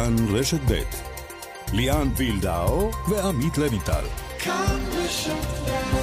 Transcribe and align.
כאן 0.00 0.16
רשת 0.28 0.60
ב' 0.68 0.82
ליאן 1.72 2.08
וילדאו 2.16 2.90
ועמית 3.08 3.58
לויטל. 3.58 4.04
כאן 4.38 4.78
רשת 4.92 5.46
ב' 5.66 5.99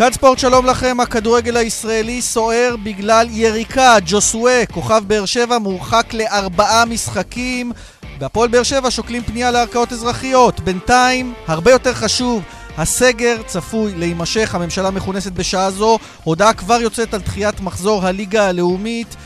כאן 0.00 0.12
ספורט 0.12 0.38
שלום 0.38 0.66
לכם, 0.66 1.00
הכדורגל 1.00 1.56
הישראלי 1.56 2.22
סוער 2.22 2.74
בגלל 2.82 3.26
יריקה. 3.30 3.96
ג'וסואה, 4.06 4.64
כוכב 4.72 5.02
באר 5.06 5.24
שבע, 5.24 5.58
מורחק 5.58 6.14
לארבעה 6.14 6.84
משחקים. 6.84 7.72
בהפועל 8.18 8.48
באר 8.48 8.62
שבע 8.62 8.90
שוקלים 8.90 9.22
פנייה 9.22 9.50
לערכאות 9.50 9.92
אזרחיות. 9.92 10.60
בינתיים, 10.60 11.34
הרבה 11.46 11.70
יותר 11.70 11.94
חשוב, 11.94 12.42
הסגר 12.76 13.42
צפוי 13.46 13.94
להימשך, 13.94 14.54
הממשלה 14.54 14.90
מכונסת 14.90 15.32
בשעה 15.32 15.70
זו. 15.70 15.98
הודעה 16.24 16.54
כבר 16.54 16.80
יוצאת 16.80 17.14
על 17.14 17.20
דחיית 17.20 17.60
מחזור 17.60 18.06
הליגה 18.06 18.48
הלאומית. 18.48 19.16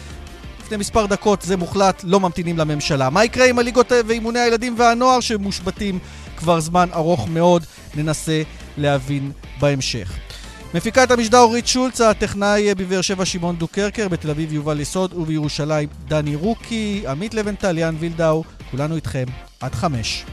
לפני 0.60 0.76
מספר 0.76 1.06
דקות 1.06 1.42
זה 1.42 1.56
מוחלט, 1.56 2.02
לא 2.04 2.20
ממתינים 2.20 2.58
לממשלה. 2.58 3.10
מה 3.10 3.24
יקרה 3.24 3.46
עם 3.46 3.58
הליגות 3.58 3.92
ואימוני 4.06 4.40
הילדים 4.40 4.74
והנוער 4.78 5.20
שמושבתים 5.20 5.98
כבר 6.36 6.60
זמן 6.60 6.88
ארוך 6.94 7.28
מאוד? 7.28 7.64
ננסה 7.94 8.42
להבין 8.76 9.32
בהמשך. 9.60 10.33
מפיקה 10.74 11.04
את 11.04 11.10
המשדר 11.10 11.38
אורית 11.38 11.66
שולץ, 11.66 12.00
הטכנאי 12.00 12.74
בבאר 12.74 13.00
שבע 13.00 13.24
שמעון 13.24 13.56
דוקרקר, 13.56 14.08
בתל 14.08 14.30
אביב 14.30 14.52
יובל 14.52 14.80
יסוד 14.80 15.12
ובירושלים 15.12 15.88
דני 16.08 16.36
רוקי, 16.36 17.04
עמית 17.08 17.34
לבנטל, 17.34 17.78
יאן 17.78 17.96
וילדאו, 17.98 18.44
כולנו 18.70 18.96
איתכם 18.96 19.24
עד 19.60 19.74
חמש. 19.74 20.24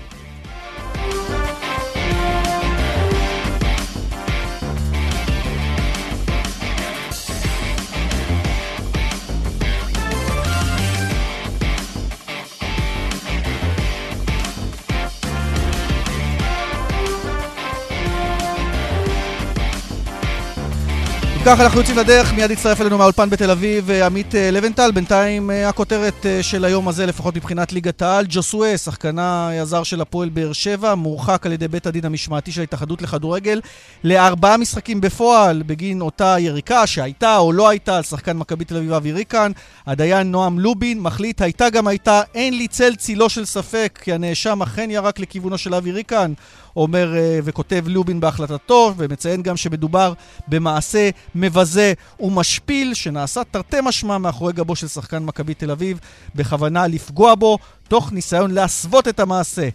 ככה 21.45 21.63
אנחנו 21.63 21.79
יוצאים 21.79 21.97
לדרך, 21.97 22.33
מיד 22.33 22.51
יצטרף 22.51 22.81
אלינו 22.81 22.97
מהאולפן 22.97 23.29
בתל 23.29 23.51
אביב 23.51 23.91
עמית 23.91 24.35
אה, 24.35 24.51
לבנטל. 24.51 24.91
בינתיים 24.91 25.51
אה, 25.51 25.69
הכותרת 25.69 26.25
אה, 26.25 26.43
של 26.43 26.65
היום 26.65 26.87
הזה, 26.87 27.05
לפחות 27.05 27.35
מבחינת 27.35 27.73
ליגת 27.73 28.01
העל, 28.01 28.25
ג'וסואה, 28.29 28.77
שחקנה 28.77 29.49
הזר 29.61 29.83
של 29.83 30.01
הפועל 30.01 30.29
באר 30.29 30.53
שבע, 30.53 30.95
מורחק 30.95 31.45
על 31.45 31.51
ידי 31.51 31.67
בית 31.67 31.87
הדין 31.87 32.05
המשמעתי 32.05 32.51
של 32.51 32.61
ההתאחדות 32.61 33.01
לכדורגל 33.01 33.61
לארבעה 34.03 34.57
משחקים 34.57 35.01
בפועל 35.01 35.63
בגין 35.65 36.01
אותה 36.01 36.35
יריקה 36.39 36.87
שהייתה 36.87 37.37
או 37.37 37.51
לא 37.51 37.69
הייתה 37.69 37.97
על 37.97 38.03
שחקן 38.03 38.37
מכבי 38.37 38.65
תל 38.65 38.77
אביב 38.77 38.93
אבי 38.93 39.11
ריקן. 39.11 39.51
הדיין 39.87 40.31
נועם 40.31 40.59
לובין 40.59 40.99
מחליט, 40.99 41.41
הייתה 41.41 41.69
גם 41.69 41.87
הייתה, 41.87 42.21
אין 42.35 42.57
לי 42.57 42.67
צל 42.67 42.95
צילו 42.95 43.29
של 43.29 43.45
ספק, 43.45 43.99
כי 44.03 44.13
הנאשם 44.13 44.61
אכן 44.61 44.91
ירק 44.91 45.19
לכיוונו 45.19 45.57
של 45.57 45.75
אבי 45.75 45.91
ריקן. 45.91 46.33
אומר 46.75 47.13
וכותב 47.43 47.83
לובין 47.87 48.19
בהחלטתו, 48.19 48.93
ומציין 48.97 49.41
גם 49.41 49.57
שמדובר 49.57 50.13
במעשה 50.47 51.09
מבזה 51.35 51.93
ומשפיל 52.19 52.93
שנעשה 52.93 53.43
תרתי 53.43 53.77
משמע 53.83 54.17
מאחורי 54.17 54.53
גבו 54.53 54.75
של 54.75 54.87
שחקן 54.87 55.23
מכבי 55.23 55.53
תל 55.53 55.71
אביב 55.71 55.99
בכוונה 56.35 56.87
לפגוע 56.87 57.35
בו, 57.35 57.57
תוך 57.87 58.11
ניסיון 58.11 58.51
להסוות 58.51 59.07
את 59.07 59.19
המעשה. 59.19 59.69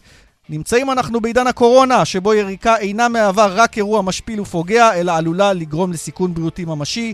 נמצאים 0.48 0.90
אנחנו 0.90 1.20
בעידן 1.20 1.46
הקורונה, 1.46 2.04
שבו 2.04 2.34
יריקה 2.34 2.76
אינה 2.76 3.08
מהווה 3.08 3.46
רק 3.46 3.76
אירוע 3.76 4.02
משפיל 4.02 4.40
ופוגע, 4.40 4.94
אלא 4.94 5.12
עלולה 5.12 5.52
לגרום 5.52 5.92
לסיכון 5.92 6.34
בריאותי 6.34 6.64
ממשי. 6.64 7.12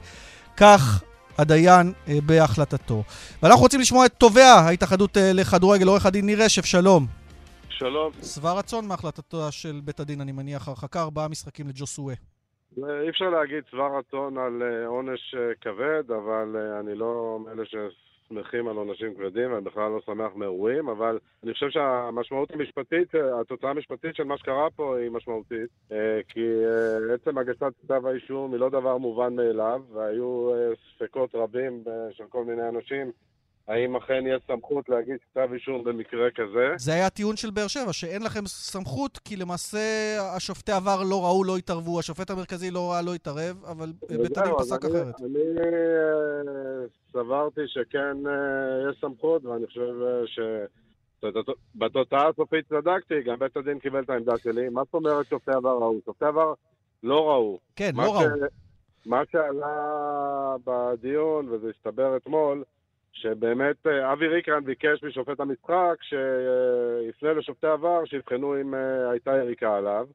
כך 0.57 1.03
הדיין 1.39 1.93
אה, 2.09 2.19
בהחלטתו. 2.27 3.03
ואנחנו 3.43 3.63
רוצים 3.63 3.81
לשמוע 3.81 4.07
את 4.07 4.13
תובע 4.19 4.53
ההתאחדות 4.53 5.17
אה, 5.17 5.33
לכדורגל, 5.33 5.87
עורך 5.87 6.07
הדין 6.07 6.27
ניר 6.27 6.43
רשף, 6.43 6.65
שלום. 6.65 7.22
שלום. 7.83 8.13
שבע 8.23 8.53
רצון 8.59 8.89
מהחלטתו 8.89 9.53
של 9.53 9.81
בית 9.85 10.01
הדין, 10.01 10.21
אני 10.21 10.33
מניח, 10.33 10.69
הרחקה 10.69 11.03
ארבעה 11.03 11.29
משחקים 11.29 11.69
לג'וסואה. 11.69 12.15
אי 12.77 13.09
אפשר 13.09 13.31
להגיד 13.31 13.65
שבע 13.71 13.99
רצון 13.99 14.39
על 14.39 14.63
אה, 14.63 14.87
עונש 14.87 15.35
אה, 15.35 15.55
כבד, 15.61 16.11
אבל 16.11 16.57
אה, 16.57 16.81
אני 16.81 16.95
לא 16.95 17.39
מאלה 17.45 17.63
ששמחים 17.65 18.69
על 18.69 18.77
עונשים 18.77 19.15
כבדים, 19.15 19.53
ואני 19.53 19.65
בכלל 19.65 19.91
לא 19.91 20.01
שמח 20.07 20.33
מאירועים, 20.37 20.89
אבל 20.89 21.19
אני 21.45 21.53
חושב 21.53 21.71
שהמשמעות 21.71 22.51
המשפטית, 22.51 23.15
התוצאה 23.41 23.71
המשפטית 23.71 24.17
של 24.17 24.25
מה 24.25 24.39
שקרה 24.39 24.71
פה 24.77 24.97
היא 24.99 25.11
משמעותית, 25.11 25.71
כי 26.29 26.47
עצם 27.15 27.39
הגשת 27.39 27.73
כתב 27.83 28.07
האישום 28.07 28.53
היא 28.53 28.61
לא 28.61 28.69
דבר 28.69 28.99
מובן 28.99 29.37
מאליו, 29.37 29.83
והיו 29.93 30.51
ספקות 30.95 31.35
רבים 31.35 31.85
של 32.13 32.25
כל 32.29 32.45
מיני 32.45 32.69
אנשים 32.69 33.13
האם 33.73 33.97
אכן 33.97 34.25
יש 34.27 34.43
סמכות 34.47 34.89
להגיש 34.89 35.19
כתב 35.31 35.49
אישום 35.53 35.85
במקרה 35.85 36.31
כזה? 36.31 36.75
זה 36.77 36.93
היה 36.93 37.07
הטיעון 37.07 37.37
של 37.37 37.51
באר 37.51 37.67
שבע, 37.67 37.93
שאין 37.93 38.23
לכם 38.23 38.47
סמכות, 38.47 39.19
כי 39.19 39.37
למעשה 39.37 39.79
השופטי 40.37 40.73
עבר 40.73 41.03
לא 41.11 41.25
ראו, 41.25 41.45
לא 41.45 41.57
התערבו, 41.57 41.99
השופט 41.99 42.31
המרכזי 42.31 42.71
לא 42.71 42.91
ראה, 42.91 43.03
לא 43.03 43.15
התערב, 43.15 43.65
אבל 43.65 43.93
בית 44.09 44.39
הדין 44.39 44.53
פסק 44.59 44.85
אני, 44.85 44.93
אחרת. 44.93 45.21
אני 45.21 45.39
uh, 45.57 47.13
סברתי 47.13 47.61
שכן 47.67 48.17
uh, 48.27 48.91
יש 48.91 49.01
סמכות, 49.01 49.45
ואני 49.45 49.67
חושב 49.67 49.81
uh, 49.81 50.27
ש... 50.27 50.41
בתוצאה 51.75 52.29
הסופית 52.29 52.69
צדקתי, 52.69 53.23
גם 53.23 53.39
בית 53.39 53.57
הדין 53.57 53.79
קיבל 53.79 54.03
את 54.03 54.11
העמדה 54.11 54.39
שלי. 54.39 54.69
מה 54.69 54.83
זאת 54.85 54.95
אומרת 54.95 55.27
שופטי 55.27 55.51
עבר 55.51 55.71
ראו? 55.71 56.01
שופטי 56.05 56.25
עבר 56.25 56.55
לא 57.03 57.31
ראו. 57.31 57.59
כן, 57.77 57.91
לא 57.97 58.15
ראו. 58.15 58.29
מה 59.07 59.23
שעלה 59.33 60.57
בדיון, 60.65 61.49
וזה 61.49 61.71
הסתבר 61.77 62.17
אתמול, 62.17 62.65
שבאמת 63.13 63.87
אה, 63.87 64.13
אבי 64.13 64.27
ריקרן 64.29 64.65
ביקש 64.65 65.05
משופט 65.05 65.41
המשחק 65.41 65.97
שיפנה 66.01 67.33
לשופטי 67.33 67.67
עבר 67.67 68.05
שיבחנו 68.05 68.61
אם 68.61 68.75
אה, 68.75 69.11
הייתה 69.11 69.37
יריקה 69.37 69.77
עליו. 69.77 70.07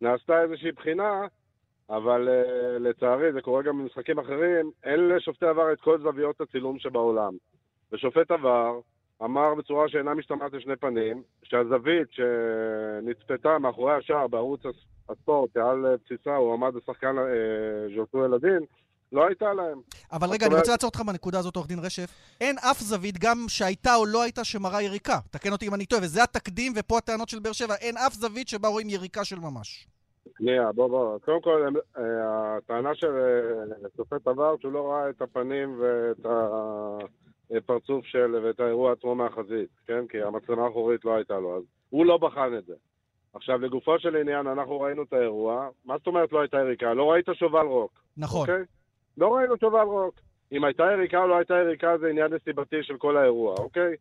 נעשתה 0.00 0.42
איזושהי 0.42 0.72
בחינה, 0.72 1.26
אבל 1.90 2.28
אה, 2.28 2.78
לצערי, 2.78 3.32
זה 3.32 3.40
קורה 3.40 3.62
גם 3.62 3.78
במשחקים 3.78 4.18
אחרים, 4.18 4.70
אין 4.84 5.08
לשופטי 5.08 5.46
עבר 5.46 5.72
את 5.72 5.80
כל 5.80 5.98
זוויות 5.98 6.40
הצילום 6.40 6.78
שבעולם. 6.78 7.32
ושופט 7.92 8.30
עבר 8.30 8.80
אמר 9.22 9.54
בצורה 9.54 9.88
שאינה 9.88 10.14
משתמעת 10.14 10.52
לשני 10.52 10.76
פנים, 10.76 11.22
שהזווית 11.42 12.08
שנצפתה 12.10 13.58
מאחורי 13.58 13.94
השער 13.94 14.26
בערוץ 14.26 14.62
הספורט, 15.08 15.52
שעל 15.54 15.96
בסיסה 16.04 16.36
הוא 16.36 16.52
עמד 16.52 16.76
השחקן 16.76 17.16
ז'וטו 17.96 18.24
אלדין, 18.24 18.64
לא 19.12 19.26
הייתה 19.26 19.52
להם. 19.52 19.80
אבל 20.12 20.28
רגע, 20.30 20.46
אני 20.46 20.54
רוצה 20.54 20.70
לעצור 20.70 20.88
אותך 20.88 21.00
בנקודה 21.00 21.38
הזאת, 21.38 21.56
עורך 21.56 21.68
דין 21.68 21.78
רשף. 21.78 22.10
אין 22.40 22.56
אף 22.58 22.80
זווית, 22.80 23.18
גם 23.18 23.44
שהייתה 23.48 23.94
או 23.94 24.06
לא 24.06 24.22
הייתה, 24.22 24.44
שמראה 24.44 24.82
יריקה. 24.82 25.18
תקן 25.30 25.52
אותי 25.52 25.68
אם 25.68 25.74
אני 25.74 25.86
טועה, 25.86 26.02
וזה 26.02 26.22
התקדים, 26.22 26.72
ופה 26.76 26.98
הטענות 26.98 27.28
של 27.28 27.38
באר 27.38 27.52
שבע. 27.52 27.74
אין 27.74 27.96
אף 27.96 28.12
זווית 28.12 28.48
שבה 28.48 28.68
רואים 28.68 28.88
יריקה 28.88 29.24
של 29.24 29.38
ממש. 29.38 29.86
שנייה, 30.38 30.72
בוא, 30.72 30.88
בוא. 30.88 31.18
קודם 31.18 31.42
כל, 31.42 31.68
אה, 31.98 32.56
הטענה 32.56 32.94
של 32.94 33.06
אה, 33.06 33.88
שופט 33.96 34.26
עבר, 34.26 34.54
שהוא 34.60 34.72
לא 34.72 34.92
ראה 34.92 35.10
את 35.10 35.22
הפנים 35.22 35.80
ואת 35.80 36.26
הפרצוף 37.56 38.06
של, 38.06 38.34
ואת 38.44 38.60
האירוע 38.60 38.92
עצמו 38.92 39.14
מהחזית, 39.14 39.68
כן? 39.86 40.06
כי 40.08 40.22
המצלמה 40.22 40.64
האחורית 40.64 41.04
לא 41.04 41.16
הייתה 41.16 41.34
לו, 41.34 41.56
אז 41.56 41.62
הוא 41.90 42.06
לא 42.06 42.18
בחן 42.18 42.58
את 42.58 42.64
זה. 42.66 42.74
עכשיו, 43.34 43.58
לגופו 43.58 43.98
של 43.98 44.16
עניין, 44.16 44.46
אנחנו 44.46 44.80
ראינו 44.80 45.02
את 45.02 45.12
האירוע. 45.12 45.68
מה 45.84 45.98
זאת 45.98 46.06
אומרת 46.06 46.32
לא 46.32 46.40
הייתה 46.40 46.56
יריקה? 46.56 46.94
לא 46.94 47.10
ראית 47.10 47.26
שובל 47.34 47.66
רוק. 47.66 48.02
נכון. 48.16 48.40
אוקיי? 48.40 48.64
לא 49.16 49.34
ראינו 49.34 49.54
שובל 49.60 49.80
רוק. 49.80 50.14
אם 50.52 50.64
הייתה 50.64 50.84
יריקה 50.92 51.18
או 51.18 51.26
לא 51.26 51.36
הייתה 51.36 51.54
יריקה 51.54 51.98
זה 51.98 52.08
עניין 52.08 52.32
נסיבתי 52.34 52.82
של 52.82 52.96
כל 52.96 53.16
האירוע, 53.16 53.54
אוקיי? 53.58 53.94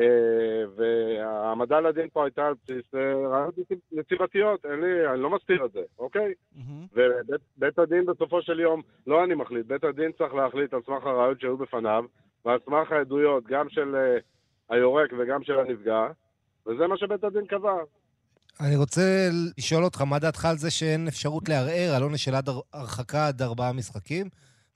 אה, 0.00 0.64
והעמדה 0.76 1.80
לדין 1.80 2.08
פה 2.12 2.24
הייתה 2.24 2.46
על 2.46 2.54
בסיס 2.64 2.94
אה, 2.94 3.28
רעיונות 3.28 3.54
נסיבתיות, 3.92 4.66
אין 4.66 4.80
לי, 4.80 5.08
אני 5.12 5.20
לא 5.20 5.30
מסתיר 5.30 5.64
את 5.64 5.72
זה, 5.72 5.80
אוקיי? 5.98 6.34
ובית 6.92 7.78
הדין 7.78 8.06
בסופו 8.06 8.42
של 8.42 8.60
יום, 8.60 8.82
לא 9.06 9.24
אני 9.24 9.34
מחליט, 9.34 9.66
בית 9.66 9.84
הדין 9.84 10.12
צריך 10.18 10.34
להחליט 10.34 10.74
על 10.74 10.80
סמך 10.86 11.06
הראיות 11.06 11.40
שהיו 11.40 11.56
בפניו, 11.56 12.04
ועל 12.44 12.58
סמך 12.64 12.92
העדויות 12.92 13.44
גם 13.46 13.68
של 13.68 13.96
אה, 13.96 14.18
היורק 14.76 15.10
וגם 15.18 15.42
של 15.42 15.58
הנפגע, 15.58 16.06
וזה 16.66 16.86
מה 16.86 16.96
שבית 16.96 17.24
הדין 17.24 17.46
קבע. 17.46 17.74
אני 18.60 18.76
רוצה 18.76 19.28
לשאול 19.58 19.84
אותך, 19.84 20.02
מה 20.02 20.18
דעתך 20.18 20.44
על 20.44 20.56
זה 20.56 20.70
שאין 20.70 21.08
אפשרות 21.08 21.48
לערער 21.48 21.94
על 21.96 22.02
עונש 22.02 22.24
של 22.24 22.34
עד 22.34 22.48
הרחקה 22.72 23.26
עד 23.26 23.42
ארבעה 23.42 23.72
משחקים? 23.72 24.26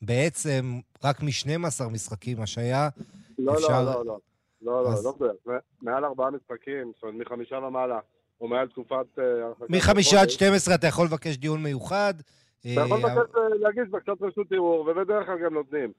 בעצם 0.06 0.80
רק 1.04 1.22
מ-12 1.22 1.88
משחקים 1.92 2.40
השעיה 2.40 2.88
לא, 3.38 3.54
אפשר... 3.54 3.82
לא, 3.84 3.94
לא, 3.94 4.04
לא. 4.06 4.18
לא, 4.62 4.84
לא, 4.84 4.88
אז... 4.88 5.04
לא, 5.04 5.14
לא, 5.46 5.54
מעל 5.82 6.04
ארבעה 6.04 6.30
משחקים, 6.30 6.92
זאת 6.94 7.02
אומרת, 7.02 7.26
מחמישה 7.26 7.56
ומעלה, 7.56 7.98
או 8.40 8.48
מעל 8.48 8.68
תקופת 8.68 9.18
אה. 9.18 9.24
מחמישה 9.68 10.22
עד 10.22 10.30
12 10.30 10.74
אתה 10.74 10.86
יכול 10.86 11.06
לבקש 11.06 11.36
דיון 11.36 11.62
מיוחד. 11.62 12.14
אתה 12.60 12.68
יכול 12.80 12.98
לבקש, 12.98 13.34
אה, 13.36 13.48
להגיש 13.60 13.88
בקשת 13.90 14.22
רשות 14.22 14.52
ערעור, 14.52 14.80
ובדרך 14.80 15.26
כלל 15.26 15.38
גם 15.44 15.54
נותנים. 15.54 15.92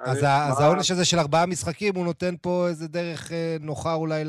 אז, 0.00 0.24
אני, 0.24 0.50
אז 0.50 0.60
מה... 0.60 0.66
העונש 0.66 0.90
הזה 0.90 1.04
של 1.04 1.18
ארבעה 1.18 1.46
משחקים, 1.46 1.94
הוא 1.94 2.04
נותן 2.04 2.34
פה 2.42 2.66
איזה 2.68 2.88
דרך 2.88 3.32
אה, 3.32 3.56
נוחה 3.60 3.94
אולי 3.94 4.22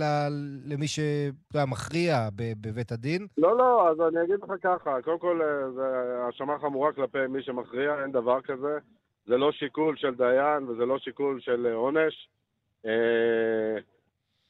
למי 0.66 0.86
שמכריע 0.88 2.30
בבית 2.62 2.92
הדין? 2.92 3.28
לא, 3.38 3.58
לא, 3.58 3.90
אז 3.90 3.98
אני 4.02 4.24
אגיד 4.24 4.36
לך 4.44 4.52
ככה, 4.64 5.02
קודם 5.04 5.20
כל, 5.20 5.42
אה, 5.42 5.72
זו 5.72 5.82
האשמה 6.26 6.60
חמורה 6.60 6.94
כלפי 6.94 7.28
מי 7.30 7.44
שמכריע, 7.44 8.02
אין 8.02 8.12
דבר 8.12 8.42
כזה. 8.42 8.78
זה 9.28 9.38
לא 9.38 9.52
שיקול 9.52 9.96
של 9.98 10.16
דיין 10.16 10.64
וזה 10.64 10.86
לא 10.86 11.00
שיקול 11.00 11.40
של 11.40 11.68
עונש. 11.74 12.30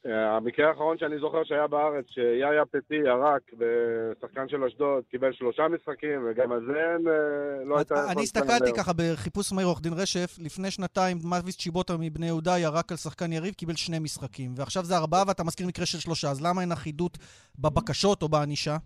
אה, 0.07 0.35
המקרה 0.35 0.69
האחרון 0.69 0.97
שאני 0.97 1.19
זוכר 1.19 1.43
שהיה 1.43 1.67
בארץ, 1.67 2.05
שיאיה 2.09 2.65
פטי 2.65 2.95
ירק 2.95 3.41
בשחקן 3.57 4.49
של 4.49 4.63
אשדוד, 4.63 5.03
קיבל 5.09 5.33
שלושה 5.33 5.67
משחקים, 5.67 6.25
וגם 6.29 6.51
על 6.51 6.65
זה 6.65 6.79
אה, 7.11 7.65
לא 7.65 7.77
הייתה... 7.77 8.11
אני 8.11 8.23
הסתכלתי 8.23 8.73
ככה 8.77 8.91
בחיפוש 8.97 9.53
מהיר 9.53 9.67
עורך 9.67 9.81
דין 9.81 9.93
רשף, 9.93 10.37
לפני 10.39 10.71
שנתיים 10.71 11.17
מאביס 11.29 11.57
צ'יבוטה 11.57 11.93
מבני 11.99 12.25
יהודה 12.25 12.59
ירק 12.59 12.91
על 12.91 12.97
שחקן 12.97 13.33
יריב, 13.33 13.53
קיבל 13.53 13.75
שני 13.75 13.99
משחקים, 13.99 14.51
ועכשיו 14.55 14.83
זה 14.83 14.97
ארבעה 14.97 15.23
ואתה 15.27 15.43
מזכיר 15.43 15.67
מקרה 15.67 15.85
של 15.85 15.97
שלושה, 15.97 16.27
אז 16.31 16.45
למה 16.45 16.61
אין 16.61 16.71
אחידות 16.71 17.17
בבקשות 17.59 18.21
או 18.21 18.29
בענישה? 18.29 18.77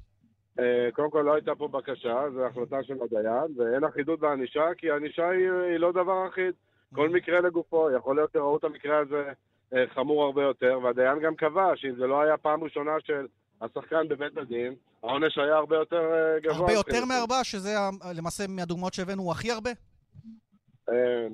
אה, 0.59 0.89
קודם 0.93 1.11
כל 1.11 1.21
לא 1.25 1.33
הייתה 1.33 1.55
פה 1.55 1.67
בקשה, 1.67 2.23
זו 2.33 2.45
החלטה 2.45 2.83
של 2.83 2.93
הדיין, 3.03 3.47
ואין 3.57 3.83
אחידות 3.83 4.19
בענישה, 4.19 4.65
כי 4.77 4.91
הענישה 4.91 5.29
היא, 5.29 5.51
היא 5.51 5.77
לא 5.77 5.91
דבר 5.91 6.27
אחיד. 6.27 6.53
כל 6.95 7.07
mm-hmm. 7.07 7.11
מקרה 7.11 7.41
לגופו, 7.41 7.91
יכול 7.97 8.15
להיות 8.15 8.31
שראו 8.33 8.57
את 8.57 8.63
המקרה 8.63 8.97
הזה 8.97 9.31
חמור 9.93 10.23
הרבה 10.23 10.43
יותר, 10.43 10.79
והדיין 10.83 11.19
גם 11.19 11.35
קבע 11.35 11.71
שאם 11.75 11.95
זה 11.95 12.07
לא 12.07 12.21
היה 12.21 12.37
פעם 12.37 12.63
ראשונה 12.63 12.91
של 13.05 13.27
השחקן 13.61 14.07
בבית 14.07 14.37
הדין, 14.37 14.75
העונש 15.03 15.37
היה 15.37 15.55
הרבה 15.55 15.75
יותר 15.75 16.11
אה, 16.13 16.39
גבוה. 16.39 16.57
הרבה 16.57 16.73
יותר 16.73 17.05
מארבע, 17.05 17.43
שזה 17.43 17.69
למעשה 18.17 18.43
מהדוגמאות 18.49 18.93
שהבאנו 18.93 19.31
הכי 19.31 19.51
הרבה? 19.51 19.69
אה, 20.89 21.27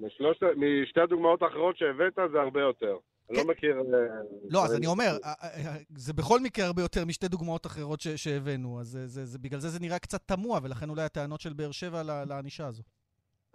משתי 0.82 1.02
הדוגמאות 1.02 1.42
האחרות 1.42 1.78
שהבאת 1.78 2.20
זה 2.32 2.42
הרבה 2.42 2.62
יותר. 2.62 2.98
אני 3.30 3.38
לא 3.38 3.44
כן. 3.44 3.50
מכיר... 3.50 3.84
לא, 4.50 4.66
אז 4.66 4.76
אני 4.76 4.88
אומר, 4.88 5.12
זה 5.98 6.14
בכל 6.14 6.40
מקרה 6.40 6.66
הרבה 6.66 6.82
יותר 6.82 7.06
משתי 7.06 7.28
דוגמאות 7.28 7.66
אחרות 7.66 8.00
שהבאנו, 8.16 8.80
אז 8.80 9.38
בגלל 9.42 9.60
זה 9.60 9.70
זה 9.70 9.80
נראה 9.80 10.00
קצת 10.00 10.22
תמוה, 10.26 10.60
ולכן 10.64 10.90
אולי 10.90 11.02
הטענות 11.02 11.42
של 11.42 11.54
באר 11.54 11.72
שבע 11.72 12.02
לענישה 12.04 12.68
הזו. 12.68 12.84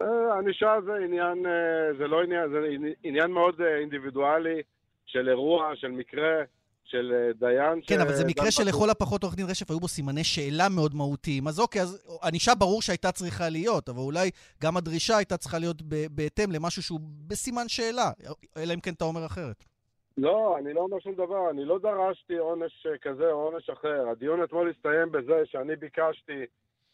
הענישה 0.01 0.73
זה 0.85 0.91
עניין, 1.05 1.45
זה 1.97 2.07
לא 2.07 2.23
עניין, 2.23 2.49
זה 2.51 2.57
עניין 3.03 3.31
מאוד 3.31 3.61
אינדיבידואלי. 3.61 4.61
של 5.05 5.29
אירוע, 5.29 5.71
של 5.75 5.87
מקרה, 5.91 6.43
של 6.83 7.13
אה, 7.15 7.33
דיין. 7.33 7.81
כן, 7.87 8.01
אבל 8.01 8.13
זה 8.13 8.25
מקרה 8.25 8.51
שלכל 8.51 8.89
הפחות 8.89 9.23
עורך 9.23 9.35
דין 9.35 9.45
רשף 9.49 9.71
היו 9.71 9.79
בו 9.79 9.87
סימני 9.87 10.23
שאלה 10.23 10.69
מאוד 10.69 10.95
מהותיים. 10.95 11.47
אז 11.47 11.59
אוקיי, 11.59 11.81
אז 11.81 12.19
ענישה 12.23 12.55
ברור 12.55 12.81
שהייתה 12.81 13.11
צריכה 13.11 13.49
להיות, 13.49 13.89
אבל 13.89 13.99
אולי 13.99 14.29
גם 14.63 14.77
הדרישה 14.77 15.17
הייתה 15.17 15.37
צריכה 15.37 15.59
להיות 15.59 15.81
בהתאם 16.11 16.51
למשהו 16.51 16.83
שהוא 16.83 16.99
בסימן 17.27 17.67
שאלה, 17.67 18.11
אלא 18.57 18.73
אם 18.73 18.79
כן 18.79 18.93
אתה 18.93 19.05
אומר 19.05 19.25
אחרת. 19.25 19.63
לא, 20.17 20.57
אני 20.59 20.73
לא 20.73 20.79
אומר 20.79 20.99
שום 20.99 21.15
דבר, 21.15 21.49
אני 21.49 21.65
לא 21.65 21.79
דרשתי 21.79 22.37
עונש 22.37 22.87
כזה 23.01 23.31
או 23.31 23.41
עונש 23.41 23.69
אחר. 23.69 24.09
הדיון 24.11 24.43
אתמול 24.43 24.69
הסתיים 24.69 25.11
בזה 25.11 25.41
שאני 25.45 25.75
ביקשתי 25.75 26.31
אה, 26.31 26.45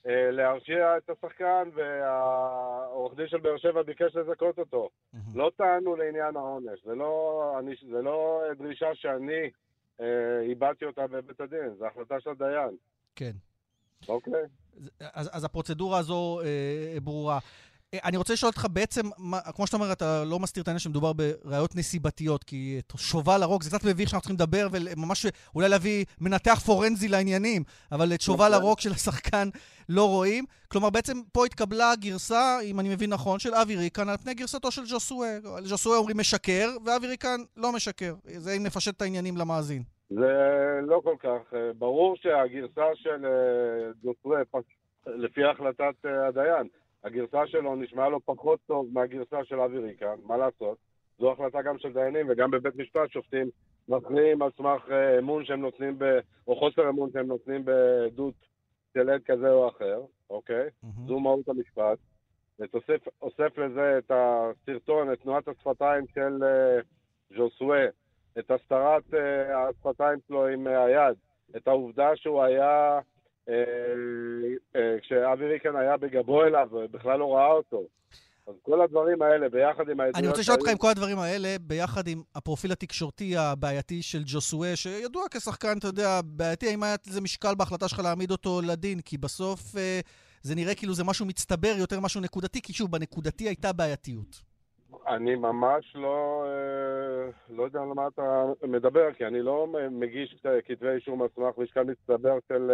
להרשיע 0.06 0.98
את 0.98 1.10
השחקן, 1.10 1.70
והעורך 1.76 3.16
דין 3.16 3.28
של 3.28 3.38
באר 3.38 3.58
שבע 3.58 3.82
ביקש 3.84 4.16
לזכות 4.16 4.60
אותו. 4.60 4.90
לא 5.36 5.52
טענו 5.58 5.96
לעניין 5.96 6.36
העונש, 6.36 6.80
זה 6.86 6.96
לא, 6.96 7.56
אני, 7.60 7.76
זה 7.92 8.02
לא 8.02 8.42
דרישה 8.58 8.96
שאני 8.96 9.50
אה, 10.02 10.42
איבדתי 10.42 10.86
אותה 10.86 11.08
בבית 11.08 11.42
הדין, 11.42 11.76
זו 11.80 11.86
החלטה 11.86 12.20
של 12.20 12.30
הדיין. 12.30 12.76
כן. 13.16 13.32
אוקיי. 14.10 14.44
אז, 15.14 15.30
אז 15.34 15.44
הפרוצדורה 15.44 16.00
הזו 16.00 16.40
אה, 16.44 17.00
ברורה. 17.04 17.40
אני 17.94 18.18
רוצה 18.18 18.34
לשאול 18.34 18.50
אותך 18.50 18.68
בעצם, 18.74 19.02
מה, 19.18 19.40
כמו 19.56 19.68
שאתה 19.68 19.78
אומר, 19.78 19.92
אתה 19.92 20.24
לא 20.26 20.40
מסתיר 20.40 20.64
את 20.64 20.68
העניין 20.68 20.80
שמדובר 20.80 21.12
בראיות 21.14 21.76
נסיבתיות, 21.76 22.44
כי 22.44 22.80
שובל 22.98 23.44
הרוק, 23.44 23.64
זה 23.64 23.70
קצת 23.70 23.86
מביך 23.88 24.10
שאנחנו 24.10 24.22
צריכים 24.22 24.36
לדבר 24.36 24.68
וממש 24.72 25.26
אולי 25.56 25.70
להביא 25.70 26.06
מנתח 26.22 26.60
פורנזי 26.66 27.08
לעניינים, 27.08 27.64
אבל 27.92 28.14
את 28.14 28.22
שובל 28.22 28.50
נכון. 28.50 28.62
הרוק 28.62 28.80
של 28.80 28.92
השחקן 28.92 29.48
לא 29.90 30.08
רואים. 30.10 30.46
כלומר, 30.68 30.90
בעצם 30.90 31.18
פה 31.34 31.46
התקבלה 31.46 31.94
גרסה, 32.00 32.58
אם 32.64 32.80
אני 32.80 32.90
מבין 32.90 33.10
נכון, 33.14 33.40
של 33.40 33.54
אבי 33.54 33.76
ריקן 33.76 34.10
על 34.10 34.18
פני 34.18 34.34
גרסתו 34.34 34.72
של 34.72 34.82
ג'וסואה. 34.92 35.38
ג'וסואה 35.70 35.98
אומרים 35.98 36.18
משקר, 36.18 36.68
ואבי 36.86 37.08
ריקן 37.08 37.38
לא 37.58 37.72
משקר. 37.72 38.14
זה 38.24 38.54
אם 38.58 38.64
נפשט 38.64 38.96
את 38.96 39.02
העניינים 39.02 39.38
למאזין. 39.38 39.84
זה 40.10 40.34
לא 40.88 41.02
כל 41.04 41.16
כך. 41.20 41.54
ברור 41.78 42.16
שהגרסה 42.16 42.86
של 42.96 43.26
אה, 43.26 43.92
ג'וסואה, 44.04 44.42
לפי 45.08 45.42
החלטת 45.44 46.06
אה, 46.06 46.28
הדיין, 46.28 46.68
הגרסה 47.04 47.48
שלו 47.48 47.76
נשמעה 47.76 48.10
לו 48.10 48.20
פחות 48.26 48.60
טוב 48.68 48.88
מהגרסה 48.94 49.44
של 49.44 49.60
אבי 49.60 49.78
ריקן, 49.78 50.16
מה 50.24 50.38
לעשות? 50.38 50.78
זו 51.20 51.32
החלטה 51.32 51.62
גם 51.62 51.78
של 51.78 51.94
דיינים 51.94 52.26
וגם 52.30 52.52
בבית 52.52 52.76
משפט 52.76 53.12
שופטים 53.12 53.50
מכריעים 53.90 54.42
על 54.42 54.50
סמך 54.58 54.92
אה, 54.92 55.20
אמון 55.20 55.46
שהם 55.46 55.62
נותנים, 55.62 56.00
ב, 56.00 56.20
או 56.48 56.56
חוסר 56.56 56.90
אמון 56.90 57.10
שהם 57.14 57.28
נותנים 57.28 57.66
בעדות 57.66 58.34
של 58.94 59.10
עד 59.10 59.24
כזה 59.24 59.52
או 59.52 59.70
אחר, 59.70 60.02
אוקיי? 60.30 60.68
Mm-hmm. 60.68 61.08
זו 61.08 61.20
מהות 61.20 61.50
המשפט. 61.50 61.98
ותוסף 62.60 63.58
לזה 63.58 63.98
את 63.98 64.12
הסרטון, 64.12 65.14
את 65.14 65.22
תנועת 65.22 65.48
השפתיים 65.48 66.06
של 66.14 66.38
uh, 66.44 67.36
ז'וסואה, 67.38 67.86
את 68.40 68.52
הסתרת 68.52 69.04
uh, 69.14 69.18
השפתיים 69.56 70.20
שלו 70.28 70.48
עם 70.48 70.68
uh, 70.68 70.70
היד, 70.70 71.18
את 71.58 71.68
העובדה 71.68 72.16
שהוא 72.16 72.44
היה 72.44 73.00
כשאבי 75.02 75.46
ריקן 75.46 75.76
היה 75.76 75.98
בגבו 75.98 76.44
אליו, 76.44 76.68
בכלל 76.92 77.20
לא 77.20 77.36
ראה 77.36 77.52
אותו. 77.52 77.84
אז 78.48 78.56
כל 78.62 78.82
הדברים 78.82 79.22
האלה, 79.22 79.50
ביחד 79.50 79.90
עם 79.90 80.00
העדויות... 80.00 80.16
אני 80.16 80.28
רוצה 80.28 80.42
לשאול 80.42 80.58
אותך 80.58 80.72
עם 80.72 80.78
כל 80.78 80.90
הדברים 80.90 81.20
האלה, 81.20 81.56
ביחד 81.62 82.08
עם 82.08 82.22
הפרופיל 82.36 82.72
התקשורתי 82.72 83.38
הבעייתי 83.38 84.02
של 84.02 84.20
ג'וסואה, 84.26 84.76
שידוע 84.76 85.24
כשחקן, 85.32 85.78
אתה 85.78 85.88
יודע, 85.88 86.20
בעייתי, 86.24 86.70
האם 86.70 86.84
היה 86.84 86.96
איזה 87.08 87.22
משקל 87.22 87.56
בהחלטה 87.58 87.88
שלך 87.88 88.00
להעמיד 88.00 88.32
אותו 88.32 88.62
לדין? 88.68 89.00
כי 89.02 89.18
בסוף 89.18 89.60
אה, 89.78 90.00
זה 90.42 90.56
נראה 90.56 90.76
כאילו 90.76 90.94
זה 90.94 91.04
משהו 91.04 91.26
מצטבר 91.26 91.74
יותר 91.78 92.00
משהו 92.00 92.22
נקודתי, 92.22 92.62
כי 92.62 92.74
שוב, 92.74 92.92
בנקודתי 92.92 93.44
הייתה 93.44 93.74
בעייתיות. 93.74 94.42
אני 95.08 95.36
ממש 95.36 95.96
לא, 95.96 96.44
לא 97.50 97.64
יודע 97.64 97.80
על 97.80 97.88
מה 97.88 98.08
אתה 98.08 98.46
מדבר, 98.68 99.14
כי 99.18 99.26
אני 99.26 99.42
לא 99.42 99.68
מגיש 99.92 100.36
כתבי 100.66 100.90
אישום 100.90 101.22
על 101.22 101.28
סמך 101.36 101.58
משקל 101.58 101.84
מצטבר 101.84 102.38
של... 102.48 102.72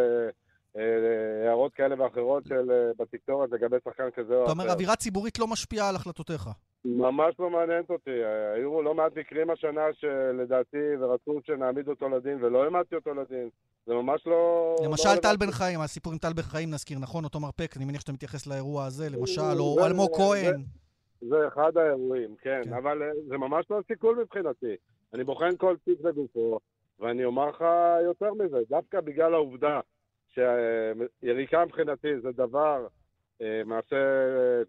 אה, 0.78 1.48
הערות 1.48 1.74
כאלה 1.74 2.04
ואחרות 2.04 2.44
של 2.48 2.72
אה, 2.72 2.92
בתקשורת 2.98 3.50
לגבי 3.52 3.78
שחקן 3.86 4.10
כזה 4.16 4.36
או 4.36 4.44
אחר. 4.44 4.52
אתה 4.52 4.62
אומר, 4.62 4.72
אווירה 4.74 4.96
ציבורית 4.96 5.40
לא 5.40 5.48
משפיעה 5.48 5.90
על 5.90 5.96
החלטותיך. 5.96 6.50
ממש 6.86 7.36
לא 7.40 7.50
מעניינת 7.50 7.90
אותי. 7.90 8.24
היו 8.56 8.82
לא 8.82 8.94
מעט 8.94 9.18
מקרים 9.18 9.50
השנה 9.50 9.82
שלדעתי, 9.94 10.96
ורצו 11.00 11.40
שנעמיד 11.48 11.88
אותו 11.88 12.10
לדין, 12.10 12.44
ולא 12.44 12.64
העמדתי 12.64 12.96
אותו 12.96 13.14
לדין. 13.14 13.50
זה 13.86 13.94
ממש 13.94 14.28
לא... 14.28 14.76
למשל 14.86 15.10
לא 15.16 15.20
טל 15.22 15.36
בן 15.40 15.52
חיים, 15.52 15.82
הסיפור 15.82 16.14
עם 16.14 16.18
טל 16.20 16.34
בן 16.34 16.42
חיים 16.42 16.72
נזכיר, 16.72 17.00
נכון? 17.00 17.24
אותו 17.24 17.40
מרפק, 17.40 17.78
אני 17.78 17.86
מניח 17.86 18.02
שאתה 18.02 18.12
מתייחס 18.12 18.48
לאירוע 18.48 18.86
הזה, 18.86 19.10
למשל, 19.10 19.60
או 19.60 19.86
אלמוג 19.86 20.10
כהן. 20.18 20.64
זה 21.22 21.48
אחד 21.48 21.78
האירועים, 21.78 22.36
כן, 22.42 22.62
כן, 22.64 22.74
אבל 22.74 23.04
אה, 23.04 23.10
זה 23.28 23.38
ממש 23.38 23.66
לא 23.70 23.80
סיכול 23.88 24.20
מבחינתי. 24.22 24.76
אני 25.14 25.24
בוחן 25.24 25.56
כל 25.58 25.76
תיק 25.86 26.00
לגופו, 26.04 26.60
ואני 27.00 27.26
אומר 27.26 27.50
לך 27.50 27.64
יותר 28.04 28.34
מזה, 28.34 28.58
דווקא 28.70 29.02
בגלל 29.02 29.34
העובדה 29.34 29.80
שיריקה 30.36 31.66
מבחינתי 31.66 32.20
זה 32.22 32.32
דבר, 32.32 32.88
אה, 33.42 33.62
מעשה 33.66 33.96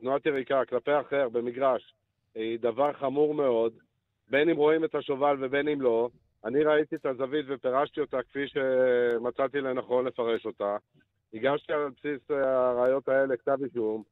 תנועת 0.00 0.26
יריקה 0.26 0.64
כלפי 0.68 1.00
אחר 1.00 1.28
במגרש, 1.28 1.94
היא 2.34 2.58
דבר 2.58 2.92
חמור 2.92 3.34
מאוד, 3.34 3.72
בין 4.30 4.48
אם 4.48 4.56
רואים 4.56 4.84
את 4.84 4.94
השובל 4.94 5.36
ובין 5.40 5.68
אם 5.68 5.80
לא. 5.80 6.08
אני 6.44 6.64
ראיתי 6.64 6.96
את 6.96 7.06
הזווית 7.06 7.46
ופירשתי 7.48 8.00
אותה 8.00 8.22
כפי 8.30 8.44
שמצאתי 8.48 9.60
לנכון 9.60 10.04
לפרש 10.04 10.46
אותה. 10.46 10.76
הגשתי 11.34 11.72
על 11.72 11.88
בסיס 11.88 12.30
הראיות 12.30 13.08
האלה 13.08 13.36
כתב 13.36 13.56
אישום. 13.64 14.02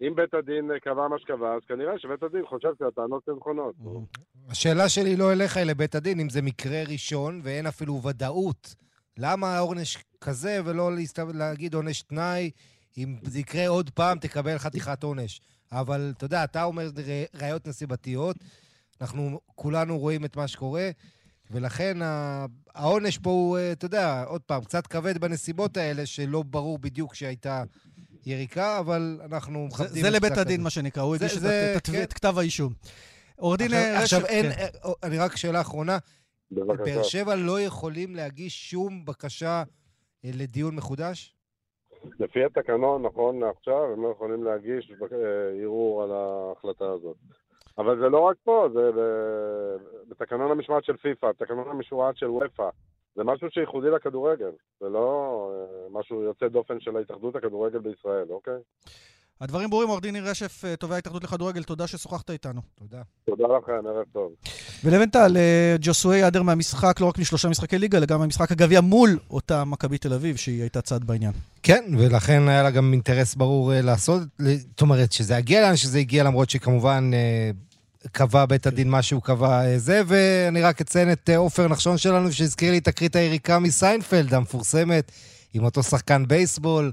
אם 0.00 0.14
בית 0.14 0.34
הדין 0.34 0.70
קבע 0.82 1.08
מה 1.08 1.18
שקבע, 1.18 1.54
אז 1.54 1.60
כנראה 1.68 1.98
שבית 1.98 2.22
הדין 2.22 2.46
חושב 2.46 2.68
שהטענות 2.78 3.28
הן 3.28 3.34
נכונות. 3.34 3.74
השאלה 4.50 4.88
שלי 4.88 5.16
לא 5.16 5.32
אליך, 5.32 5.56
אלא 5.56 5.74
בית 5.74 5.94
הדין, 5.94 6.20
אם 6.20 6.28
זה 6.28 6.42
מקרה 6.42 6.82
ראשון 6.92 7.40
ואין 7.44 7.66
אפילו 7.66 8.02
ודאות 8.02 8.74
למה 9.18 9.58
עונש 9.58 9.96
כזה 10.24 10.60
ולא 10.64 10.90
להגיד 11.34 11.74
עונש 11.74 12.02
תנאי? 12.02 12.50
אם 12.98 13.16
זה 13.22 13.38
יקרה 13.38 13.68
עוד 13.68 13.90
פעם, 13.90 14.18
תקבל 14.18 14.58
חתיכת 14.58 15.02
עונש. 15.02 15.40
אבל 15.72 16.12
אתה 16.16 16.24
יודע, 16.24 16.44
אתה 16.44 16.64
אומר 16.64 16.90
ראיות 17.34 17.66
נסיבתיות, 17.66 18.36
אנחנו 19.00 19.40
כולנו 19.46 19.98
רואים 19.98 20.24
את 20.24 20.36
מה 20.36 20.48
שקורה, 20.48 20.90
ולכן 21.50 21.98
העונש 22.74 23.18
פה 23.18 23.30
הוא, 23.30 23.58
אה, 23.58 23.72
אתה 23.72 23.84
יודע, 23.84 24.24
עוד 24.26 24.40
פעם, 24.40 24.64
קצת 24.64 24.86
כבד 24.86 25.18
בנסיבות 25.18 25.76
האלה, 25.76 26.06
שלא 26.06 26.42
ברור 26.42 26.78
בדיוק 26.78 27.14
שהייתה 27.14 27.62
יריקה, 28.26 28.78
אבל 28.78 29.20
אנחנו 29.24 29.66
מכבדים... 29.66 30.02
זה 30.02 30.10
לבית 30.10 30.38
הדין, 30.38 30.62
מה 30.62 30.70
שנקרא, 30.70 31.02
הוא 31.02 31.14
הגיש 31.14 31.36
את 31.36 31.86
כן. 31.86 32.04
כתב 32.06 32.38
האישום. 32.38 32.72
עורך 33.36 33.58
דין 33.58 33.72
רשף... 33.72 34.02
עכשיו, 34.02 34.26
אין, 34.26 34.52
כן. 34.52 34.66
אה, 34.84 34.92
אני 35.02 35.18
רק 35.18 35.36
שאלה 35.36 35.60
אחרונה. 35.60 35.98
באר 36.50 37.02
שבע 37.02 37.34
לא 37.34 37.60
יכולים 37.60 38.14
להגיש 38.14 38.70
שום 38.70 39.04
בקשה 39.04 39.48
אה, 39.48 39.62
לדיון 40.32 40.76
מחודש? 40.76 41.34
לפי 42.20 42.44
התקנון, 42.44 43.02
נכון 43.02 43.40
לעכשיו, 43.40 43.92
הם 43.92 44.02
לא 44.02 44.08
יכולים 44.08 44.44
להגיש 44.44 44.92
אה, 45.02 45.62
ערעור 45.62 46.02
על 46.02 46.12
ההחלטה 46.12 46.90
הזאת. 46.90 47.16
אבל 47.78 47.98
זה 47.98 48.08
לא 48.08 48.20
רק 48.20 48.36
פה, 48.44 48.68
זה 48.72 48.90
בתקנון 50.08 50.50
המשמעת 50.50 50.84
של 50.84 50.96
פיפ"א, 50.96 51.28
בתקנון 51.30 51.68
המשמעת 51.68 52.16
של 52.16 52.26
וופ"א. 52.26 52.68
זה 53.14 53.24
משהו 53.24 53.50
שייחודי 53.50 53.90
לכדורגל, 53.90 54.50
זה 54.80 54.88
לא 54.88 55.50
אה, 55.54 55.86
משהו 55.90 56.22
יוצא 56.22 56.48
דופן 56.48 56.80
של 56.80 56.96
ההתאחדות 56.96 57.36
הכדורגל 57.36 57.78
בישראל, 57.78 58.26
אוקיי? 58.30 58.58
הדברים 59.40 59.70
ברורים, 59.70 59.88
עורך 59.88 60.02
דין 60.02 60.12
ניר 60.12 60.28
רשף, 60.28 60.64
אה, 60.64 60.76
תובע 60.76 60.94
ההתאחדות 60.94 61.24
לכדורגל, 61.24 61.62
תודה 61.62 61.86
ששוחחת 61.86 62.30
איתנו. 62.30 62.60
תודה. 62.78 63.02
תודה 63.26 63.44
לכם, 63.44 63.86
ערב 63.86 64.04
טוב. 64.12 64.32
ולבנטל, 64.84 65.36
אה, 65.36 65.76
ג'וסואי 65.80 66.16
ייעדר 66.16 66.42
מהמשחק 66.42 67.00
לא 67.00 67.06
רק 67.06 67.18
משלושה 67.18 67.48
משחקי 67.48 67.78
ליגה, 67.78 67.98
אלא 67.98 68.06
גם 68.06 68.20
מהמשחק 68.20 68.52
הגביע 68.52 68.80
מול 68.80 69.18
אותה 69.30 69.64
מכבי 69.64 69.98
תל 69.98 70.12
אביב, 70.12 70.36
שהיא 70.36 70.60
הייתה 70.60 70.80
צד 70.80 71.04
בעניין. 71.04 71.32
כן, 71.62 71.84
ולכן 71.98 72.48
היה 72.48 72.62
לה 72.62 72.70
גם 72.70 72.92
אינטרס 72.92 73.34
ברור 73.34 73.72
לעשות, 73.74 74.22
זאת 74.38 74.80
אומרת, 74.80 75.12
שזה 75.12 75.34
יגיע 75.34 75.62
לאן 75.62 75.76
שזה 75.76 75.98
הגיע, 75.98 76.24
למרות 76.24 76.50
שכמובן 76.50 77.10
קבע 78.12 78.46
בית 78.46 78.66
הדין 78.66 78.90
מה 78.90 79.02
שהוא 79.02 79.22
קבע 79.22 79.78
זה, 79.78 80.02
ואני 80.06 80.62
רק 80.62 80.80
אציין 80.80 81.12
את 81.12 81.30
עופר 81.36 81.68
נחשון 81.68 81.98
שלנו, 81.98 82.32
שהזכיר 82.32 82.70
לי 82.70 82.80
תקרית 82.80 83.16
היריקה 83.16 83.58
מסיינפלד 83.58 84.34
המפורסמת, 84.34 85.12
עם 85.54 85.64
אותו 85.64 85.82
שחקן 85.82 86.24
בייסבול. 86.28 86.92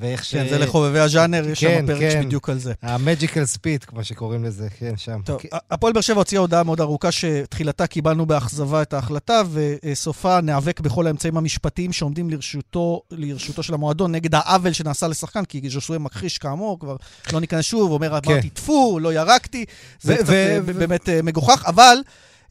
ואיך 0.00 0.24
ש... 0.24 0.34
כן, 0.34 0.48
זה 0.48 0.58
לחובבי 0.58 0.98
הז'אנר, 0.98 1.48
יש 1.48 1.64
כן, 1.64 1.76
שם 1.78 1.86
פרק 1.86 1.98
כן. 2.00 2.22
שבדיוק 2.22 2.50
על 2.50 2.58
זה. 2.58 2.72
ה 2.82 2.90
magical 2.90 3.44
spit, 3.44 3.84
כמו 3.84 4.04
שקוראים 4.04 4.44
לזה, 4.44 4.68
כן, 4.78 4.96
שם. 4.96 5.20
טוב, 5.24 5.40
הפועל 5.70 5.92
באר 5.92 6.02
שבע 6.02 6.16
הוציאה 6.16 6.40
הודעה 6.40 6.62
מאוד 6.62 6.80
ארוכה, 6.80 7.12
שתחילתה 7.12 7.86
קיבלנו 7.86 8.26
באכזבה 8.26 8.82
את 8.82 8.92
ההחלטה, 8.92 9.42
וסופה 9.52 10.40
ניאבק 10.40 10.80
בכל 10.80 11.06
האמצעים 11.06 11.36
המשפטיים 11.36 11.92
שעומדים 11.92 12.30
לרשותו, 12.30 13.02
לרשותו 13.10 13.62
של 13.62 13.74
המועדון 13.74 14.12
נגד 14.12 14.34
העוול 14.34 14.72
שנעשה 14.72 15.08
לשחקן, 15.08 15.44
כי 15.44 15.70
ז'וסוי 15.70 15.98
מכחיש 15.98 16.38
כאמור, 16.38 16.80
כבר 16.80 16.96
לא 17.32 17.40
ניכנס 17.40 17.64
שוב, 17.64 17.92
אומר, 17.92 18.20
כן. 18.20 18.32
אמרתי 18.32 18.50
טפו, 18.50 18.98
לא 18.98 19.12
ירקתי, 19.12 19.64
זה 20.00 20.16
קצת 20.16 20.30
אה, 20.30 20.60
באמת 20.60 21.08
אה, 21.08 21.22
מגוחך, 21.22 21.64
אבל... 21.66 21.96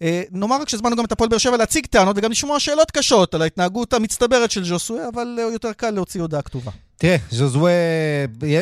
אה, 0.02 0.24
נאמר 0.32 0.62
רק 0.62 0.70
שהזמנו 0.70 0.96
גם 0.96 1.06
את 1.06 1.12
הפועל 1.12 1.30
באר 1.30 1.38
שבע 1.38 1.58
להציג 1.58 1.86
טענות 1.86 2.18
וגם 2.18 2.32
לשמוע 2.32 2.60
שאלות 2.60 2.92
קשות 2.92 3.34
על 3.34 3.42
ההתנהגות 3.42 3.94
המצטברת 3.94 4.52
של 4.52 4.66
ז'וסוי, 4.66 5.00
אבל 5.14 5.40
יותר 5.54 5.74
קל 5.74 5.90
להוציא 5.90 6.22
הודעה 6.22 6.42
כתובה. 6.42 6.72
תראה, 7.02 7.18
ז'וזווה 7.32 7.72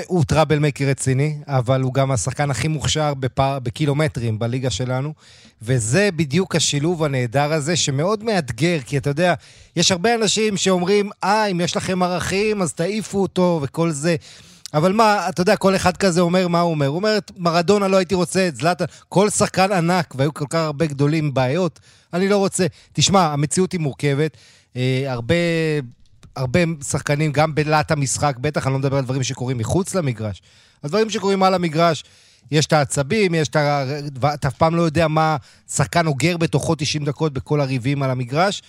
הוא 0.07 0.23
טראבל 0.23 0.59
מייקר 0.59 0.85
רציני, 0.85 1.37
אבל 1.47 1.81
הוא 1.81 1.93
גם 1.93 2.11
השחקן 2.11 2.51
הכי 2.51 2.67
מוכשר 2.67 3.13
בפר, 3.13 3.59
בקילומטרים 3.59 4.39
בליגה 4.39 4.69
שלנו, 4.69 5.13
וזה 5.61 6.09
בדיוק 6.15 6.55
השילוב 6.55 7.03
הנהדר 7.03 7.53
הזה, 7.53 7.75
שמאוד 7.75 8.23
מאתגר, 8.23 8.79
כי 8.85 8.97
אתה 8.97 9.09
יודע, 9.09 9.33
יש 9.75 9.91
הרבה 9.91 10.15
אנשים 10.15 10.57
שאומרים, 10.57 11.09
אה, 11.23 11.45
אם 11.45 11.61
יש 11.61 11.77
לכם 11.77 12.03
ערכים, 12.03 12.61
אז 12.61 12.73
תעיפו 12.73 13.21
אותו 13.21 13.59
וכל 13.63 13.91
זה. 13.91 14.15
אבל 14.73 14.93
מה, 14.93 15.29
אתה 15.29 15.41
יודע, 15.41 15.55
כל 15.55 15.75
אחד 15.75 15.97
כזה 15.97 16.21
אומר 16.21 16.47
מה 16.47 16.59
הוא 16.59 16.71
אומר. 16.71 16.87
הוא 16.87 16.95
אומר, 16.95 17.19
מרדונה 17.37 17.87
לא 17.87 17.97
הייתי 17.97 18.15
רוצה, 18.15 18.47
את 18.47 18.55
זלאטה, 18.55 18.85
כל 19.09 19.29
שחקן 19.29 19.71
ענק, 19.71 20.13
והיו 20.17 20.33
כל 20.33 20.45
כך 20.49 20.59
הרבה 20.59 20.85
גדולים 20.85 21.33
בעיות, 21.33 21.79
אני 22.13 22.27
לא 22.27 22.37
רוצה. 22.37 22.65
תשמע, 22.93 23.33
המציאות 23.33 23.71
היא 23.71 23.79
מורכבת. 23.79 24.37
אה, 24.75 25.03
הרבה 25.07 25.35
הרבה 26.37 26.59
שחקנים, 26.83 27.31
גם 27.31 27.55
בלהט 27.55 27.91
המשחק, 27.91 28.37
בטח 28.37 28.65
אני 28.65 28.73
לא 28.73 28.79
מדבר 28.79 28.97
על 28.97 29.03
דברים 29.03 29.23
שקורים 29.23 29.57
מחוץ 29.57 29.95
למגרש. 29.95 30.41
הדברים 30.83 31.09
שקורים 31.09 31.43
על 31.43 31.53
המגרש, 31.53 32.03
יש 32.51 32.65
את 32.65 32.73
העצבים, 32.73 33.35
יש 33.35 33.47
את 33.47 33.55
ה... 33.55 33.83
אתה 34.33 34.47
אף 34.47 34.53
פעם 34.53 34.75
לא 34.75 34.81
יודע 34.81 35.07
מה 35.07 35.37
שחקן 35.71 36.07
אוגר 36.07 36.37
בתוכו 36.37 36.75
90 36.75 37.05
דקות 37.05 37.33
בכל 37.33 37.61
הריבים 37.61 38.03
על 38.03 38.09
המגרש. 38.09 38.61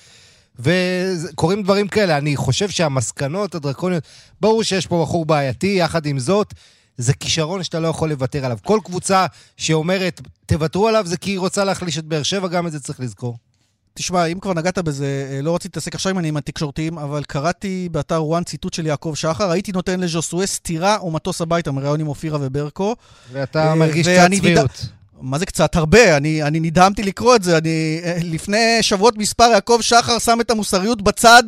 וקורים 0.59 1.63
דברים 1.63 1.89
כאלה. 1.89 2.19
אני 2.19 2.37
חושב 2.37 2.69
שהמסקנות 2.69 3.55
הדרקוניות, 3.55 4.05
ברור 4.41 4.63
שיש 4.63 4.87
פה 4.87 5.03
בחור 5.03 5.27
בעייתי, 5.27 5.67
יחד 5.67 6.07
עם 6.07 6.19
זאת, 6.19 6.55
זה 6.97 7.15
כישרון 7.15 7.63
שאתה 7.63 7.81
לא 7.81 7.89
יכול 7.89 8.09
לוותר 8.09 8.45
עליו. 8.45 8.59
כל 8.65 8.81
קבוצה 8.85 9.27
שאומרת, 9.57 10.21
תוותרו 10.47 10.89
עליו, 10.89 11.07
זה 11.07 11.17
כי 11.17 11.31
היא 11.31 11.39
רוצה 11.39 11.65
להחליש 11.65 11.99
את 11.99 12.05
באר 12.05 12.23
שבע, 12.23 12.49
גם 12.49 12.67
את 12.67 12.73
זה 12.73 12.81
צריך 12.81 13.01
לזכור. 13.01 13.37
תשמע, 13.99 14.25
אם 14.25 14.41
כבר 14.41 14.55
נגעת 14.55 14.79
בזה, 14.79 15.29
אה, 15.31 15.43
לא 15.43 15.55
רציתי 15.55 15.69
להתעסק 15.69 15.95
עכשיו 15.95 16.11
עם 16.11 16.17
העניינים 16.17 16.37
התקשורתיים, 16.37 16.99
אבל 16.99 17.23
קראתי 17.25 17.89
באתר 17.93 18.25
וואן 18.25 18.45
ציטוט 18.45 18.75
של 18.75 18.87
יעקב 18.87 19.13
שחר, 19.17 19.51
הייתי 19.51 19.73
נותן 19.73 20.01
לז'וסואה 20.01 20.47
סטירה 20.47 21.05
ומטוס 21.05 21.41
הביתה 21.41 21.73
מראיון 21.73 22.01
עם 22.01 22.09
אופירה 22.09 22.39
וברקו. 22.41 22.97
ואתה 23.33 23.69
אה, 23.69 23.75
מרגיש 23.75 24.09
קצת 24.09 24.31
צביעות. 24.37 24.87
מה 25.21 25.39
זה 25.39 25.47
קצת? 25.47 25.77
הרבה. 25.77 26.17
אני, 26.17 26.43
אני 26.43 26.61
נדהמתי 26.61 27.03
לקרוא 27.03 27.37
את 27.37 27.43
זה. 27.43 27.59
אני, 27.59 28.01
אה, 28.05 28.19
לפני 28.23 28.79
שבועות 28.81 29.19
מספר, 29.19 29.45
יעקב 29.45 29.79
שחר 29.81 30.19
שם 30.19 30.41
את 30.41 30.51
המוסריות 30.51 31.03
בצד 31.03 31.43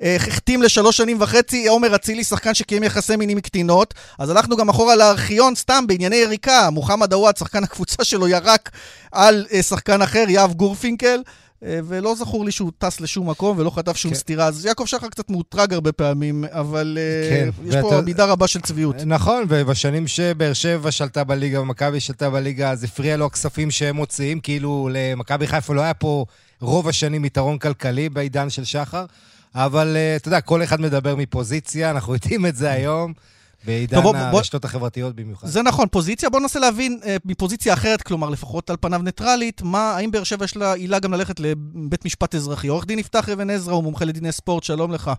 והחתים 0.00 0.62
לשלוש 0.62 0.96
שנים 0.96 1.16
וחצי 1.20 1.66
עומר 1.66 1.94
אצילי, 1.94 2.24
שחקן 2.24 2.54
שקיים 2.54 2.82
יחסי 2.82 3.16
מינים 3.16 3.36
מקטינות. 3.36 3.94
אז 4.18 4.30
הלכנו 4.30 4.56
גם 4.56 4.68
אחורה 4.68 4.96
לארכיון, 4.96 5.54
סתם 5.54 5.84
בענייני 5.86 6.16
יריקה. 6.16 6.70
מוחמד 6.70 7.12
עוואד, 7.12 7.36
שחקן 7.36 7.64
הקבוצה 7.64 8.04
שלו, 8.04 8.28
ירק 8.28 8.70
על 9.12 9.46
שחקן 9.62 10.02
אחר, 10.02 10.24
יהב 10.28 10.52
גורפינקל. 10.52 11.20
אה, 11.62 11.80
ולא 11.84 12.14
זכור 12.14 12.44
לי 12.44 12.52
שהוא 12.52 12.72
טס 12.78 13.00
לשום 13.00 13.30
מקום 13.30 13.58
ולא 13.58 13.70
חטף 13.70 13.96
שום 13.96 14.10
כן. 14.10 14.16
סטירה. 14.16 14.46
אז 14.46 14.64
יעקב 14.64 14.84
שחר 14.86 15.08
קצת 15.08 15.30
מאותרג 15.30 15.72
הרבה 15.72 15.92
פעמים, 15.92 16.44
אבל 16.50 16.98
אה, 17.00 17.28
כן. 17.30 17.48
יש 17.68 17.74
ואתה... 17.74 17.88
פה 17.88 18.00
מידה 18.00 18.24
רבה 18.24 18.48
של 18.48 18.60
צביעות. 18.60 18.96
נכון, 19.06 19.44
ובשנים 19.48 20.06
שבאר 20.06 20.52
שבע 20.52 20.90
שלטה 20.90 21.24
בליגה 21.24 21.60
ומכבי 21.60 22.00
שלטה 22.00 22.30
בליגה, 22.30 22.70
אז 22.70 22.84
הפריע 22.84 23.16
לו 23.16 23.26
הכספים 23.26 23.70
שהם 23.70 23.96
מוציאים, 23.96 24.40
כאילו 24.40 24.88
למכבי 24.92 25.46
חיפה 25.46 25.74
לא 25.74 25.80
היה 25.80 25.94
פה 25.94 26.24
רוב 26.60 26.88
השנים 26.88 27.24
יתרון 27.24 27.58
כלכלי 27.58 28.08
בעידן 28.08 28.50
של 28.50 28.64
שחר. 28.64 29.04
אבל 29.54 29.96
אה, 29.96 30.16
אתה 30.16 30.28
יודע, 30.28 30.40
כל 30.40 30.62
אחד 30.62 30.80
מדבר 30.80 31.16
מפוזיציה, 31.16 31.90
אנחנו 31.90 32.14
יודעים 32.14 32.46
את 32.46 32.56
זה 32.56 32.70
היום. 32.70 33.12
בעידן 33.66 34.00
בוא, 34.00 34.16
הרשתות 34.16 34.62
בוא, 34.62 34.68
החברתיות 34.68 35.16
במיוחד. 35.16 35.46
זה 35.46 35.62
נכון, 35.62 35.88
פוזיציה. 35.88 36.30
בואו 36.30 36.42
ננסה 36.42 36.60
להבין 36.60 36.98
אה, 37.06 37.16
מפוזיציה 37.24 37.74
אחרת, 37.74 38.02
כלומר, 38.02 38.30
לפחות 38.30 38.70
על 38.70 38.76
פניו 38.80 39.00
ניטרלית, 39.02 39.62
מה, 39.62 39.90
האם 39.96 40.10
באר 40.10 40.24
שבע 40.24 40.44
יש 40.44 40.56
לה 40.56 40.74
עילה 40.74 40.98
גם 40.98 41.12
ללכת 41.12 41.40
לבית 41.40 42.04
משפט 42.04 42.34
אזרחי? 42.34 42.68
עורך 42.68 42.86
דין 42.86 42.98
יפתח 42.98 43.28
אבן 43.28 43.50
עזרא 43.50 43.74
הוא 43.74 43.84
מומחה 43.84 44.04
לדיני 44.04 44.32
ספורט, 44.32 44.62
שלום 44.62 44.92
לך. 44.92 45.10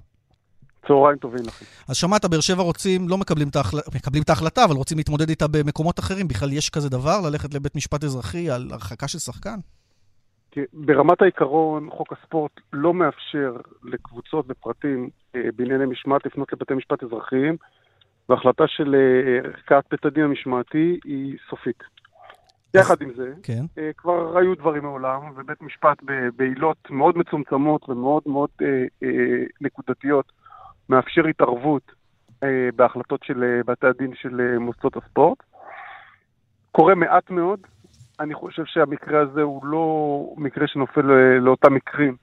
צהריים 0.88 1.18
טובים 1.18 1.42
לכם. 1.48 1.66
אז 1.90 1.96
שמעת, 1.96 2.26
באר 2.26 2.40
שבע 2.40 2.64
רוצים, 2.64 3.10
לא 3.10 3.18
מקבלים 3.18 3.48
את, 3.48 3.56
ההחל... 3.56 3.78
מקבלים 3.96 4.24
את 4.24 4.30
ההחלטה, 4.30 4.66
אבל 4.66 4.76
רוצים 4.76 4.98
להתמודד 4.98 5.30
איתה 5.30 5.48
במקומות 5.48 6.00
אחרים. 6.00 6.28
בכלל 6.28 6.54
יש 6.54 6.70
כזה 6.70 6.90
דבר, 6.90 7.22
ללכת 7.30 7.54
לבית 7.54 7.76
משפט 7.76 8.04
אזרחי 8.04 8.50
על 8.50 8.68
הרחקה 8.72 9.08
של 9.08 9.20
שחקן? 9.20 9.60
ברמת 10.74 11.22
העיקרון, 11.22 11.90
חוק 11.90 12.14
הספורט 12.14 12.52
לא 12.74 12.94
מאפשר 12.94 13.58
לקבוצות 13.84 14.46
ופרטים 14.50 15.10
אה, 15.36 15.42
בענייני 15.56 15.86
משמעת 15.86 16.26
לפנות 16.26 16.54
לבתי 16.54 16.74
משפט 16.74 17.04
אזרחיים. 17.04 17.58
וההחלטה 18.30 18.64
של 18.68 18.96
אה, 18.96 19.50
ערכאת 19.50 19.84
בית 19.92 20.06
הדין 20.06 20.24
המשמעתי 20.24 21.00
היא 21.06 21.38
סופית. 21.50 21.84
יחד 22.74 23.02
עם 23.02 23.14
זה, 23.16 23.34
כן. 23.44 23.66
אה, 23.78 23.92
כבר 23.98 24.38
היו 24.38 24.56
דברים 24.56 24.84
מעולם, 24.84 25.22
ובית 25.36 25.62
משפט 25.62 25.98
בעילות 26.36 26.78
מאוד 26.90 27.18
מצומצמות 27.18 27.90
ומאוד 27.90 28.24
מאוד 28.26 28.50
אה, 28.62 28.84
נקודתיות 29.62 30.32
מאפשר 30.90 31.28
התערבות 31.28 31.92
בהחלטות 32.76 33.24
של 33.24 33.62
בתי 33.66 33.88
הדין 33.88 34.12
של 34.16 34.58
מוסדות 34.58 34.98
הספורט. 34.98 35.38
קורה 36.72 36.96
מעט 36.96 37.30
מאוד, 37.30 37.60
אני 38.20 38.34
חושב 38.34 38.66
שהמקרה 38.66 39.22
הזה 39.22 39.42
הוא 39.42 39.66
לא 39.66 39.86
מקרה 40.38 40.68
שנופל 40.68 41.02
לאותם 41.42 41.74
מקרים 41.74 42.16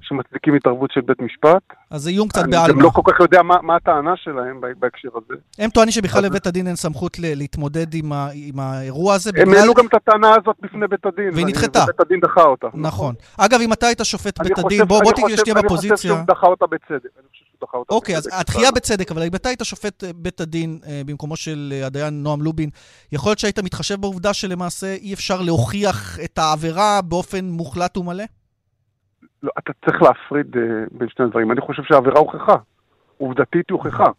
שמצדיקים 0.00 0.54
התערבות 0.54 0.90
של 0.92 1.00
בית 1.00 1.20
משפט. 1.20 1.62
אז 1.90 2.02
זה 2.02 2.10
איום 2.10 2.28
קצת 2.28 2.42
בעלמא. 2.42 2.64
אני 2.64 2.72
גם 2.72 2.80
לא 2.80 2.90
כל 2.90 3.02
כך 3.04 3.20
יודע 3.20 3.42
מה, 3.42 3.56
מה 3.62 3.76
הטענה 3.76 4.16
שלהם 4.16 4.60
בהקשר 4.78 5.08
הזה. 5.14 5.40
הם 5.58 5.70
טוענים 5.70 5.92
שבכלל 5.92 6.24
לבית 6.24 6.46
הדין 6.46 6.66
אין 6.66 6.76
סמכות 6.76 7.18
להתמודד 7.18 7.94
עם, 7.94 8.12
ה, 8.12 8.28
עם 8.34 8.60
האירוע 8.60 9.14
הזה. 9.14 9.30
הם 9.36 9.52
העלו 9.54 9.74
גם 9.74 9.86
את 9.86 9.94
הטענה 9.94 10.30
הזאת 10.30 10.56
בפני 10.60 10.86
בית 10.86 11.06
הדין. 11.06 11.30
והיא 11.34 11.46
נדחתה. 11.46 11.82
ובית 11.82 12.00
הדין 12.00 12.20
דחה 12.20 12.42
אותה. 12.42 12.66
נכון. 12.74 13.14
אגב, 13.36 13.60
אם 13.60 13.72
אתה 13.72 13.86
היית 13.86 14.00
שופט 14.02 14.38
בית 14.42 14.58
הדין, 14.58 14.84
בוא, 14.84 15.00
בוא 15.02 15.12
תהיה 15.12 15.54
בפוזיציה. 15.54 15.60
אני 15.60 15.68
חושב 15.68 15.96
שהוא 15.96 16.18
דחה 16.26 16.46
אותה 16.46 16.66
בצדק. 16.66 17.10
אוקיי, 17.90 18.16
אז 18.16 18.28
התחייה 18.32 18.70
בצדק, 18.70 19.10
אבל 19.10 19.22
אם 19.22 19.34
אתה 19.34 19.48
היית 19.48 19.60
שופט 19.62 20.04
אה, 20.04 20.10
בית 20.16 20.40
הדין 20.40 20.78
אה, 20.86 21.02
במקומו 21.06 21.36
של 21.36 21.72
אה, 21.72 21.86
הדיין 21.86 22.22
נועם 22.22 22.42
לובין, 22.42 22.70
יכול 23.12 23.30
להיות 23.30 23.38
שהיית 23.38 23.58
מתחשב 23.58 24.00
בעובדה 24.00 24.34
שלמעשה 24.34 24.94
אי 24.94 25.14
אפשר 25.14 25.42
להוכיח 25.42 26.18
את 26.24 26.38
העבירה 26.38 27.02
באופן 27.02 27.44
מוחלט 27.44 27.96
ומלא? 27.96 28.24
לא, 29.42 29.50
אתה 29.58 29.72
צריך 29.84 30.02
להפריד 30.02 30.56
uh, 30.56 30.58
בין 30.90 31.08
שני 31.08 31.24
הדברים. 31.24 31.52
אני 31.52 31.60
חושב 31.60 31.82
שהעבירה 31.82 32.18
הוכחה. 32.18 32.56
עובדתית 33.18 33.70
היא 33.70 33.74
הוכחה. 33.74 34.10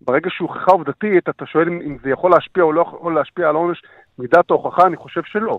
ברגע 0.00 0.30
שהיא 0.30 0.48
הוכחה 0.48 0.72
עובדתית, 0.72 1.28
אתה 1.28 1.46
שואל 1.46 1.68
אם, 1.68 1.80
אם 1.80 1.96
זה 2.02 2.10
יכול 2.10 2.30
להשפיע 2.30 2.62
או 2.62 2.72
לא 2.72 2.80
יכול 2.80 3.14
להשפיע 3.14 3.48
על 3.48 3.56
העונש, 3.56 3.82
מידת 4.18 4.50
ההוכחה, 4.50 4.86
אני 4.86 4.96
חושב 4.96 5.22
שלא. 5.24 5.58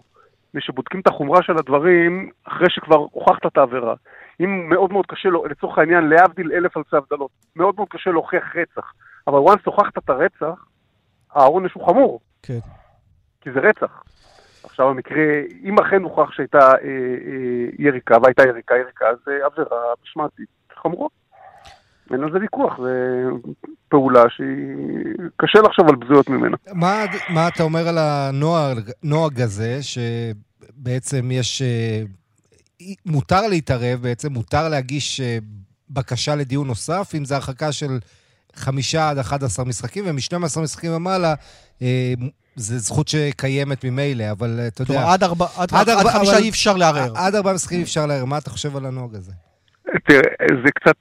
מי 0.53 0.61
שבודקים 0.61 0.99
את 0.99 1.07
החומרה 1.07 1.43
של 1.43 1.57
הדברים, 1.57 2.29
אחרי 2.43 2.69
שכבר 2.69 2.95
הוכחת 2.95 3.45
את 3.45 3.57
העבירה. 3.57 3.95
אם 4.39 4.69
מאוד 4.69 4.93
מאוד 4.93 5.05
קשה 5.05 5.29
לו, 5.29 5.45
לצורך 5.45 5.77
העניין, 5.77 6.09
להבדיל 6.09 6.51
אלף 6.51 6.77
אלפי 6.77 6.97
הבדלות, 6.97 7.31
מאוד 7.55 7.75
מאוד 7.77 7.87
קשה 7.89 8.11
להוכיח 8.11 8.55
רצח. 8.55 8.93
אבל 9.27 9.37
once 9.37 9.61
הוכחת 9.63 9.97
את 9.97 10.09
הרצח, 10.09 10.65
העונש 11.31 11.73
הוא 11.73 11.87
חמור. 11.87 12.19
כן. 12.43 12.59
כי 13.41 13.51
זה 13.51 13.59
רצח. 13.59 14.03
עכשיו 14.69 14.89
המקרה, 14.89 15.23
אם 15.63 15.79
אכן 15.79 16.03
הוכח 16.03 16.31
שהייתה 16.31 16.59
אה, 16.59 16.71
אה, 16.71 17.69
יריקה, 17.79 18.15
והייתה 18.23 18.43
יריקה, 18.43 18.75
יריקה, 18.75 19.05
זה 19.25 19.31
עבירה 19.45 19.77
משמעתית 20.03 20.49
חמורה. 20.81 21.07
אין 22.11 22.23
על 22.23 22.31
זה 22.31 22.39
ויכוח, 22.39 22.77
זו 22.77 22.87
פעולה 23.89 24.23
שהיא... 24.29 25.27
קשה 25.37 25.59
לחשוב 25.59 25.89
על 25.89 25.95
בזויות 25.95 26.29
ממנה. 26.29 26.57
מה, 26.73 27.03
מה 27.29 27.47
אתה 27.47 27.63
אומר 27.63 27.87
על 27.87 27.97
הנוהג 27.97 29.41
הזה, 29.41 29.79
שבעצם 29.81 31.31
יש... 31.31 31.61
אה, 31.61 32.01
מותר 33.05 33.47
להתערב, 33.47 33.99
בעצם 34.01 34.33
מותר 34.33 34.69
להגיש 34.69 35.21
אה, 35.21 35.37
בקשה 35.89 36.35
לדיון 36.35 36.67
נוסף, 36.67 37.11
אם 37.17 37.25
זה 37.25 37.35
הרחקה 37.35 37.71
של 37.71 37.99
חמישה 38.55 39.09
עד 39.09 39.17
11 39.17 39.65
משחקים, 39.65 40.03
ומ-12 40.07 40.59
משחקים 40.61 40.91
ומעלה, 40.91 41.33
אה, 41.81 42.13
זו 42.57 42.77
זכות 42.77 43.07
שקיימת 43.07 43.85
ממילא, 43.85 44.31
אבל 44.31 44.59
אתה 44.67 44.81
יודע... 44.81 44.93
כלומר, 44.93 45.13
עד, 45.13 45.23
ארבע, 45.23 45.45
עד, 45.57 45.69
עד, 45.73 45.89
עד 45.89 46.05
חמישה 46.05 46.37
אי 46.37 46.49
אפשר 46.49 46.77
לערער. 46.77 47.11
עד 47.15 47.35
ארבעה 47.35 47.53
משחקים 47.53 47.77
אי 47.77 47.83
אפשר 47.83 48.05
לערער. 48.05 48.25
מה 48.25 48.37
אתה 48.37 48.49
חושב 48.49 48.77
על 48.77 48.85
הנוהג 48.85 49.15
הזה? 49.15 49.31
תראה, 49.83 50.21
זה 50.63 50.71
קצת... 50.71 50.95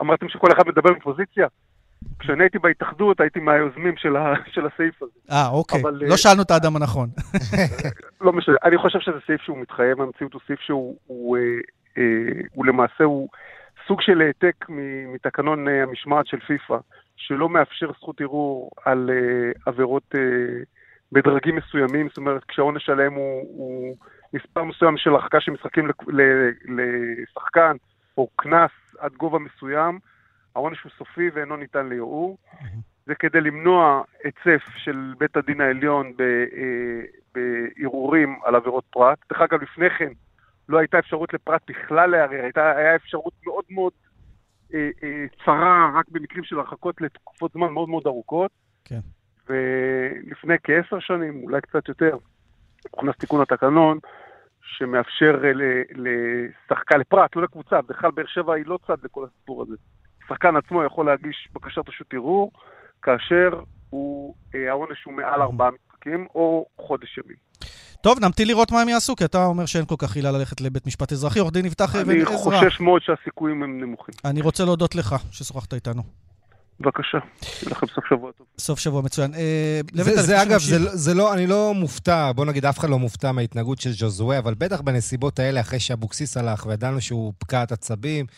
אמרתם 0.00 0.28
שכל 0.28 0.52
אחד 0.52 0.62
מדבר 0.66 0.90
מפוזיציה? 0.90 1.46
כשאני 2.18 2.44
הייתי 2.44 2.58
בהתאחדות, 2.58 3.20
הייתי 3.20 3.40
מהיוזמים 3.40 3.94
של, 3.96 4.16
ה, 4.16 4.34
של 4.54 4.66
הסעיף 4.66 5.02
הזה. 5.02 5.12
אה, 5.30 5.48
אוקיי. 5.48 5.80
אבל, 5.80 6.00
לא 6.06 6.16
שאלנו 6.16 6.42
את 6.42 6.50
האדם 6.50 6.76
הנכון. 6.76 7.08
לא 8.20 8.32
משנה. 8.32 8.54
אני 8.64 8.78
חושב 8.78 8.98
שזה 9.00 9.16
סעיף 9.26 9.40
שהוא 9.40 9.58
מתחייב, 9.58 10.00
המציאות 10.00 10.32
הוא 10.32 10.40
סעיף 10.46 10.60
שהוא 10.60 10.96
הוא, 11.06 11.36
אה, 11.36 11.42
אה, 11.98 12.02
הוא 12.52 12.66
למעשה, 12.66 13.04
הוא 13.04 13.28
סוג 13.88 14.00
של 14.00 14.20
העתק 14.20 14.66
מתקנון 15.14 15.68
אה, 15.68 15.82
המשמעת 15.82 16.26
של 16.26 16.40
פיפ"א, 16.46 16.76
שלא 17.16 17.48
מאפשר 17.48 17.92
זכות 17.92 18.20
ערעור 18.20 18.70
על 18.84 19.10
אה, 19.12 19.52
עבירות 19.66 20.14
אה, 20.14 20.20
בדרגים 21.12 21.56
מסוימים, 21.56 22.08
זאת 22.08 22.16
אומרת, 22.16 22.44
כשהעונש 22.44 22.88
עליהם 22.88 23.14
הוא, 23.14 23.42
הוא 23.56 23.96
מספר 24.32 24.64
מסוים 24.64 24.96
של 24.96 25.10
הרחקה 25.10 25.40
של 25.40 25.52
משחקים 25.52 25.90
לשחקן, 26.68 27.76
או 28.18 28.28
קנס 28.36 28.70
עד 28.98 29.12
גובה 29.12 29.38
מסוים, 29.38 29.98
העונש 30.54 30.82
הוא 30.82 30.92
סופי 30.98 31.30
ואינו 31.34 31.56
ניתן 31.56 31.86
לערעור. 31.86 32.38
זה 33.06 33.14
כדי 33.14 33.40
למנוע 33.40 34.02
היצף 34.24 34.62
של 34.76 35.14
בית 35.18 35.36
הדין 35.36 35.60
העליון 35.60 36.12
אה, 36.20 37.00
בערעורים 37.34 38.38
על 38.44 38.54
עבירות 38.54 38.84
פרט. 38.90 39.18
דרך 39.32 39.40
אגב, 39.40 39.62
לפני 39.62 39.90
כן 39.90 40.12
לא 40.68 40.78
הייתה 40.78 40.98
אפשרות 40.98 41.34
לפרט 41.34 41.62
בכלל 41.68 42.10
לערער, 42.10 42.42
הייתה 42.42 42.96
אפשרות 42.96 43.32
מאוד 43.46 43.64
מאוד 43.70 43.92
אה, 44.74 44.90
אה, 45.02 45.24
צרה 45.44 45.90
רק 45.94 46.08
במקרים 46.08 46.44
של 46.44 46.58
הרחקות 46.58 47.00
לתקופות 47.00 47.52
זמן 47.52 47.72
מאוד 47.72 47.88
מאוד 47.88 48.06
ארוכות. 48.06 48.50
כן. 48.84 49.00
ולפני 49.48 50.54
כעשר 50.64 51.00
שנים, 51.00 51.42
אולי 51.42 51.60
קצת 51.60 51.88
יותר, 51.88 52.16
הוכנס 52.90 53.16
תיקון 53.16 53.40
התקנון, 53.40 53.98
שמאפשר 54.62 55.42
לשחקן, 55.94 57.00
לפרט, 57.00 57.36
לא 57.36 57.42
לקבוצה, 57.42 57.82
בכלל 57.82 58.10
באר 58.10 58.26
שבע 58.26 58.54
היא 58.54 58.64
לא 58.66 58.78
צד 58.86 58.96
לכל 59.04 59.24
הסיפור 59.24 59.62
הזה. 59.62 59.74
השחקן 60.24 60.56
עצמו 60.56 60.84
יכול 60.84 61.06
להגיש 61.06 61.48
בקשת 61.52 61.88
רשות 61.88 62.06
ערעור, 62.14 62.50
כאשר 63.02 63.60
הוא, 63.90 64.34
אה, 64.54 64.70
העונש 64.70 65.04
הוא 65.04 65.14
מעל 65.14 65.42
ארבעה 65.42 65.70
משחקים 65.70 66.26
או 66.34 66.66
חודש 66.78 67.18
ימים. 67.18 67.36
טוב, 68.02 68.18
נמתין 68.20 68.48
לראות 68.48 68.72
מה 68.72 68.80
הם 68.80 68.88
יעשו, 68.88 69.16
כי 69.16 69.24
אתה 69.24 69.44
אומר 69.44 69.66
שאין 69.66 69.84
כל 69.84 69.94
כך 69.98 70.16
עילה 70.16 70.30
ללכת 70.30 70.60
לבית 70.60 70.86
משפט 70.86 71.12
אזרחי. 71.12 71.38
עורך 71.38 71.52
דין 71.52 71.66
יפתח 71.66 71.96
אבן 71.96 72.16
עזרא. 72.16 72.30
אני 72.30 72.36
חושש 72.36 72.80
מאוד 72.80 73.02
שהסיכויים 73.02 73.62
הם 73.62 73.80
נמוכים. 73.80 74.14
אני 74.24 74.40
רוצה 74.40 74.64
להודות 74.64 74.94
לך 74.94 75.14
ששוחחת 75.30 75.74
איתנו. 75.74 76.02
בבקשה, 76.82 77.18
שיהיה 77.42 77.70
לכם 77.70 77.86
סוף 77.94 78.04
שבוע 78.08 78.32
טוב. 78.32 78.46
סוף 78.58 78.78
שבוע 78.78 79.02
מצוין. 79.02 79.34
אה, 79.34 79.80
זה, 79.92 80.22
זה 80.22 80.42
אגב, 80.42 80.60
זה, 80.60 80.96
זה 80.96 81.14
לא, 81.14 81.34
אני 81.34 81.46
לא 81.46 81.74
מופתע, 81.74 82.32
בוא 82.32 82.44
נגיד, 82.44 82.64
אף 82.64 82.78
אחד 82.78 82.90
לא 82.90 82.98
מופתע 82.98 83.32
מההתנהגות 83.32 83.80
של 83.80 83.92
ז'וזואה, 83.92 84.38
אבל 84.38 84.54
בטח 84.54 84.80
בנסיבות 84.80 85.38
האלה, 85.38 85.60
אחרי 85.60 85.80
שאבוקסיס 85.80 86.36
הלך 86.36 86.66
וידענו 86.66 87.00
שהוא 87.00 87.32
פקעת 87.38 87.72
עצבים, 87.72 88.26
אה, 88.26 88.32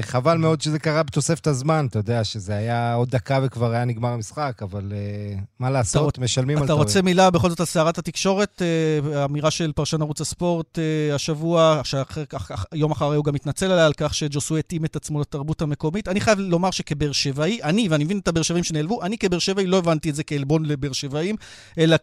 חבל 0.00 0.38
מאוד 0.38 0.60
שזה 0.60 0.78
קרה 0.78 1.02
בתוספת 1.02 1.46
הזמן, 1.46 1.86
אתה 1.90 1.98
יודע, 1.98 2.24
שזה 2.24 2.54
היה 2.56 2.94
עוד 2.94 3.10
דקה 3.10 3.40
וכבר 3.42 3.72
היה 3.72 3.84
נגמר 3.84 4.08
המשחק, 4.08 4.60
אבל 4.62 4.92
אה, 4.92 5.38
מה 5.58 5.70
לעשות, 5.70 6.18
משלמים 6.18 6.58
על 6.58 6.66
טעות. 6.66 6.80
אתה 6.80 6.84
רוצה 6.84 7.02
מילה 7.02 7.30
בכל 7.30 7.50
זאת 7.50 7.60
על 7.60 7.66
סערת 7.66 7.98
התקשורת? 7.98 8.62
אה, 8.62 9.24
אמירה 9.24 9.50
של 9.50 9.72
פרשן 9.72 10.02
ערוץ 10.02 10.20
הספורט 10.20 10.78
השבוע, 11.14 11.80
שיום 11.84 12.90
אחרי 12.90 13.16
הוא 13.16 13.24
גם 13.24 13.34
התנצל 13.34 13.72
עליה 13.72 13.86
על 13.86 13.92
כך 13.96 14.14
שג'וסו 14.14 14.56
התאים 14.56 14.84
את 14.84 14.96
עצמו 14.96 15.20
לתרבות 15.20 15.62
המקומית. 15.62 16.08
אני 16.08 16.20
חייב 16.20 16.38
לומר 16.38 16.70
שכבאר 16.70 17.12
שבעי, 17.12 17.62
אני, 17.62 17.88
ואני 17.88 18.04
מבין 18.04 18.18
את 18.18 18.28
הבאר 18.28 18.42
שבעים 18.42 18.64
שנעלבו, 18.64 19.02
אני 19.02 19.18
כבאר 19.18 19.38
שבעי 19.38 19.66
לא 19.66 19.78
הבנתי 19.78 20.10
את 20.10 20.14
זה 20.14 20.24
כעלבון 20.24 20.66
לבאר 20.66 20.92
שבעים, 20.92 21.36
אלא 21.78 21.96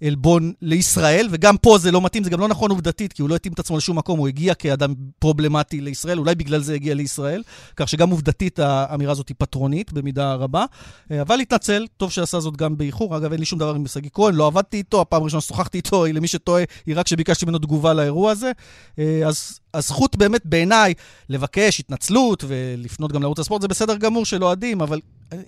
כעלבון 0.00 0.52
לישראל, 0.62 1.28
וגם 1.30 1.56
פה 1.56 1.78
זה 1.78 1.90
לא 1.90 2.00
מתאים, 2.00 2.24
זה 2.24 2.30
גם 2.30 2.40
לא 2.40 2.48
נכון 2.48 2.70
עובדתית, 2.70 3.12
כי 3.12 3.22
הוא 3.22 3.30
לא 3.30 3.34
התאים 3.34 3.52
את 3.52 3.58
עצמו 3.58 3.76
לשום 3.76 3.98
מקום, 3.98 4.18
הוא 4.18 4.28
הגיע 4.28 4.54
כאדם 4.54 4.94
פרובלמטי 5.18 5.80
לישראל, 5.80 6.18
אולי 6.18 6.34
בגלל 6.34 6.60
זה 6.60 6.74
הגיע 6.74 6.94
לישראל, 7.02 7.42
כך 7.76 7.88
שגם 7.88 8.10
עובדתית 8.10 8.58
האמירה 8.58 9.12
הזאת 9.12 9.28
היא 9.28 9.34
פטרונית 9.38 9.92
במידה 9.92 10.34
רבה. 10.34 10.64
אה, 11.10 11.22
אבל 11.22 11.40
התנצל, 11.40 11.86
טוב 11.96 12.10
שעשה 12.10 12.40
זאת 12.40 12.56
גם 12.56 12.76
באיחור. 12.76 13.16
אגב, 13.16 13.30
אין 13.32 13.40
לי 13.40 13.46
שום 13.46 13.58
דבר 13.58 13.74
עם 13.74 13.86
שגיא 13.86 14.10
כהן, 14.12 14.34
לא 14.34 14.46
עבדתי 14.46 14.76
איתו, 14.76 15.00
הפעם 15.00 15.22
הראשונה 15.22 15.40
ששוחחתי 15.40 15.78
איתו, 15.78 16.06
למי 16.16 16.28
שטועה, 16.28 16.64
היא 16.86 16.94
רק 16.98 17.08
שביקשתי 17.08 17.44
ממנו 17.46 17.58
תגובה 17.58 17.94
לאירוע 17.94 18.30
הזה. 18.30 18.52
אה, 18.98 19.22
אז 19.26 19.60
הזכות 19.74 20.16
באמת 20.16 20.46
בעיניי 20.46 20.94
לבקש 21.28 21.80
התנצלות 21.80 22.44
ולפנות 22.48 23.12
גם 23.12 23.22
לערוץ 23.22 23.38
הספורט, 23.38 23.62
זה 23.62 23.68
בסדר 23.68 23.96
גמור 23.96 24.24
של 24.24 24.44
אוהדים, 24.44 24.80
אבל 24.80 25.00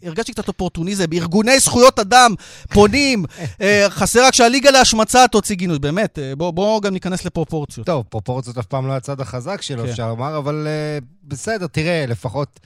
הרגשתי 0.02 0.32
קצת 0.32 0.48
אופורטוניזם, 0.48 1.04
ארגוני 1.12 1.60
זכויות 1.60 1.98
אדם 1.98 2.34
פונים, 2.72 3.24
אה, 3.60 3.86
חסר 3.88 4.26
רק 4.26 4.34
שהליגה 4.34 4.70
להשמצה 4.70 5.28
תוציא 5.28 5.56
גינוי, 5.56 5.78
באמת, 5.78 6.18
בואו 6.36 6.52
בוא 6.52 6.82
גם 6.82 6.92
ניכנס 6.92 7.24
לפרופורציות. 7.24 7.86
טוב, 7.86 8.04
פרופורציות 8.08 8.58
אף 8.58 8.66
פעם 8.66 8.86
לא 8.86 8.92
הצד 8.92 9.20
החזק 9.20 9.62
שלו, 9.62 9.84
כן. 9.84 9.88
אפשר 9.88 10.08
לומר, 10.08 10.38
אבל 10.38 10.66
uh, 11.00 11.04
בסדר, 11.24 11.66
תראה, 11.66 12.04
לפחות... 12.08 12.60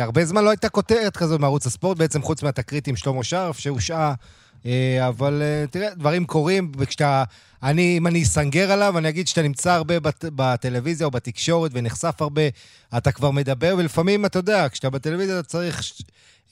הרבה 0.00 0.24
זמן 0.24 0.44
לא 0.44 0.50
הייתה 0.50 0.68
כותרת 0.68 1.16
כזאת 1.16 1.40
מערוץ 1.40 1.66
הספורט, 1.66 1.98
בעצם 1.98 2.22
חוץ 2.22 2.42
מהתקרית 2.42 2.86
עם 2.86 2.96
שלמה 2.96 3.24
שרף, 3.24 3.58
שהושעה 3.58 4.08
אה, 4.08 4.14
אבל 5.08 5.42
אה, 5.42 5.66
תראה, 5.70 5.94
דברים 5.94 6.24
קורים, 6.24 6.72
וכשאתה... 6.78 7.24
אני, 7.62 7.98
אם 7.98 8.06
אני 8.06 8.22
אסנגר 8.22 8.72
עליו, 8.72 8.98
אני 8.98 9.08
אגיד 9.08 9.28
שאתה 9.28 9.42
נמצא 9.42 9.72
הרבה 9.72 10.00
בת, 10.00 10.24
בטלוויזיה 10.34 11.06
או 11.06 11.10
בתקשורת 11.10 11.70
ונחשף 11.74 12.14
הרבה, 12.22 12.42
אתה 12.96 13.12
כבר 13.12 13.30
מדבר, 13.30 13.74
ולפעמים, 13.78 14.26
אתה 14.26 14.38
יודע, 14.38 14.66
כשאתה 14.68 14.90
בטלוויזיה 14.90 15.40
אתה 15.40 15.48
צריך, 15.48 15.82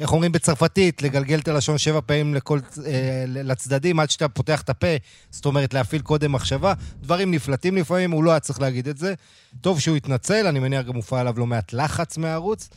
איך 0.00 0.12
אומרים 0.12 0.32
בצרפתית, 0.32 1.02
לגלגל 1.02 1.38
את 1.38 1.48
הלשון 1.48 1.78
שבע 1.78 2.00
פעמים 2.06 2.34
לכל, 2.34 2.58
אה, 2.86 3.24
לצדדים 3.26 4.00
עד 4.00 4.10
שאתה 4.10 4.28
פותח 4.28 4.62
את 4.62 4.70
הפה, 4.70 4.96
זאת 5.30 5.46
אומרת, 5.46 5.74
להפעיל 5.74 6.02
קודם 6.02 6.32
מחשבה. 6.32 6.72
דברים 7.02 7.30
נפלטים 7.30 7.76
לפעמים, 7.76 8.10
הוא 8.10 8.24
לא 8.24 8.30
היה 8.30 8.40
צריך 8.40 8.60
להגיד 8.60 8.88
את 8.88 8.98
זה. 8.98 9.14
טוב 9.60 9.80
שהוא 9.80 9.96
התנצל, 9.96 10.46
אני 10.46 10.58
מניח 10.58 10.86
גם 10.86 10.94
הופע 10.94 11.20
עליו 11.20 11.34
לא 11.38 11.46
מעט 11.46 11.72
לחץ 11.72 12.18
מהערוץ, 12.18 12.68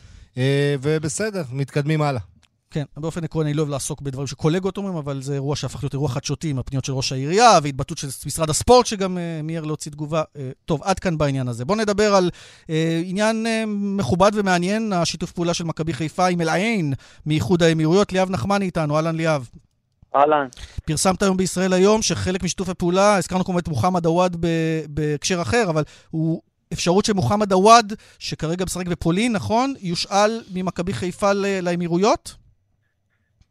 ובסדר, 0.82 1.42
מתקדמים 1.52 2.02
הלאה. 2.02 2.20
כן, 2.70 2.84
באופן 2.96 3.24
עקרוני 3.24 3.50
אני 3.50 3.56
לא 3.56 3.62
אוהב 3.62 3.70
לעסוק 3.70 4.00
בדברים 4.00 4.26
שקולגות 4.26 4.76
אומרים, 4.76 4.96
אבל 4.96 5.22
זה 5.22 5.34
אירוע 5.34 5.56
שהפך 5.56 5.82
להיות 5.84 5.92
אירוע 5.92 6.08
חדשותי 6.08 6.50
עם 6.50 6.58
הפניות 6.58 6.84
של 6.84 6.92
ראש 6.92 7.12
העירייה 7.12 7.58
והתבטאות 7.62 7.98
של 7.98 8.08
משרד 8.26 8.50
הספורט 8.50 8.86
שגם 8.86 9.16
uh, 9.16 9.42
מיהר 9.42 9.64
להוציא 9.64 9.92
תגובה. 9.92 10.22
Uh, 10.22 10.38
טוב, 10.64 10.82
עד 10.82 10.98
כאן 10.98 11.18
בעניין 11.18 11.48
הזה. 11.48 11.64
בואו 11.64 11.78
נדבר 11.78 12.14
על 12.14 12.30
uh, 12.62 12.70
עניין 13.04 13.46
uh, 13.46 13.66
מכובד 13.68 14.30
ומעניין, 14.34 14.92
השיתוף 14.92 15.32
פעולה 15.32 15.54
של 15.54 15.64
מכבי 15.64 15.92
חיפה 15.92 16.26
עם 16.26 16.40
אל-עין 16.40 16.94
מאיחוד 17.26 17.62
האמירויות. 17.62 18.12
ליאב 18.12 18.30
נחמני 18.30 18.64
איתנו, 18.64 18.96
אהלן 18.96 19.16
ליאב. 19.16 19.48
אהלן. 20.16 20.46
פרסמת 20.84 21.22
היום 21.22 21.36
בישראל 21.36 21.72
היום 21.72 22.02
שחלק 22.02 22.42
משיתוף 22.42 22.68
הפעולה, 22.68 23.16
הזכרנו 23.16 23.44
כמובן 23.44 23.60
את 23.60 23.68
מוחמד 23.68 24.06
עוואד 24.06 24.36
בהקשר 24.88 25.42
אחר, 25.42 25.66
אבל 25.70 25.82
הוא 26.10 26.42
אפשרות 26.72 27.04
שמוחמד 27.04 27.52
עוואד, 27.52 27.92
שכרגע 28.18 28.64
משחק 28.64 28.86
בפולין, 28.86 29.32
נכון? 29.32 29.74
יושאל 29.80 30.42
ממכבי 30.52 30.92
חיפה 30.92 31.32
לאמירויות? 31.62 32.34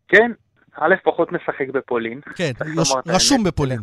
כן, 0.08 0.32
א', 0.76 0.96
פחות 1.04 1.32
משחק 1.32 1.70
בפולין. 1.70 2.22
כן, 2.36 2.52
יש, 2.82 2.94
רשום 3.08 3.44
בפולין. 3.44 3.80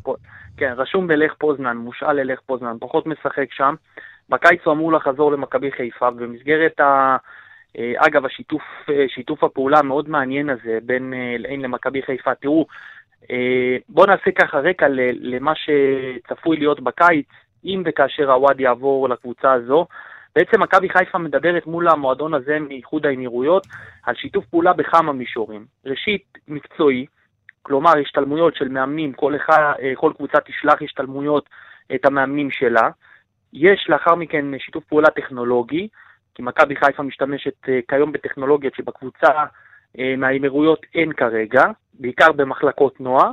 כן, 0.56 0.72
רשום 0.76 1.06
בלך 1.06 1.34
פוזנן, 1.38 1.76
מושאל 1.76 2.12
ללך 2.12 2.40
פוזנן, 2.46 2.76
פחות 2.80 3.06
משחק 3.06 3.52
שם. 3.52 3.74
בקיץ 4.28 4.60
הוא 4.64 4.72
אמור 4.72 4.92
לחזור 4.92 5.32
למכבי 5.32 5.72
חיפה, 5.72 6.10
במסגרת 6.10 6.80
ה... 6.80 7.16
אה, 7.78 7.92
אגב, 7.96 8.26
השיתוף, 8.26 8.62
אה, 8.90 9.04
שיתוף 9.08 9.44
הפעולה 9.44 9.78
המאוד 9.78 10.08
מעניין 10.08 10.50
הזה 10.50 10.78
בין 10.82 11.14
אה, 11.14 11.56
למכבי 11.58 12.02
חיפה. 12.02 12.34
תראו, 12.34 12.66
בואו 13.88 14.06
נעשה 14.06 14.30
ככה 14.30 14.58
רקע 14.58 14.87
למה 15.20 15.52
שצפוי 15.54 16.56
להיות 16.56 16.80
בקיץ, 16.80 17.26
אם 17.64 17.82
וכאשר 17.87 18.32
הוואד 18.32 18.60
יעבור 18.60 19.08
לקבוצה 19.08 19.52
הזו. 19.52 19.87
בעצם 20.37 20.62
מכבי 20.62 20.88
חיפה 20.88 21.18
מדברת 21.18 21.66
מול 21.66 21.88
המועדון 21.88 22.35
הזה 22.35 22.59
מאיחוד 22.61 23.07
האמירויות 23.07 23.66
על 24.03 24.14
שיתוף 24.14 24.44
פעולה 24.47 24.73
בכמה 24.73 25.12
מישורים. 25.12 25.64
ראשית, 25.87 26.38
מקצועי, 26.49 27.07
כלומר 27.62 27.92
השתלמויות 27.99 28.57
של 28.57 28.68
מאמנים, 28.68 29.12
כל, 29.12 29.37
אחד, 29.37 29.73
אה, 29.83 29.92
כל 29.94 30.12
קבוצה 30.16 30.40
תשלח 30.40 30.83
השתלמויות 30.83 31.49
את 31.94 32.07
המאמנים 32.07 32.51
שלה. 32.51 32.88
יש 33.53 33.87
לאחר 33.88 34.14
מכן 34.14 34.44
שיתוף 34.59 34.85
פעולה 34.85 35.11
טכנולוגי, 35.11 35.88
כי 36.35 36.42
מכבי 36.42 36.77
חיפה 36.77 37.03
משתמשת 37.03 37.68
אה, 37.68 37.81
כיום 37.88 38.12
בטכנולוגיות 38.12 38.75
שבקבוצה 38.75 39.31
אה, 39.99 40.14
מהאמירויות 40.18 40.87
אין 40.94 41.12
כרגע, 41.12 41.64
בעיקר 41.94 42.33
במחלקות 42.33 43.01
נוער. 43.01 43.33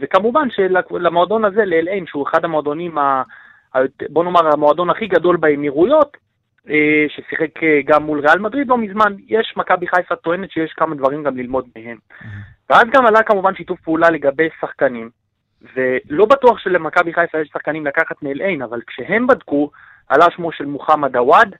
וכמובן 0.00 0.48
שלמועדון 0.50 1.44
הזה, 1.44 1.64
לאל-עין, 1.64 2.06
שהוא 2.06 2.28
אחד 2.28 2.44
המועדונים 2.44 2.98
בוא 4.10 4.24
נאמר, 4.24 4.52
המועדון 4.52 4.90
הכי 4.90 5.06
גדול 5.06 5.36
באמירויות, 5.36 6.16
אה, 6.70 7.06
ששיחק 7.08 7.62
אה, 7.62 7.80
גם 7.84 8.02
מול 8.02 8.20
ריאל 8.20 8.38
מדריד 8.38 8.68
לא 8.68 8.78
מזמן, 8.78 9.12
יש, 9.28 9.54
מכבי 9.56 9.86
חיפה 9.86 10.16
טוענת 10.16 10.50
שיש 10.50 10.72
כמה 10.72 10.94
דברים 10.94 11.22
גם 11.22 11.36
ללמוד 11.36 11.68
מהם. 11.76 11.96
ואז 12.70 12.84
גם 12.92 13.06
עלה 13.06 13.22
כמובן 13.22 13.54
שיתוף 13.54 13.80
פעולה 13.80 14.10
לגבי 14.10 14.48
שחקנים, 14.60 15.10
ולא 15.76 16.26
בטוח 16.26 16.58
שלמכבי 16.58 17.14
חיפה 17.14 17.40
יש 17.40 17.48
שחקנים 17.52 17.86
לקחת 17.86 18.22
מאל 18.22 18.40
עין, 18.40 18.62
אבל 18.62 18.80
כשהם 18.86 19.26
בדקו, 19.26 19.70
עלה 20.08 20.26
שמו 20.30 20.52
של 20.52 20.64
מוחמד 20.64 21.16
עוואד, 21.16 21.54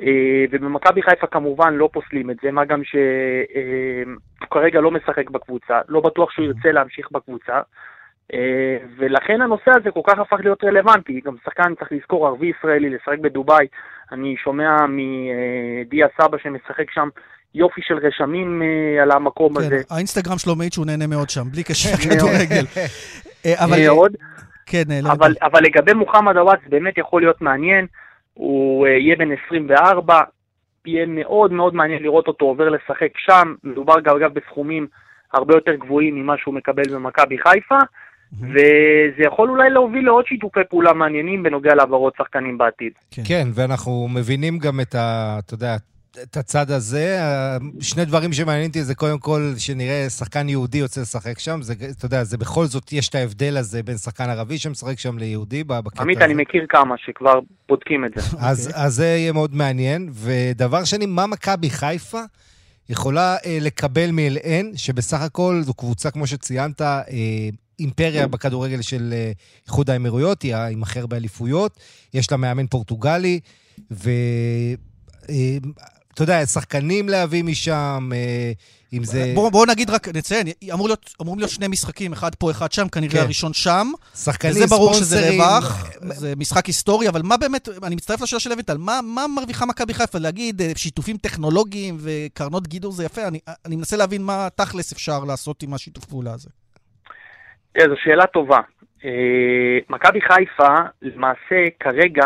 אה, 0.00 0.44
ובמכבי 0.50 1.02
חיפה 1.02 1.26
כמובן 1.26 1.74
לא 1.74 1.88
פוסלים 1.92 2.30
את 2.30 2.36
זה, 2.42 2.50
מה 2.50 2.64
גם 2.64 2.84
שהוא 2.84 4.48
כרגע 4.50 4.80
לא 4.80 4.90
משחק 4.90 5.30
בקבוצה, 5.30 5.80
לא 5.88 6.00
בטוח 6.00 6.30
שהוא 6.30 6.46
ירצה 6.46 6.72
להמשיך 6.72 7.10
בקבוצה. 7.12 7.60
אה, 8.34 8.76
ולכן 8.96 9.40
הנושא 9.40 9.70
הזה 9.76 9.90
כל 9.90 10.00
כך 10.06 10.18
הפך 10.18 10.36
להיות 10.40 10.64
רלוונטי. 10.64 11.20
גם 11.24 11.34
שחקן 11.44 11.74
צריך 11.74 11.92
לזכור, 11.92 12.26
ערבי 12.26 12.52
ישראלי, 12.58 12.90
לשחק 12.90 13.18
בדובאי. 13.18 13.66
אני 14.12 14.34
שומע 14.44 14.76
מדיה 14.88 16.06
סבא 16.20 16.38
שמשחק 16.38 16.90
שם 16.90 17.08
יופי 17.54 17.80
של 17.84 17.94
רשמים 17.94 18.62
אה, 18.62 19.02
על 19.02 19.10
המקום 19.10 19.54
כן, 19.54 19.60
הזה. 19.60 19.80
האינסטגרם 19.90 20.38
שלו 20.38 20.56
מעיד 20.56 20.72
שהוא 20.72 20.86
נהנה 20.86 21.06
מאוד 21.06 21.30
שם, 21.30 21.42
בלי 21.52 21.64
קשר 21.64 21.90
לכדורגל. 21.98 22.64
אה, 23.46 23.64
אבל... 23.64 23.76
מאוד. 23.86 24.16
כן, 24.66 24.82
אבל, 25.12 25.34
אבל 25.42 25.60
לגבי 25.62 25.92
מוחמד 25.92 26.36
עוואץ 26.36 26.60
באמת 26.68 26.98
יכול 26.98 27.22
להיות 27.22 27.40
מעניין. 27.40 27.86
הוא 28.34 28.86
יהיה 28.86 29.16
בן 29.16 29.28
24, 29.46 30.20
יהיה 30.86 31.06
מאוד 31.06 31.52
מאוד 31.52 31.74
מעניין 31.74 32.02
לראות 32.02 32.28
אותו 32.28 32.44
עובר 32.44 32.68
לשחק 32.68 33.18
שם. 33.18 33.54
מדובר 33.64 34.00
גם 34.00 34.16
אגב 34.16 34.34
בסכומים 34.34 34.86
הרבה 35.32 35.54
יותר 35.54 35.74
גבוהים 35.74 36.14
ממה 36.14 36.38
שהוא 36.38 36.54
מקבל 36.54 36.82
במכבי 36.94 37.38
חיפה. 37.38 37.78
וזה 38.40 39.22
יכול 39.26 39.50
אולי 39.50 39.70
להוביל 39.70 40.04
לעוד 40.04 40.26
שיתופי 40.26 40.60
פעולה 40.70 40.92
מעניינים 40.92 41.42
בנוגע 41.42 41.74
להעברות 41.74 42.14
שחקנים 42.18 42.58
בעתיד. 42.58 42.92
כן. 43.10 43.22
כן, 43.24 43.48
ואנחנו 43.54 44.08
מבינים 44.08 44.58
גם 44.58 44.80
את 44.80 44.94
ה... 44.94 45.38
אתה 45.38 45.54
יודע, 45.54 45.76
את 46.22 46.36
הצד 46.36 46.70
הזה. 46.70 47.18
שני 47.80 48.04
דברים 48.04 48.32
שמעניינים 48.32 48.68
אותי 48.68 48.82
זה 48.82 48.94
קודם 48.94 49.18
כל 49.18 49.40
שנראה 49.58 50.06
שחקן 50.10 50.48
יהודי 50.48 50.78
יוצא 50.78 51.00
לשחק 51.00 51.38
שם. 51.38 51.62
זה, 51.62 51.74
אתה 51.98 52.06
יודע, 52.06 52.24
זה 52.24 52.38
בכל 52.38 52.64
זאת, 52.64 52.92
יש 52.92 53.08
את 53.08 53.14
ההבדל 53.14 53.56
הזה 53.56 53.82
בין 53.82 53.96
שחקן 53.96 54.30
ערבי 54.30 54.58
שמשחק 54.58 54.98
שם 54.98 55.18
ליהודי 55.18 55.64
בקטע 55.64 55.90
הזה. 55.92 56.02
עמית, 56.02 56.22
אני 56.22 56.34
מכיר 56.34 56.66
כמה 56.68 56.94
שכבר 56.98 57.40
בודקים 57.68 58.04
את 58.04 58.10
זה. 58.16 58.36
אז, 58.48 58.68
okay. 58.68 58.72
אז 58.76 58.94
זה 58.94 59.04
יהיה 59.06 59.32
מאוד 59.32 59.54
מעניין. 59.54 60.08
ודבר 60.12 60.84
שני, 60.84 61.06
מה 61.06 61.26
מכבי 61.26 61.70
חיפה 61.70 62.20
יכולה 62.88 63.36
אה, 63.46 63.58
לקבל 63.60 64.10
מאל-אן, 64.12 64.70
שבסך 64.76 65.22
הכל 65.22 65.60
זו 65.62 65.74
קבוצה, 65.74 66.10
כמו 66.10 66.26
שציינת, 66.26 66.80
אה, 66.80 67.02
אימפריה 67.78 68.26
בכדורגל 68.26 68.82
של 68.82 69.10
אה, 69.12 69.32
איחוד 69.66 69.90
האמירויות, 69.90 70.42
היא 70.42 70.54
עם 70.54 70.82
הכי 70.82 70.98
הרבה 70.98 71.16
אליפויות, 71.16 71.78
יש 72.14 72.30
לה 72.30 72.36
מאמן 72.36 72.66
פורטוגלי, 72.66 73.40
ואתה 73.90 74.06
אה, 75.30 75.56
יודע, 76.20 76.46
שחקנים 76.46 77.08
להביא 77.08 77.44
משם, 77.44 78.10
אה, 78.14 78.52
אם 78.92 79.04
זה... 79.04 79.32
בואו 79.34 79.50
בוא 79.50 79.66
נגיד 79.66 79.90
רק, 79.90 80.08
נציין, 80.08 80.46
אמור 80.72 80.88
להיות, 80.88 81.14
אמורים 81.22 81.38
להיות 81.38 81.50
שני 81.50 81.68
משחקים, 81.68 82.12
אחד 82.12 82.34
פה, 82.34 82.50
אחד 82.50 82.72
שם, 82.72 82.88
כנראה 82.88 83.12
כן. 83.12 83.18
הראשון 83.18 83.52
שם. 83.52 83.92
שחקנים, 84.14 84.54
ספונסרים. 84.54 84.64
וזה 84.64 84.76
ברור 84.76 84.94
שזה 84.94 85.30
רווח, 85.30 85.86
זה 86.14 86.34
משחק 86.36 86.66
היסטורי, 86.66 87.08
אבל 87.08 87.22
מה 87.22 87.36
באמת, 87.36 87.68
אני 87.82 87.94
מצטרף 87.94 88.20
לשאלה 88.20 88.40
של 88.40 88.50
לוינטל, 88.50 88.76
מה, 88.76 89.00
מה 89.02 89.26
מרוויחה 89.26 89.66
מכבי 89.66 89.94
חיפה? 89.94 90.18
להגיד 90.18 90.62
שיתופים 90.76 91.16
טכנולוגיים 91.16 91.98
וקרנות 92.00 92.68
גידור 92.68 92.92
זה 92.92 93.04
יפה, 93.04 93.28
אני, 93.28 93.38
אני 93.64 93.76
מנסה 93.76 93.96
להבין 93.96 94.22
מה 94.22 94.48
תכלס 94.54 94.92
אפשר 94.92 95.24
לעשות 95.24 95.62
עם 95.62 95.74
השיתוף 95.74 96.04
פעולה 96.04 96.32
הזה. 96.32 96.48
תראה, 97.72 97.88
זו 97.88 97.94
שאלה 97.96 98.26
טובה. 98.26 98.60
אה, 99.04 99.78
מכבי 99.88 100.20
חיפה, 100.20 100.74
למעשה, 101.02 101.64
כרגע, 101.80 102.24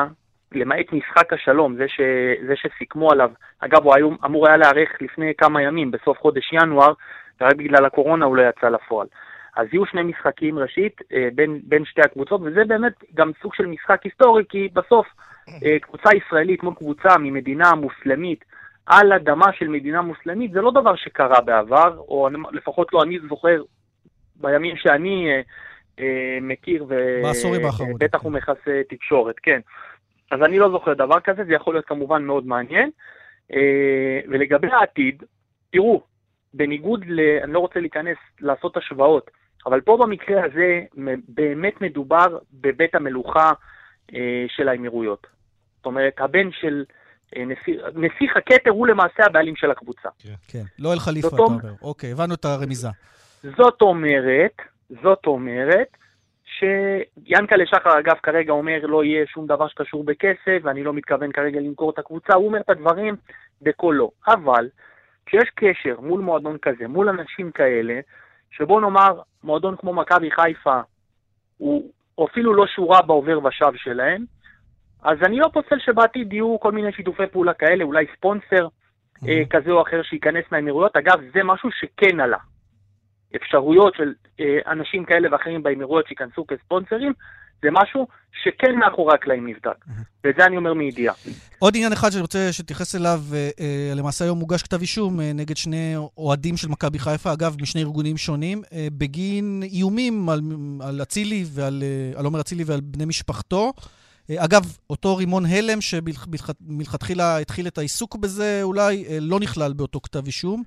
למעט 0.53 0.93
משחק 0.93 1.33
השלום, 1.33 1.77
זה, 1.77 1.89
ש, 1.89 2.01
זה 2.47 2.55
שסיכמו 2.57 3.11
עליו, 3.11 3.31
אגב, 3.61 3.83
הוא 3.83 3.95
היום, 3.95 4.17
אמור 4.25 4.47
היה 4.47 4.57
להיערך 4.57 4.91
לפני 5.01 5.33
כמה 5.39 5.63
ימים, 5.63 5.91
בסוף 5.91 6.19
חודש 6.19 6.53
ינואר, 6.53 6.93
ורק 7.41 7.55
בגלל 7.55 7.85
הקורונה 7.85 8.25
הוא 8.25 8.37
לא 8.37 8.43
יצא 8.43 8.69
לפועל. 8.69 9.07
אז 9.57 9.67
יהיו 9.73 9.87
שני 9.87 10.03
משחקים 10.03 10.59
ראשית 10.59 11.01
אה, 11.13 11.29
בין, 11.35 11.61
בין 11.65 11.85
שתי 11.85 12.01
הקבוצות, 12.01 12.41
וזה 12.45 12.65
באמת 12.65 12.93
גם 13.15 13.31
סוג 13.43 13.55
של 13.55 13.67
משחק 13.67 14.03
היסטורי, 14.03 14.45
כי 14.49 14.69
בסוף 14.73 15.07
אה, 15.49 15.79
קבוצה 15.81 16.11
ישראלית 16.17 16.63
מול 16.63 16.75
קבוצה 16.75 17.19
ממדינה 17.19 17.75
מוסלמית 17.75 18.45
על 18.87 19.13
אדמה 19.13 19.53
של 19.53 19.69
מדינה 19.69 20.03
מוסלמית, 20.03 20.53
זה 20.53 20.61
לא 20.61 20.71
דבר 20.71 20.97
שקרה 20.97 21.41
בעבר, 21.41 21.99
או 21.99 22.29
לפחות 22.53 22.93
לא 22.93 23.03
אני 23.03 23.19
זוכר 23.29 23.63
בימים 24.41 24.77
שאני 24.77 25.29
אה, 25.31 25.41
אה, 25.99 26.39
מכיר, 26.41 26.87
ובטח 26.89 28.23
הוא 28.23 28.33
מכסה 28.33 28.83
תקשורת, 28.89 29.35
כן. 29.43 29.61
אז 30.31 30.43
אני 30.43 30.59
לא 30.59 30.71
זוכר 30.71 30.95
דבר 30.95 31.21
כזה, 31.21 31.45
זה 31.45 31.53
יכול 31.53 31.75
להיות 31.75 31.87
כמובן 31.87 32.23
מאוד 32.25 32.47
מעניין. 32.47 32.91
אה, 33.53 34.21
ולגבי 34.29 34.67
העתיד, 34.67 35.23
תראו, 35.73 36.03
בניגוד 36.55 37.05
ל... 37.07 37.21
אני 37.45 37.53
לא 37.53 37.59
רוצה 37.59 37.81
להיכנס, 37.81 38.17
לעשות 38.41 38.77
השוואות, 38.77 39.31
אבל 39.67 39.81
פה 39.81 39.97
במקרה 40.01 40.45
הזה 40.45 40.81
באמת 41.29 41.81
מדובר 41.81 42.39
בבית 42.53 42.95
המלוכה 42.95 43.53
אה, 44.15 44.45
של 44.49 44.69
האמירויות. 44.69 45.27
זאת 45.77 45.87
אומרת, 45.87 46.15
הבן 46.19 46.53
של 46.53 46.85
אה, 47.37 47.45
נסיך, 47.45 47.77
נסיך 47.95 48.37
הכתר 48.37 48.71
הוא 48.71 48.87
למעשה 48.87 49.27
הבעלים 49.27 49.57
של 49.57 49.71
הקבוצה. 49.71 50.09
כן, 50.19 50.35
כן. 50.49 50.63
לא 50.79 50.93
אל 50.93 50.99
חליפה, 50.99 51.29
אתה 51.29 51.37
אומר. 51.37 51.75
אוקיי, 51.83 52.13
הבנו 52.13 52.35
את 52.35 52.45
הרמיזה. 52.45 52.89
זאת 53.57 53.83
אומרת, 53.83 54.53
זאת 55.03 55.27
אומרת, 55.27 55.89
שיאנקלה 56.45 57.67
שחר, 57.67 57.99
אגב, 57.99 58.17
כרגע 58.23 58.53
אומר 58.53 58.79
לא 58.83 59.05
יהיה 59.05 59.27
שום 59.27 59.47
דבר 59.47 59.69
שקשור 59.69 60.05
בכסף, 60.05 60.59
ואני 60.63 60.85
לא 60.85 60.93
מתכוון 60.93 61.33
כרגע 61.33 61.61
למכור 61.61 61.91
את 61.91 61.99
הקבוצה, 61.99 62.35
הוא 62.35 62.47
אומר 62.47 62.61
את 62.61 62.71
הדברים 62.71 63.17
בקולו. 63.63 64.11
אבל, 64.29 64.69
כשיש 65.27 65.51
קשר 65.55 66.01
מול 66.01 66.21
מועדון 66.21 66.59
כזה, 66.63 66.89
מול 66.89 67.09
אנשים 67.09 67.51
כאלה, 67.51 68.01
שבוא 68.51 68.81
נאמר, 68.81 69.21
מועדון 69.45 69.77
כמו 69.77 69.93
מכבי 69.93 70.31
חיפה, 70.31 70.81
הוא 71.57 71.91
אפילו 72.25 72.55
לא 72.55 72.67
שורה 72.67 73.03
בעובר 73.03 73.45
ושב 73.45 73.73
שלהם, 73.77 74.25
אז 75.03 75.19
אני 75.23 75.39
לא 75.39 75.49
פוסל 75.53 75.79
שבעתיד 75.79 76.33
יהיו 76.33 76.61
כל 76.61 76.73
מיני 76.73 76.93
שיתופי 76.93 77.27
פעולה 77.27 77.55
כאלה, 77.55 77.85
אולי 77.85 78.07
ספונסר 78.17 78.67
mm-hmm. 78.67 79.29
אה, 79.29 79.43
כזה 79.51 79.71
או 79.71 79.83
אחר 79.83 80.03
שייכנס 80.03 80.45
מהאמירויות. 80.53 80.97
אגב, 80.97 81.21
זה 81.35 81.43
משהו 81.45 81.71
שכן 81.71 82.21
עלה. 82.21 82.39
אפשרויות 83.37 83.95
של 83.95 84.13
אה, 84.41 84.59
אנשים 84.73 85.05
כאלה 85.05 85.29
ואחרים 85.33 85.63
באמירויות 85.63 86.07
שייכנסו 86.07 86.47
כספונסרים, 86.47 87.13
זה 87.63 87.69
משהו 87.73 88.07
שכן 88.43 88.75
מאחורי 88.79 89.15
הקלעים 89.15 89.47
נבדק. 89.47 89.85
ואת 90.25 90.35
זה 90.39 90.45
אני 90.45 90.57
אומר 90.57 90.75
מידיעה. 90.75 91.15
עוד 91.59 91.77
עניין 91.77 91.93
אחד 91.93 92.11
שאני 92.11 92.23
רוצה 92.23 92.53
שתתייחס 92.53 92.95
אליו, 92.95 93.21
אה, 93.35 93.51
אה, 93.61 93.93
למעשה 93.95 94.25
היום 94.25 94.39
מוגש 94.39 94.63
כתב 94.63 94.81
אישום 94.81 95.21
נגד 95.21 95.57
שני 95.57 95.95
אוהדים 96.19 96.57
של 96.57 96.69
מכבי 96.69 96.99
חיפה, 96.99 97.33
אגב, 97.33 97.57
משני 97.63 97.83
ארגונים 97.83 98.17
שונים, 98.17 98.63
בגין 98.99 99.63
איומים 99.63 100.29
על 100.81 101.03
אצילי 101.03 101.45
ועל, 101.47 101.83
על 102.17 102.25
עומר 102.25 102.41
אצילי 102.41 102.65
ועל 102.67 102.81
בני 102.83 103.05
משפחתו. 103.05 103.73
אגב, 104.37 104.77
אותו 104.91 105.17
רימון 105.17 105.47
הלם 105.47 105.81
שמלכתחילה 105.81 107.39
התחיל 107.39 107.67
את 107.67 107.79
העיסוק 107.79 108.17
בזה, 108.17 108.61
אולי 108.63 109.05
לא 109.21 109.41
נכלל 109.41 109.73
באותו 109.73 110.01
כתב 110.01 110.27
אישום. 110.27 110.63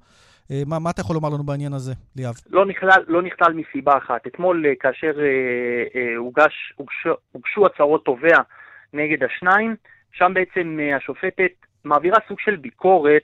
אה, 0.51 0.61
מה, 0.67 0.79
מה 0.79 0.89
אתה 0.89 1.01
יכול 1.01 1.15
לומר 1.15 1.29
לנו 1.29 1.43
בעניין 1.43 1.73
הזה, 1.73 1.93
ליאב? 2.15 2.33
לא 2.49 2.65
נכלל, 2.65 3.03
לא 3.07 3.21
נכלל 3.21 3.53
מסיבה 3.53 3.97
אחת. 3.97 4.27
אתמול, 4.27 4.65
אה, 4.65 4.71
כאשר 4.79 5.11
אה, 5.19 6.01
אה, 6.01 6.17
הוגש, 6.17 6.73
הוגשו, 6.75 7.09
הוגשו 7.31 7.65
הצהרות 7.65 8.05
תובע 8.05 8.37
נגד 8.93 9.23
השניים, 9.23 9.75
שם 10.11 10.31
בעצם 10.33 10.77
אה, 10.81 10.95
השופטת 10.95 11.51
מעבירה 11.83 12.17
סוג 12.27 12.39
של 12.39 12.55
ביקורת 12.55 13.21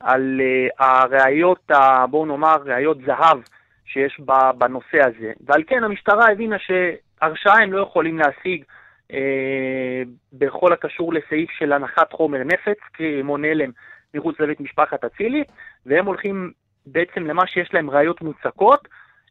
על 0.00 0.40
אה, 0.40 0.86
הראיות, 0.86 1.70
בואו 2.10 2.26
נאמר, 2.26 2.56
ראיות 2.64 2.98
זהב 3.06 3.38
שיש 3.84 4.20
בנושא 4.58 4.98
הזה. 5.06 5.32
ועל 5.46 5.62
כן 5.66 5.84
המשטרה 5.84 6.32
הבינה 6.32 6.56
שהרשעה 6.58 7.62
הם 7.62 7.72
לא 7.72 7.82
יכולים 7.82 8.18
להשיג 8.18 8.64
אה, 9.12 10.02
בכל 10.32 10.72
הקשור 10.72 11.12
לסעיף 11.12 11.50
של 11.50 11.72
הנחת 11.72 12.12
חומר 12.12 12.44
נפץ, 12.44 12.78
קרי 12.92 13.16
רימון 13.16 13.44
הלם 13.44 13.70
מחוץ 14.14 14.40
לבית 14.40 14.60
משפחת 14.60 15.04
אצילי, 15.04 15.44
והם 15.86 16.06
הולכים 16.06 16.52
בעצם 16.92 17.26
למה 17.26 17.46
שיש 17.46 17.74
להם 17.74 17.90
ראיות 17.90 18.22
מוצקות. 18.22 18.88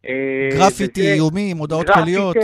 אה, 0.07 0.49
גרפיטי, 0.51 1.01
וזה, 1.01 1.13
איומים, 1.13 1.57
הודעות 1.57 1.89
קוליות. 1.89 2.35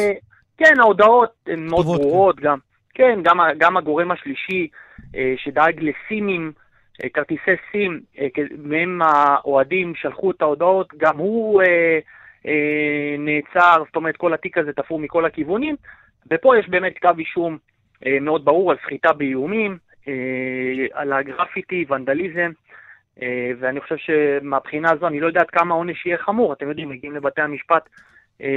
כן, 0.57 0.79
ההודעות 0.79 1.31
הן 1.47 1.67
מאוד 1.67 1.85
ברורות 1.85 2.39
כן. 2.39 2.43
גם. 2.43 2.57
כן, 2.93 3.19
גם, 3.23 3.37
גם 3.57 3.77
הגורם 3.77 4.11
השלישי 4.11 4.67
אה, 5.15 5.33
שדאג 5.37 5.79
לסימים, 5.81 6.51
אה, 7.03 7.09
כרטיסי 7.09 7.51
סים, 7.71 7.99
מהם 8.57 9.01
האוהדים 9.01 9.93
שלחו 9.95 10.31
את 10.31 10.41
ההודעות, 10.41 10.93
גם 10.97 11.17
הוא 11.17 11.61
נעצר, 13.19 13.83
זאת 13.85 13.95
אומרת 13.95 14.17
כל 14.17 14.33
התיק 14.33 14.57
הזה 14.57 14.73
תפור 14.73 14.99
מכל 14.99 15.25
הכיוונים, 15.25 15.75
ופה 16.31 16.57
יש 16.57 16.69
באמת 16.69 16.93
כתב 16.95 17.15
אישום 17.19 17.57
מאוד 18.21 18.45
ברור 18.45 18.71
על 18.71 18.77
סחיטה 18.85 19.13
באיומים, 19.13 19.77
על 20.93 21.13
הגרפיטי, 21.13 21.85
ונדליזם, 21.89 22.39
אה, 22.39 22.62
ואני 23.59 23.81
חושב 23.81 23.95
שמבחינה 23.97 24.91
הזו, 24.91 25.07
אני 25.07 25.19
לא 25.19 25.27
יודע 25.27 25.41
עד 25.41 25.49
כמה 25.49 25.73
העונש 25.73 26.05
יהיה 26.05 26.17
חמור. 26.17 26.53
אתם 26.53 26.69
יודעים, 26.69 26.89
מגיעים 26.89 27.15
לבתי 27.15 27.41
המשפט 27.41 27.89
אה, 28.41 28.47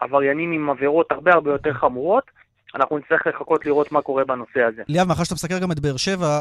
עבריינים 0.00 0.52
עם 0.52 0.70
עבירות 0.70 1.12
הרבה 1.12 1.32
הרבה 1.32 1.50
יותר 1.50 1.72
חמורות. 1.72 2.30
אנחנו 2.74 2.98
נצטרך 2.98 3.26
לחכות 3.26 3.66
לראות 3.66 3.92
מה 3.92 4.02
קורה 4.02 4.24
בנושא 4.24 4.62
הזה. 4.62 4.82
ליאב, 4.88 5.08
מאחר 5.08 5.24
שאתה 5.24 5.34
מסקר 5.34 5.58
גם 5.62 5.72
את 5.72 5.80
באר 5.80 5.96
שבע, 5.96 6.40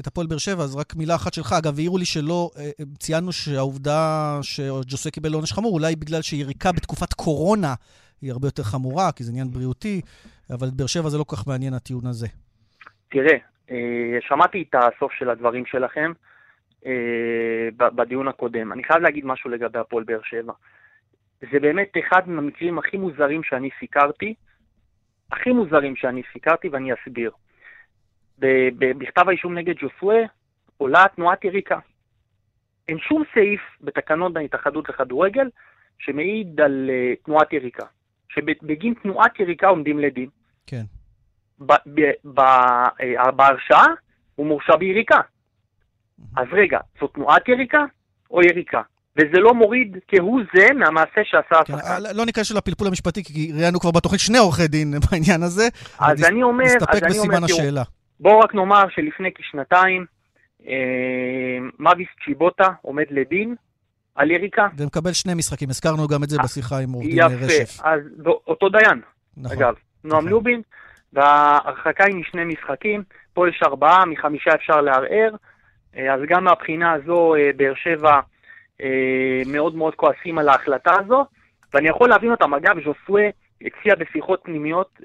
את 0.00 0.06
הפועל 0.06 0.26
באר 0.26 0.38
שבע, 0.38 0.62
אז 0.62 0.76
רק 0.76 0.96
מילה 0.96 1.14
אחת 1.14 1.34
שלך. 1.34 1.52
אגב, 1.52 1.78
העירו 1.78 1.98
לי 1.98 2.04
שלא, 2.04 2.50
ציינו 2.98 3.32
שהעובדה 3.32 4.38
שג'וסה 4.42 5.10
קיבל 5.10 5.32
עונש 5.32 5.52
חמור, 5.52 5.72
אולי 5.72 5.96
בגלל 5.96 6.22
שיריקה 6.22 6.72
בתקופת 6.72 7.12
קורונה 7.12 7.74
היא 8.22 8.32
הרבה 8.32 8.46
יותר 8.46 8.62
חמורה, 8.62 9.12
כי 9.12 9.24
זה 9.24 9.32
עניין 9.32 9.48
בריאותי, 9.50 10.00
אבל 10.50 10.68
את 10.68 10.72
באר 10.72 10.86
שבע 10.86 11.08
זה 11.08 11.18
לא 11.18 11.24
כל 11.24 11.36
כך 11.36 11.46
מעניין 11.46 11.74
הטיעון 11.74 12.06
הזה. 12.06 12.26
תראה, 13.10 13.36
אה, 13.70 14.18
שמעתי 14.20 14.64
את 14.70 14.74
הסוף 14.74 15.12
של 15.12 15.30
הדברים 15.30 15.66
שלכם 15.66 16.12
אה, 16.12 16.28
בדיון 17.76 18.28
הקודם. 18.28 18.72
אני 18.72 18.84
חייב 18.84 19.02
להגיד 19.02 19.26
משהו 19.26 19.50
לגבי 19.50 19.78
הפועל 19.78 20.04
באר 20.04 20.20
שבע. 20.22 20.52
זה 21.52 21.60
באמת 21.60 21.92
אחד 21.98 22.28
מהמקרים 22.28 22.78
הכי 22.78 22.96
מוזרים 22.96 23.42
שאני 23.42 23.68
סיקרתי, 23.78 24.34
הכי 25.32 25.52
מוזרים 25.52 25.96
שאני 25.96 26.22
סיקרתי, 26.32 26.68
ואני 26.68 26.90
אסביר. 26.92 27.30
בכתב 28.78 29.28
האישום 29.28 29.58
נגד 29.58 29.74
ג'וסווה 29.78 30.16
עולה 30.76 31.06
תנועת 31.16 31.44
יריקה. 31.44 31.78
אין 32.88 32.98
שום 32.98 33.22
סעיף 33.34 33.60
בתקנון 33.80 34.36
ההתאחדות 34.36 34.88
לכדורגל 34.88 35.48
שמעיד 35.98 36.60
על 36.60 36.90
uh, 36.90 37.24
תנועת 37.24 37.52
יריקה. 37.52 37.86
שבגין 38.28 38.94
תנועת 38.94 39.40
יריקה 39.40 39.66
עומדים 39.66 39.98
לדין. 39.98 40.28
כן. 40.66 40.82
אה, 42.40 43.30
בהרשעה 43.30 43.86
הוא 44.34 44.46
מורשע 44.46 44.76
ביריקה. 44.76 45.20
אז 46.36 46.46
רגע, 46.52 46.78
זו 47.00 47.06
תנועת 47.06 47.48
יריקה 47.48 47.84
או 48.30 48.42
יריקה? 48.42 48.82
וזה 49.18 49.40
לא 49.40 49.54
מוריד 49.54 49.96
כהוא 50.08 50.40
זה 50.54 50.66
מהמעשה 50.74 51.20
שעשה 51.24 51.64
כן, 51.64 51.74
השחקן. 51.74 52.16
לא 52.16 52.26
ניכנס 52.26 52.46
של 52.46 52.56
הפלפול 52.56 52.86
המשפטי, 52.86 53.24
כי 53.24 53.52
ראיינו 53.54 53.80
כבר 53.80 53.90
בתוכנית 53.90 54.20
שני 54.20 54.38
עורכי 54.38 54.68
דין 54.68 54.94
בעניין 55.10 55.42
הזה. 55.42 55.68
אז 55.98 56.24
אני 56.24 56.42
אומר, 56.42 56.64
נסתפק 56.64 57.02
בסימן 57.08 57.44
השאלה. 57.44 57.82
בואו 58.20 58.38
רק 58.38 58.54
נאמר 58.54 58.84
שלפני 58.88 59.28
כשנתיים, 59.34 60.06
אה, 60.68 60.74
מאביס 61.78 62.08
צ'יבוטה 62.24 62.68
עומד 62.82 63.04
לדין 63.10 63.54
על 64.14 64.30
יריקה. 64.30 64.66
ומקבל 64.76 65.12
שני 65.12 65.34
משחקים, 65.34 65.70
הזכרנו 65.70 66.08
גם 66.08 66.24
את 66.24 66.28
זה 66.28 66.36
בשיחה 66.44 66.78
עם 66.78 66.92
עורך 66.92 67.06
דין 67.06 67.20
רשף. 67.22 67.74
יפה, 67.74 67.90
אז 67.90 68.00
אותו 68.46 68.68
דיין, 68.68 69.00
נכון, 69.36 69.56
אגב, 69.56 69.74
נועם 70.04 70.18
נכון. 70.18 70.28
לובין, 70.28 70.62
וההרחקה 71.12 72.04
היא 72.04 72.14
משני 72.14 72.44
משחקים, 72.44 73.02
פה 73.34 73.48
יש 73.48 73.60
ארבעה, 73.66 74.04
מחמישה 74.04 74.50
אפשר 74.54 74.80
לערער, 74.80 75.30
אה, 75.32 75.36
אז 75.98 76.20
גם 76.28 76.44
מהבחינה 76.44 76.92
הזו 76.92 77.34
אה, 77.34 77.50
באר 77.56 77.74
שבע 77.74 78.20
אה, 78.82 79.42
מאוד 79.46 79.74
מאוד 79.74 79.94
כועסים 79.94 80.38
על 80.38 80.48
ההחלטה 80.48 80.90
הזו, 81.00 81.24
ואני 81.74 81.88
יכול 81.88 82.08
להבין 82.08 82.30
אותם. 82.30 82.54
אגב, 82.54 82.76
ז'וסווה 82.84 83.22
הציע 83.62 83.94
בשיחות 83.94 84.40
פנימיות 84.42 85.00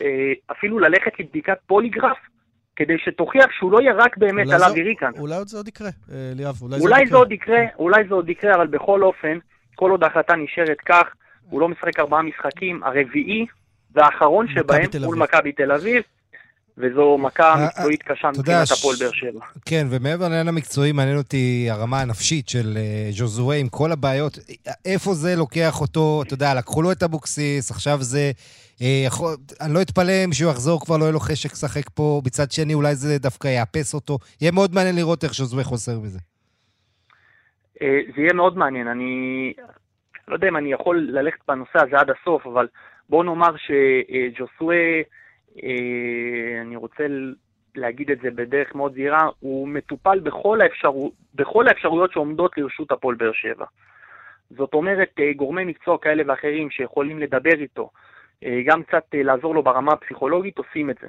אפילו 0.51 0.79
ללכת 0.79 1.19
לבדיקת 1.19 1.58
פוליגרף, 1.67 2.17
כדי 2.75 2.93
שתוכיח 2.97 3.45
שהוא 3.51 3.71
לא 3.71 3.82
ירק 3.82 4.17
באמת 4.17 4.47
על 4.49 4.63
אבי 4.63 4.84
ריקן. 4.84 5.12
אולי 5.19 5.36
זה 5.45 5.58
עוד 5.58 5.67
יקרה, 5.67 5.89
ליאב, 6.10 6.56
אולי, 6.62 6.79
אולי 6.79 7.08
זה 7.08 7.15
עוד 7.15 7.32
יקרה. 7.32 7.62
אולי 7.79 8.03
זה 8.08 8.13
עוד 8.13 8.29
יקרה, 8.29 8.56
אבל 8.56 8.67
בכל 8.67 9.03
אופן, 9.03 9.38
כל 9.75 9.91
עוד 9.91 10.03
ההחלטה 10.03 10.36
נשארת 10.36 10.77
כך, 10.86 11.13
הוא 11.49 11.62
לא 11.62 11.69
משחק 11.69 11.99
ארבעה 11.99 12.21
משחקים, 12.21 12.84
הרביעי 12.84 13.45
והאחרון 13.95 14.47
שבהם 14.47 14.86
מול 15.03 15.17
מכבי 15.17 15.51
תל 15.51 15.71
אביב. 15.71 16.03
וזו 16.77 17.17
מכה 17.17 17.53
אה, 17.53 17.65
מקצועית 17.65 18.03
קשה 18.03 18.27
מבחינת 18.27 18.71
הפועל 18.71 18.95
באר 18.99 19.12
שבע. 19.12 19.45
כן, 19.65 19.88
ומעבר 19.89 20.23
לעניין 20.23 20.47
המקצועי, 20.47 20.91
מעניין 20.91 21.17
אותי 21.17 21.67
הרמה 21.69 22.01
הנפשית 22.01 22.49
של 22.49 22.77
אה, 22.77 23.07
ז'וזואה 23.12 23.55
עם 23.57 23.67
כל 23.69 23.91
הבעיות. 23.91 24.38
איפה 24.86 25.13
זה 25.13 25.36
לוקח 25.38 25.81
אותו, 25.81 26.23
אתה 26.25 26.33
יודע, 26.33 26.53
לקחו 26.57 26.81
לו 26.81 26.91
את 26.91 27.03
אבוקסיס, 27.03 27.71
עכשיו 27.71 27.97
זה... 28.01 28.31
אה, 28.81 29.03
יכול, 29.05 29.36
אני 29.62 29.73
לא 29.73 29.81
אתפלא 29.81 30.25
אם 30.25 30.33
שהוא 30.33 30.51
יחזור 30.51 30.86
כבר 30.86 30.97
לא 30.97 31.03
יהיה 31.03 31.13
לו 31.13 31.19
חשק 31.19 31.51
לשחק 31.51 31.89
פה, 31.89 32.21
מצד 32.25 32.51
שני 32.51 32.73
אולי 32.73 32.95
זה 32.95 33.17
דווקא 33.19 33.47
יאפס 33.47 33.93
אותו. 33.93 34.17
יהיה 34.41 34.51
מאוד 34.51 34.75
מעניין 34.75 34.95
לראות 34.95 35.23
איך 35.23 35.33
ז'וזואה 35.33 35.63
חוסר 35.63 35.99
מזה. 35.99 36.19
זה 38.15 38.21
יהיה 38.21 38.33
מאוד 38.33 38.57
מעניין. 38.57 38.88
אני 38.88 39.53
לא 40.27 40.33
יודע 40.33 40.47
אם 40.47 40.57
אני 40.57 40.73
יכול 40.73 41.07
ללכת 41.12 41.39
בנושא 41.47 41.79
הזה 41.81 41.97
עד 41.99 42.09
הסוף, 42.09 42.47
אבל 42.47 42.67
בואו 43.09 43.23
נאמר 43.23 43.55
שג'וסווה, 43.57 44.75
אה, 44.75 45.01
אני 46.61 46.75
רוצה 46.75 47.03
להגיד 47.75 48.11
את 48.11 48.17
זה 48.21 48.31
בדרך 48.31 48.75
מאוד 48.75 48.93
זהירה, 48.93 49.29
הוא 49.39 49.67
מטופל 49.67 50.19
בכל, 50.19 50.61
האפשר... 50.61 50.91
בכל 51.35 51.67
האפשרויות 51.67 52.11
שעומדות 52.11 52.57
לרשות 52.57 52.91
הפועל 52.91 53.15
באר 53.15 53.33
שבע. 53.33 53.65
זאת 54.49 54.73
אומרת, 54.73 55.09
אה, 55.19 55.33
גורמי 55.33 55.65
מקצוע 55.65 55.97
כאלה 55.97 56.23
ואחרים 56.27 56.69
שיכולים 56.69 57.19
לדבר 57.19 57.53
איתו, 57.53 57.89
אה, 58.43 58.61
גם 58.65 58.83
קצת 58.83 59.03
לעזור 59.13 59.55
לו 59.55 59.63
ברמה 59.63 59.91
הפסיכולוגית, 59.91 60.57
עושים 60.57 60.89
את 60.89 60.95
זה. 61.01 61.07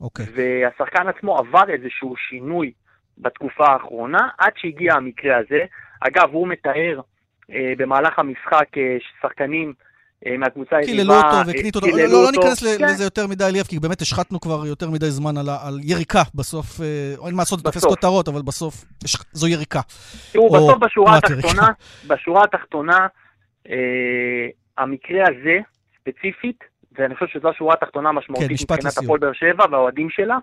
אוקיי. 0.00 0.24
Okay. 0.24 0.28
והשחקן 0.34 1.08
עצמו 1.08 1.38
עבר 1.38 1.70
איזשהו 1.70 2.16
שינוי 2.16 2.72
בתקופה 3.18 3.66
האחרונה, 3.66 4.28
עד 4.38 4.52
שהגיע 4.56 4.94
המקרה 4.94 5.36
הזה. 5.36 5.64
אגב, 6.00 6.30
הוא 6.32 6.48
מתאר 6.48 7.00
אה, 7.52 7.72
במהלך 7.76 8.18
המשחק 8.18 8.78
אה, 8.78 8.96
שחקנים 9.20 9.68
אה, 9.68 9.89
מהקבוצה 10.38 10.76
היריבה... 10.76 10.92
קיללו 10.92 11.14
אותו 11.14 11.46
והקניט 11.46 11.76
אותו. 11.76 11.86
לא, 11.86 12.22
לא 12.22 12.30
ניכנס 12.32 12.78
כן. 12.78 12.84
לזה 12.84 13.04
יותר 13.04 13.26
מדי, 13.26 13.44
ליאב, 13.52 13.66
כי 13.66 13.78
באמת 13.78 14.00
השחטנו 14.00 14.40
כבר 14.40 14.66
יותר 14.66 14.90
מדי 14.90 15.10
זמן 15.10 15.36
על, 15.36 15.48
על 15.48 15.78
יריקה. 15.82 16.22
בסוף, 16.34 16.80
אין 17.26 17.34
מה 17.34 17.42
לעשות, 17.42 17.60
תופס 17.64 17.84
כותרות, 17.84 18.28
אבל 18.28 18.42
בסוף 18.42 18.84
יש, 19.04 19.16
זו 19.32 19.48
יריקה. 19.48 19.80
תראו, 20.32 20.50
בסוף 20.50 20.78
בשורה 20.78 21.16
התחתונה, 21.16 21.68
בשורה 22.06 22.44
התחתונה, 22.44 23.06
אה, 23.70 24.46
המקרה 24.78 25.22
הזה, 25.28 25.58
ספציפית, 26.00 26.64
ואני 26.98 27.14
חושב 27.14 27.38
שזו 27.38 27.48
השורה 27.48 27.74
התחתונה 27.74 28.08
המשמעותית 28.08 28.48
כן, 28.48 28.74
מבחינת 28.74 28.98
הפועל 28.98 29.20
באר 29.20 29.32
שבע 29.32 29.64
והאוהדים 29.70 30.10
שלה, 30.10 30.38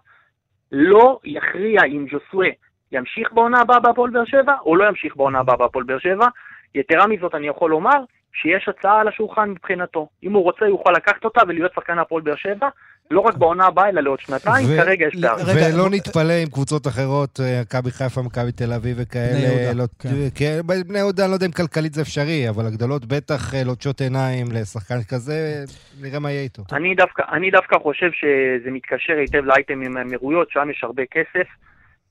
לא 0.71 1.19
יכריע 1.23 1.81
אם 1.87 2.05
ג'וסווה 2.11 2.47
ימשיך 2.91 3.31
בעונה 3.31 3.61
הבאה 3.61 3.79
בהפועל 3.79 4.11
באר 4.11 4.25
שבע, 4.25 4.53
או 4.65 4.75
לא 4.75 4.87
ימשיך 4.87 5.15
בעונה 5.15 5.39
הבאה 5.39 5.57
בהפועל 5.57 5.85
באר 5.85 5.99
שבע. 5.99 6.27
יתרה 6.75 7.07
מזאת, 7.07 7.35
אני 7.35 7.47
יכול 7.47 7.71
לומר 7.71 7.99
שיש 8.41 8.69
הצעה 8.69 9.01
על 9.01 9.07
השולחן 9.07 9.49
מבחינתו. 9.49 10.07
אם 10.23 10.33
הוא 10.33 10.43
רוצה, 10.43 10.65
הוא 10.65 10.79
יכול 10.81 10.93
לקחת 10.95 11.25
אותה 11.25 11.41
ולהיות 11.47 11.71
שחקן 11.75 11.99
הפועל 11.99 12.21
באר 12.21 12.35
שבע, 12.35 12.69
לא 13.11 13.19
רק 13.19 13.35
בעונה 13.37 13.65
הבאה, 13.65 13.89
אלא 13.89 14.01
לעוד 14.01 14.19
שנתיים, 14.19 14.65
ו- 14.69 14.77
כרגע 14.77 15.05
יש 15.05 15.15
פער. 15.21 15.35
ולא 15.55 15.89
נתפלא 15.89 16.33
עם 16.33 16.49
קבוצות 16.49 16.87
אחרות, 16.87 17.39
אה, 17.39 17.61
מכבי 17.61 17.91
חיפה, 17.91 18.21
מכבי 18.21 18.51
תל 18.51 18.73
אביב 18.73 18.97
וכאלה. 18.99 19.73
לא, 19.73 19.83
כן. 19.99 20.09
כן, 20.35 20.59
בני 20.87 20.99
יהודה, 20.99 21.23
אני 21.23 21.29
לא 21.31 21.35
יודע 21.35 21.45
אם 21.45 21.51
כלכלית 21.51 21.93
זה 21.93 22.01
אפשרי, 22.01 22.49
אבל 22.49 22.65
הגדולות 22.65 23.05
בטח 23.05 23.53
אה, 23.55 23.63
לוטשות 23.63 24.01
עיניים 24.01 24.45
לשחקן 24.53 25.03
כזה, 25.09 25.63
נראה 26.01 26.19
מה 26.19 26.31
יהיה 26.31 26.41
איתו. 26.41 26.63
אני 26.71 26.95
דווקא, 26.95 27.23
אני 27.31 27.51
דווקא 27.51 27.77
חושב 27.79 28.09
שזה 28.11 28.71
מתקשר 28.71 29.13
היטב 29.13 29.45
לאייטם 29.45 29.81
עם 29.81 29.97
האמירויות, 29.97 30.51
שם 30.51 30.69
יש 30.71 30.83
הרבה 30.83 31.03
כסף. 31.11 31.47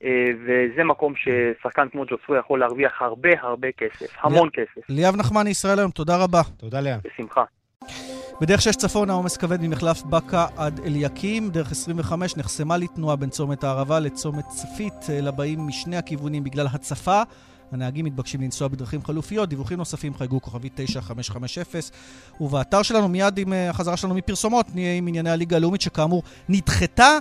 אה, 0.03 0.09
וזה 0.43 0.83
מקום 0.83 1.13
ששחקן 1.15 1.87
כמו 1.91 2.03
ג'וסווה 2.05 2.39
יכול 2.39 2.59
להרוויח 2.59 3.01
הרבה 3.01 3.29
הרבה 3.41 3.67
כסף, 3.71 4.15
המון 4.21 4.49
כסף. 4.53 4.89
ליאב 4.89 5.15
נחמני, 5.15 5.49
ישראל 5.49 5.79
היום, 5.79 5.91
תודה 5.91 6.17
רבה. 6.17 6.41
תודה 6.57 6.79
ליאב. 6.79 6.99
בשמחה. 7.03 7.43
בדרך 8.41 8.61
6 8.61 8.75
צפון 8.75 9.09
העומס 9.09 9.37
כבד 9.37 9.61
ממחלף 9.61 10.03
בקה 10.03 10.45
עד 10.57 10.79
אליקים, 10.85 11.49
דרך 11.49 11.71
25 11.71 12.37
נחסמה 12.37 12.77
לי 12.77 12.87
תנועה 12.87 13.15
בין 13.15 13.29
צומת 13.29 13.63
הערבה 13.63 13.99
לצומת 13.99 14.45
צפית 14.47 14.93
אה, 15.09 15.21
לבאים 15.21 15.67
משני 15.67 15.97
הכיוונים 15.97 16.43
בגלל 16.43 16.67
הצפה. 16.73 17.21
הנהגים 17.71 18.05
מתבקשים 18.05 18.41
לנסוע 18.41 18.67
בדרכים 18.67 19.01
חלופיות, 19.03 19.49
דיווחים 19.49 19.77
נוספים 19.77 20.13
חייגו 20.13 20.41
כוכבי 20.41 20.69
9550, 20.75 21.81
ובאתר 22.41 22.81
שלנו 22.81 23.07
מיד 23.07 23.37
עם 23.37 23.53
אה, 23.53 23.69
החזרה 23.69 23.97
שלנו 23.97 24.15
מפרסומות 24.15 24.65
נהיה 24.75 24.93
עם 24.93 25.07
ענייני 25.07 25.29
הליגה 25.29 25.55
הלאומית 25.55 25.81
שכאמור 25.81 26.23
נדחתה 26.49 27.17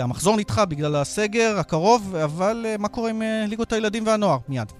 המחזור 0.00 0.36
נדחה 0.36 0.64
בגלל 0.64 0.96
הסגר 0.96 1.58
הקרוב, 1.58 2.14
אבל 2.16 2.66
אה, 2.68 2.76
מה 2.78 2.88
קורה 2.88 3.10
עם 3.10 3.22
אה, 3.22 3.44
ליגות 3.48 3.72
הילדים 3.72 4.06
והנוער? 4.06 4.38
מיד. 4.48 4.72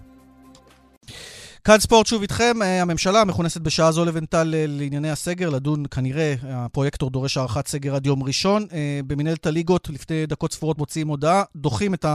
כאן 1.65 1.81
ספורט 1.81 2.07
שוב 2.07 2.23
איתכם, 2.23 2.57
הממשלה 2.63 3.25
מכונסת 3.25 3.61
בשעה 3.61 3.93
זו 3.93 4.05
לבנטל 4.05 4.55
לענייני 4.69 5.11
הסגר, 5.11 5.51
לדון 5.51 5.85
כנראה, 5.91 6.35
הפרויקטור 6.43 7.11
דורש 7.11 7.37
הארכת 7.37 7.67
סגר 7.67 7.95
עד 7.95 8.07
יום 8.07 8.23
ראשון. 8.23 8.67
במנהלת 9.07 9.47
הליגות 9.47 9.89
לפני 9.89 10.27
דקות 10.27 10.53
ספורות 10.53 10.79
מוציאים 10.79 11.09
הודעה, 11.09 11.43
דוחים 11.57 11.95
את 11.95 12.07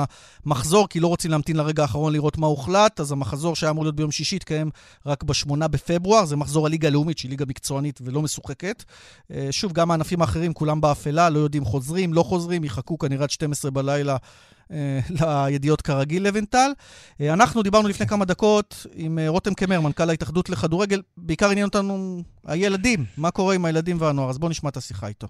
המחזור 0.46 0.88
כי 0.88 1.00
לא 1.00 1.08
רוצים 1.08 1.32
להמתין 1.32 1.56
לרגע 1.56 1.82
האחרון 1.82 2.14
לראות 2.14 2.38
מה 2.38 2.48
הוחלט, 2.48 3.00
אז 3.00 3.12
המחזור 3.12 3.56
שהיה 3.56 3.72
אמור 3.72 3.84
להיות 3.84 3.96
ביום 3.96 4.12
שישי 4.12 4.36
יתקיים 4.36 4.70
רק 5.06 5.24
בשמונה 5.24 5.68
בפברואר, 5.68 6.26
זה 6.26 6.36
מחזור 6.36 6.66
הליגה 6.66 6.88
הלאומית 6.88 7.18
שהיא 7.18 7.30
ליגה 7.30 7.46
מקצוענית 7.46 8.00
ולא 8.04 8.22
משוחקת. 8.22 8.84
שוב, 9.52 9.74
גם 9.74 9.92
הענפים 9.92 10.22
האחרים 10.22 10.54
כולם 10.54 10.82
באפלה, 10.82 11.30
לא 11.30 11.40
יודעים 11.40 11.66
חוזרים, 11.66 12.14
לא 12.14 12.24
חוזרים, 12.24 12.64
יחכו 12.64 12.98
כנראה 12.98 13.24
עד 13.24 13.30
12 13.30 13.72
בלילה 13.72 14.14
אה, 14.14 14.18
לידיעות 15.50 15.82
כרגיל 15.82 16.28
לבנטל. 16.28 16.72
אה, 17.22 17.34
אנחנו 17.34 17.64
דיברנו 17.64 17.88
לפני 17.88 18.08
כמה 18.08 18.26
דקות 18.26 18.86
עם 18.94 19.20
אה, 19.20 19.30
רותם 19.30 19.54
קמר, 19.54 19.82
מנכ"ל 19.82 20.10
ההתאחדות 20.10 20.50
לכדורגל. 20.50 21.02
בעיקר 21.18 21.50
עניין 21.50 21.66
אותנו 21.66 22.22
הילדים, 22.46 23.00
מה 23.18 23.32
קורה 23.32 23.56
עם 23.56 23.66
הילדים 23.66 23.98
והנוער. 24.00 24.30
אז 24.30 24.38
בואו 24.40 24.50
נשמע 24.50 24.70
את 24.70 24.78
השיחה 24.78 25.08
איתו. 25.08 25.28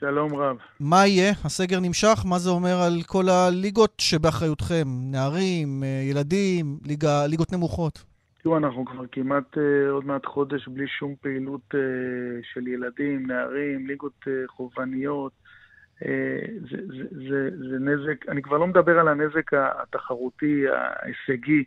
שלום 0.00 0.34
רב. 0.34 0.56
מה 0.80 1.06
יהיה? 1.06 1.32
הסגר 1.44 1.80
נמשך? 1.80 2.22
מה 2.24 2.38
זה 2.38 2.50
אומר 2.50 2.82
על 2.82 3.02
כל 3.06 3.28
הליגות 3.28 3.94
שבאחריותכם? 3.98 4.84
נערים, 4.86 5.82
ילדים, 6.10 6.78
ליגה, 6.84 7.26
ליגות 7.26 7.52
נמוכות? 7.52 8.04
תראו, 8.42 8.56
אנחנו 8.56 8.84
כבר 8.84 9.04
כמעט 9.12 9.54
uh, 9.54 9.90
עוד 9.90 10.06
מעט 10.06 10.26
חודש 10.26 10.68
בלי 10.68 10.88
שום 10.98 11.14
פעילות 11.20 11.74
uh, 11.74 11.76
של 12.52 12.68
ילדים, 12.68 13.26
נערים, 13.26 13.86
ליגות 13.86 14.24
uh, 14.24 14.28
חובבניות. 14.48 15.32
Uh, 16.02 16.06
זה, 16.70 16.76
זה, 16.86 17.04
זה, 17.28 17.50
זה 17.70 17.78
נזק, 17.78 18.28
אני 18.28 18.42
כבר 18.42 18.58
לא 18.58 18.66
מדבר 18.66 18.98
על 18.98 19.08
הנזק 19.08 19.54
התחרותי, 19.54 20.64
ההישגי, 20.68 21.64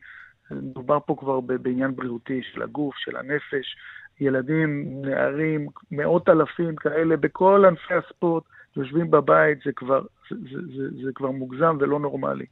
מדובר 0.51 0.99
פה 1.05 1.15
כבר 1.19 1.39
בעניין 1.39 1.95
בריאותי 1.95 2.41
של 2.43 2.61
הגוף, 2.61 2.95
של 2.97 3.17
הנפש. 3.17 3.75
ילדים, 4.21 5.01
נערים, 5.01 5.67
מאות 5.91 6.29
אלפים 6.29 6.75
כאלה 6.75 7.17
בכל 7.17 7.65
ענפי 7.67 7.93
הספורט 7.93 8.43
יושבים 8.75 9.11
בבית, 9.11 9.57
זה 9.65 9.71
כבר, 9.71 10.01
זה, 10.29 10.35
זה, 10.51 10.61
זה, 10.77 11.03
זה 11.05 11.11
כבר 11.15 11.31
מוגזם 11.31 11.77
ולא 11.79 11.99
נורמלי. 11.99 12.45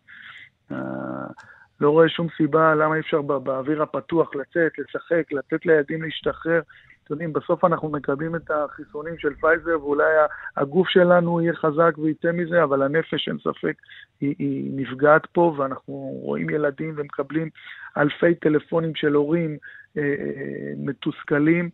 לא 1.82 1.90
רואה 1.90 2.10
שום 2.10 2.28
סיבה 2.38 2.76
למה 2.76 2.96
אי 2.96 3.00
אפשר 3.00 3.22
באוויר 3.22 3.84
הפתוח 3.84 4.36
לצאת, 4.36 4.72
לשחק, 4.80 5.32
לתת 5.32 5.66
לילדים 5.66 6.04
להשתחרר. 6.04 6.62
אתם 7.10 7.14
יודעים, 7.14 7.34
בסוף 7.34 7.66
אנחנו 7.66 7.90
מקבלים 7.90 8.36
את 8.36 8.52
החיסונים 8.52 9.18
של 9.18 9.36
פייזר, 9.36 9.80
ואולי 9.82 10.14
הגוף 10.58 10.90
שלנו 10.90 11.42
יהיה 11.42 11.54
חזק 11.54 11.92
ויצא 11.98 12.32
מזה, 12.32 12.64
אבל 12.64 12.82
הנפש, 12.82 13.28
אין 13.28 13.38
ספק, 13.38 13.74
היא, 14.22 14.36
היא 14.40 14.72
נפגעת 14.76 15.26
פה, 15.26 15.56
ואנחנו 15.58 15.94
רואים 16.22 16.50
ילדים 16.50 16.94
ומקבלים 16.98 17.50
אלפי 17.98 18.36
טלפונים 18.36 18.96
של 18.96 19.14
הורים 19.14 19.58
אה, 19.98 20.04
אה, 20.04 20.74
מתוסכלים. 20.78 21.70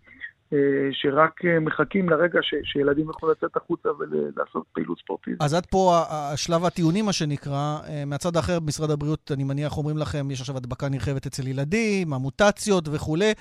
אה, 0.54 0.58
שרק 0.92 1.46
אה, 1.46 1.60
מחכים 1.60 2.10
לרגע 2.10 2.40
ש, 2.42 2.54
שילדים 2.64 3.08
יוכלו 3.08 3.32
לצאת 3.32 3.58
החוצה 3.58 3.90
ולעשות 4.00 4.64
פעילות 4.74 5.00
ספורטיבית. 5.00 5.42
אז 5.42 5.54
עד 5.54 5.66
פה 5.66 6.04
השלב 6.10 6.66
הטיעונים, 6.66 7.06
מה 7.06 7.14
שנקרא. 7.14 7.80
אה, 7.90 8.04
מהצד 8.06 8.36
האחר, 8.36 8.60
במשרד 8.60 8.92
הבריאות, 8.92 9.32
אני 9.34 9.44
מניח, 9.44 9.78
אומרים 9.78 9.98
לכם, 9.98 10.32
יש 10.32 10.42
עכשיו 10.42 10.58
הדבקה 10.58 10.90
נרחבת 10.90 11.26
אצל 11.26 11.48
ילדים, 11.48 12.14
המוטציות 12.14 12.88
וכולי, 12.92 13.32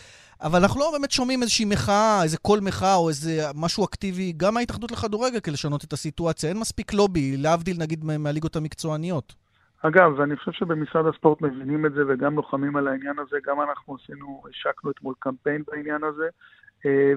אבל 0.43 0.59
אנחנו 0.59 0.81
לא 0.81 0.91
באמת 0.93 1.11
שומעים 1.11 1.43
איזושהי 1.43 1.65
מחאה, 1.65 2.23
איזה 2.23 2.39
קול 2.39 2.61
מחאה 2.61 2.95
או 2.95 3.09
איזה 3.09 3.31
משהו 3.55 3.85
אקטיבי, 3.85 4.33
גם 4.37 4.55
מההתאחדות 4.55 4.93
לכדורגל, 4.93 5.41
כדי 5.41 5.53
לשנות 5.53 5.85
את 5.85 5.93
הסיטואציה. 5.93 6.49
אין 6.49 6.59
מספיק 6.59 6.93
לובי, 6.93 7.37
להבדיל 7.37 7.77
נגיד 7.81 8.05
מהליגות 8.05 8.57
המקצועניות. 8.57 9.35
אגב, 9.83 10.19
ואני 10.19 10.37
חושב 10.37 10.53
שבמשרד 10.53 11.07
הספורט 11.07 11.43
מבינים 11.43 11.87
את 11.87 11.93
זה 11.93 12.01
וגם 12.09 12.37
לוחמים 12.37 12.77
על 12.77 12.89
העניין 12.89 13.19
הזה, 13.19 13.37
גם 13.47 13.61
אנחנו 13.61 13.97
עשינו, 14.03 14.43
השקנו 14.51 14.91
אתמול 14.91 15.15
קמפיין 15.19 15.63
בעניין 15.69 16.05
הזה, 16.05 16.29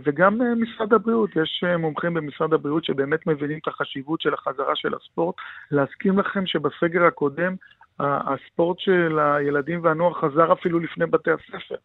וגם 0.04 0.42
אה, 0.42 0.56
משרד 0.56 0.94
הבריאות, 0.94 1.30
יש 1.36 1.64
אה, 1.68 1.78
מומחים 1.78 2.14
במשרד 2.14 2.54
הבריאות 2.54 2.86
שבאמת 2.86 3.28
מבינים 3.28 3.60
את 3.62 3.68
החשיבות 3.68 4.22
של 4.22 4.34
החזרה 4.34 4.76
של 4.76 4.94
הספורט. 4.94 5.36
להסכים 5.72 6.20
לכם 6.20 6.46
שבסגר 6.46 7.04
הקודם 7.04 7.56
הספורט 8.00 8.80
של 8.80 9.20
הילדים 9.20 9.84
והנוער 9.84 10.14
חזר 10.14 10.54
אפילו 10.54 10.80
לפני 10.80 11.06
בתי 11.06 11.32
הספר. 11.32 11.76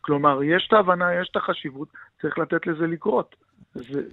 כלומר, 0.00 0.42
יש 0.42 0.66
את 0.68 0.72
ההבנה, 0.72 1.14
יש 1.14 1.28
את 1.30 1.36
החשיבות, 1.36 1.88
צריך 2.22 2.38
לתת 2.38 2.66
לזה 2.66 2.86
לקרות. 2.86 3.34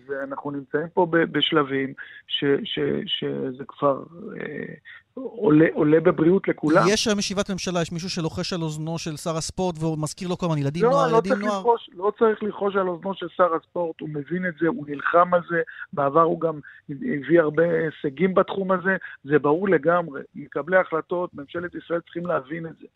ואנחנו 0.07 0.51
נמצאים 0.51 0.87
פה 0.93 1.07
בשלבים 1.11 1.93
ש, 2.27 2.43
ש, 2.63 2.79
שזה 3.05 3.63
כבר 3.67 4.03
אה, 4.37 4.73
עולה, 5.13 5.65
עולה 5.73 5.99
בבריאות 5.99 6.47
לכולם. 6.47 6.83
יש 6.89 7.07
היום 7.07 7.19
ישיבת 7.19 7.49
ממשלה, 7.49 7.81
יש 7.81 7.91
מישהו 7.91 8.09
שלוחש 8.09 8.53
על 8.53 8.61
אוזנו 8.61 8.97
של 8.97 9.17
שר 9.17 9.37
הספורט 9.37 9.83
ומזכיר 9.83 10.27
לו 10.27 10.37
כל 10.37 10.45
הזמן 10.45 10.57
ילדים 10.57 10.83
לא, 10.83 10.89
נוער, 10.89 11.11
לא 11.11 11.17
ילדים 11.17 11.33
נוער. 11.33 11.59
לחוש, 11.59 11.89
לא 11.93 12.11
צריך 12.19 12.43
ללחוש 12.43 12.75
על 12.75 12.87
אוזנו 12.87 13.13
של 13.13 13.27
שר 13.37 13.55
הספורט, 13.55 14.01
הוא 14.01 14.09
מבין 14.09 14.45
את 14.45 14.53
זה, 14.61 14.67
הוא 14.67 14.85
נלחם 14.87 15.33
על 15.33 15.41
זה, 15.49 15.61
בעבר 15.93 16.21
הוא 16.21 16.41
גם 16.41 16.59
הביא 16.89 17.39
הרבה 17.39 17.63
הישגים 17.63 18.33
בתחום 18.33 18.71
הזה, 18.71 18.97
זה 19.23 19.39
ברור 19.39 19.69
לגמרי. 19.69 20.21
מקבלי 20.35 20.77
החלטות, 20.77 21.33
ממשלת 21.33 21.75
ישראל 21.75 22.01
צריכים 22.01 22.25
להבין 22.25 22.65
את 22.65 22.77
זה. 22.77 22.87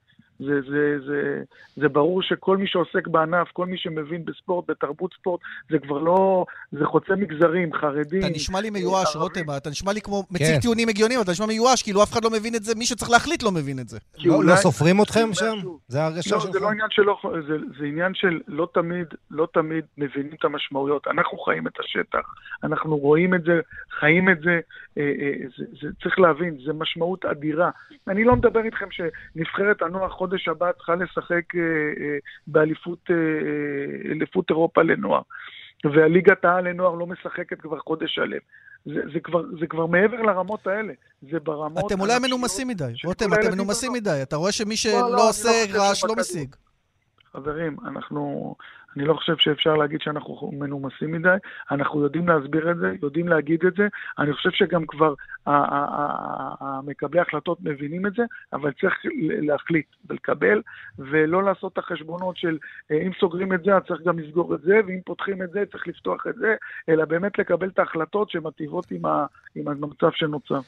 זה, 0.46 0.62
זה, 0.62 0.98
זה, 1.06 1.42
זה 1.76 1.90
ברור 1.90 2.22
שכל 2.22 2.58
מי 2.58 2.68
שעוסק 2.68 3.08
בענף, 3.08 3.48
כל 3.54 3.66
מי 3.66 3.78
שמבין 3.78 4.26
בספורט, 4.26 4.70
בתרבות 4.70 5.14
ספורט, 5.20 5.42
זה 5.70 5.80
כבר 5.80 5.98
לא, 5.98 6.46
זה 6.72 6.86
חוצה 6.86 7.16
מגזרים, 7.16 7.74
חרדים. 7.74 8.20
אתה 8.20 8.30
נשמע 8.30 8.62
לי 8.62 8.70
מיואש, 8.70 9.16
רותם, 9.16 9.42
אתה 9.58 9.70
נשמע 9.70 9.94
לי 9.94 10.02
כמו 10.02 10.24
מציג 10.32 10.48
כן. 10.48 10.60
טיעונים 10.60 10.90
הגיוניים, 10.90 11.22
אתה 11.22 11.32
נשמע 11.32 11.46
מיואש, 11.46 11.84
כאילו 11.84 12.04
אף 12.04 12.14
אחד 12.14 12.24
לא 12.24 12.30
מבין 12.30 12.56
את 12.56 12.64
זה, 12.64 12.76
מי 12.76 12.86
שצריך 12.86 13.12
להחליט 13.12 13.44
לא 13.44 13.52
מבין 13.52 13.80
את 13.80 13.90
זה. 13.90 14.00
לא, 14.26 14.36
אולי... 14.36 14.50
לא 14.50 14.56
סופרים 14.56 15.02
אתכם 15.02 15.30
שם? 15.34 15.58
זה 15.88 16.04
הרגשה 16.04 16.36
לא, 16.36 16.42
שלך? 16.42 16.52
זה 16.52 16.60
לא 16.60 16.72
עניין 16.72 16.88
שלא, 16.90 17.22
זה, 17.48 17.58
זה 17.80 17.86
עניין 17.86 18.14
של 18.14 18.40
לא 18.48 18.68
תמיד, 18.74 19.08
לא 19.32 19.48
תמיד 19.54 19.86
מבינים 19.98 20.34
את 20.40 20.46
המשמעויות. 20.46 21.08
אנחנו 21.08 21.38
חיים 21.38 21.68
את 21.68 21.80
השטח, 21.80 22.36
אנחנו 22.64 22.98
רואים 22.98 23.34
את 23.34 23.44
זה, 23.44 23.60
חיים 24.00 24.30
את 24.30 24.40
זה, 24.42 24.60
אה, 24.98 25.04
אה, 25.04 25.34
זה, 25.58 25.66
זה 25.82 25.88
צריך 26.04 26.20
להבין, 26.20 26.58
זה 26.66 26.74
משמעות 26.74 27.26
אדירה. 27.26 27.70
אני 28.08 28.24
לא 28.24 28.36
מדבר 28.36 28.64
איתכם 28.64 28.88
שנבחרת 28.92 29.82
הנוער 29.82 30.10
חודש 30.10 30.33
הבא 30.48 30.72
צריכה 30.72 30.96
לשחק 30.96 31.56
אה, 31.56 31.62
אה, 31.62 32.18
באליפות 32.48 33.00
אה, 33.10 34.46
אירופה 34.50 34.82
לנוער, 34.82 35.22
והליגת 35.84 36.46
העל 36.46 36.70
לנוער 36.70 36.96
לא 36.96 37.08
משחקת 37.08 37.62
כבר 37.62 37.80
חודש 37.80 38.16
שלם. 38.16 38.40
זה, 38.86 39.02
זה, 39.14 39.20
כבר, 39.20 39.44
זה 39.60 39.68
כבר 39.68 39.86
מעבר 39.86 40.22
לרמות 40.22 40.68
האלה, 40.68 40.94
זה 41.32 41.40
ברמות... 41.40 41.92
אתם 41.92 42.02
אולי 42.02 42.20
מנומסים 42.20 42.68
מדי, 42.68 42.94
רותם, 43.06 43.34
אתם 43.34 43.52
מנומסים 43.52 43.94
מדי. 43.94 44.20
אתה 44.22 44.36
רואה 44.36 44.52
שמי 44.52 44.70
לא, 44.70 44.76
שלא 44.76 45.12
לא, 45.12 45.30
עושה 45.30 45.50
לא 45.74 45.80
רעש 45.80 46.04
לא 46.04 46.16
משיג. 46.20 46.56
חברים, 47.34 47.78
אנחנו, 47.86 48.56
אני 48.98 49.06
לא 49.06 49.14
חושב 49.14 49.38
שאפשר 49.38 49.76
להגיד 49.76 50.02
שאנחנו 50.02 50.52
מנומסים 50.54 51.12
מדי, 51.12 51.36
אנחנו 51.72 52.04
יודעים 52.04 52.28
להסביר 52.28 52.72
את 52.72 52.78
זה, 52.78 52.94
יודעים 53.02 53.28
להגיד 53.28 53.66
את 53.66 53.76
זה, 53.76 53.88
אני 54.20 54.34
חושב 54.34 54.52
שגם 54.52 54.86
כבר 54.86 55.14
המקבלי 56.60 57.20
ההחלטות 57.20 57.58
מבינים 57.62 58.06
את 58.06 58.14
זה, 58.14 58.24
אבל 58.54 58.72
צריך 58.82 58.94
להחליט 59.42 59.86
ולקבל, 60.10 60.62
ולא 61.00 61.44
לעשות 61.44 61.74
את 61.74 61.78
החשבונות 61.78 62.38
של 62.38 62.58
אה, 62.92 62.98
אם 62.98 63.12
סוגרים 63.20 63.54
את 63.54 63.64
זה, 63.64 63.76
אז 63.76 63.82
צריך 63.88 64.02
גם 64.02 64.20
לסגור 64.20 64.56
את 64.56 64.62
זה, 64.62 64.80
ואם 64.88 65.00
פותחים 65.06 65.44
את 65.44 65.52
זה, 65.52 65.64
צריך 65.72 65.88
לפתוח 65.88 66.28
את 66.28 66.36
זה, 66.36 66.56
אלא 66.90 67.06
באמת 67.06 67.40
לקבל 67.40 67.68
את 67.68 67.80
ההחלטות 67.80 68.30
שמטיבות 68.30 68.92
עם, 69.56 69.68
המצב 69.68 70.12
שנוצר. 70.12 70.60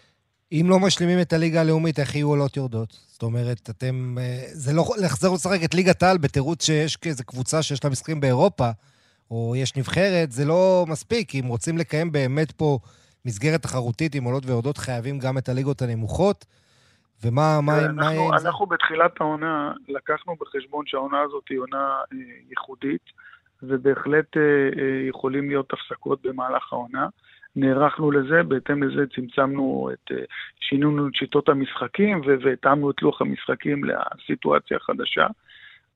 אם 0.51 0.65
לא 0.69 0.79
משלימים 0.79 1.21
את 1.21 1.33
הליגה 1.33 1.61
הלאומית, 1.61 1.99
איך 1.99 2.15
יהיו 2.15 2.29
עולות 2.29 2.57
יורדות? 2.57 2.89
זאת 3.07 3.23
אומרת, 3.23 3.69
אתם... 3.69 4.15
אה, 4.19 4.43
זה 4.47 4.73
לא 4.73 4.83
לחזור 5.03 5.35
לשחק 5.35 5.59
את 5.65 5.73
ליגת 5.73 6.03
העל 6.03 6.17
בתירוץ 6.17 6.65
שיש 6.65 6.97
איזו 7.05 7.23
קבוצה 7.25 7.63
שיש 7.63 7.83
לה 7.83 7.89
משחקים 7.89 8.19
באירופה, 8.19 8.69
או 9.31 9.53
יש 9.57 9.75
נבחרת, 9.75 10.31
זה 10.31 10.45
לא 10.45 10.85
מספיק. 10.87 11.35
אם 11.35 11.45
רוצים 11.47 11.77
לקיים 11.77 12.11
באמת 12.11 12.51
פה 12.51 12.79
מסגרת 13.25 13.61
תחרותית 13.61 14.15
עם 14.15 14.23
עולות 14.23 14.45
ויורדות, 14.45 14.77
חייבים 14.77 15.19
גם 15.19 15.37
את 15.37 15.49
הליגות 15.49 15.81
הנמוכות. 15.81 16.45
ומה 17.23 17.61
מה, 17.61 17.79
אנחנו, 17.79 18.29
מה 18.29 18.39
זה? 18.39 18.47
אנחנו 18.47 18.65
בתחילת 18.65 19.11
העונה 19.21 19.71
לקחנו 19.87 20.35
בחשבון 20.41 20.85
שהעונה 20.87 21.21
הזאת 21.21 21.43
היא 21.49 21.59
עונה 21.59 22.01
אה, 22.13 22.17
ייחודית, 22.49 23.01
ובהחלט 23.63 24.37
אה, 24.37 24.41
אה, 24.41 25.07
יכולים 25.09 25.49
להיות 25.49 25.73
הפסקות 25.73 26.21
במהלך 26.21 26.73
העונה. 26.73 27.07
נערכנו 27.55 28.11
לזה, 28.11 28.43
בהתאם 28.43 28.83
לזה 28.83 29.01
צמצמנו 29.15 29.89
את, 29.93 30.11
אה, 30.11 30.23
שינינו 30.59 31.07
את 31.07 31.15
שיטות 31.15 31.49
המשחקים 31.49 32.21
והתאמנו 32.43 32.91
את 32.91 33.01
לוח 33.01 33.21
המשחקים 33.21 33.81
לסיטואציה 33.83 34.77
החדשה. 34.77 35.27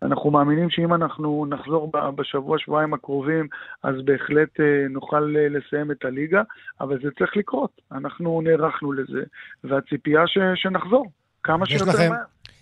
אנחנו 0.02 0.32
מאמינים 0.32 0.70
שאם 0.70 0.94
אנחנו 0.94 1.46
נחזור 1.50 1.92
בשבוע, 2.16 2.60
שבועיים 2.60 2.94
הקרובים, 2.94 3.48
אז 3.84 3.96
בהחלט 4.06 4.60
אה, 4.60 4.88
נוכל 4.90 5.36
אה, 5.38 5.50
לסיים 5.50 5.92
את 5.92 6.06
הליגה, 6.06 6.42
אבל 6.82 7.00
זה 7.04 7.10
צריך 7.20 7.38
לקרות. 7.38 7.82
אנחנו 7.92 8.42
נערכנו 8.42 8.92
לזה, 8.92 9.24
והציפייה 9.64 10.28
ש, 10.28 10.38
שנחזור 10.56 11.06
כמה 11.44 11.66
שיותר 11.66 12.10
מהר. 12.10 12.20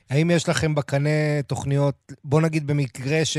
האם 0.10 0.32
יש 0.32 0.50
לכם 0.50 0.76
בקנה 0.76 1.42
תוכניות, 1.48 1.96
בוא 2.24 2.42
נגיד 2.42 2.68
במקרה 2.68 3.26
ש... 3.26 3.38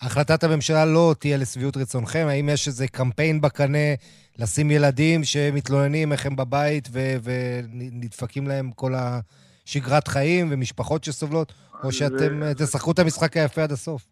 החלטת 0.00 0.44
הממשלה 0.44 0.84
לא 0.84 1.14
תהיה 1.18 1.36
לשביעות 1.36 1.76
רצונכם? 1.76 2.26
האם 2.28 2.48
יש 2.48 2.66
איזה 2.66 2.88
קמפיין 2.88 3.40
בקנה 3.40 3.88
לשים 4.38 4.70
ילדים 4.70 5.24
שמתלוננים 5.24 6.12
איך 6.12 6.26
הם 6.26 6.36
בבית 6.36 6.88
ו- 6.92 7.16
ונדפקים 7.24 8.46
להם 8.46 8.70
כל 8.70 8.92
השגרת 8.94 10.08
חיים 10.08 10.48
ומשפחות 10.50 11.04
שסובלות, 11.04 11.52
או 11.84 11.92
שאתם 11.92 12.42
זה... 12.44 12.54
תשחקו 12.54 12.92
את 12.92 12.98
המשחק 12.98 13.36
היפה 13.36 13.62
עד 13.62 13.72
הסוף? 13.72 14.06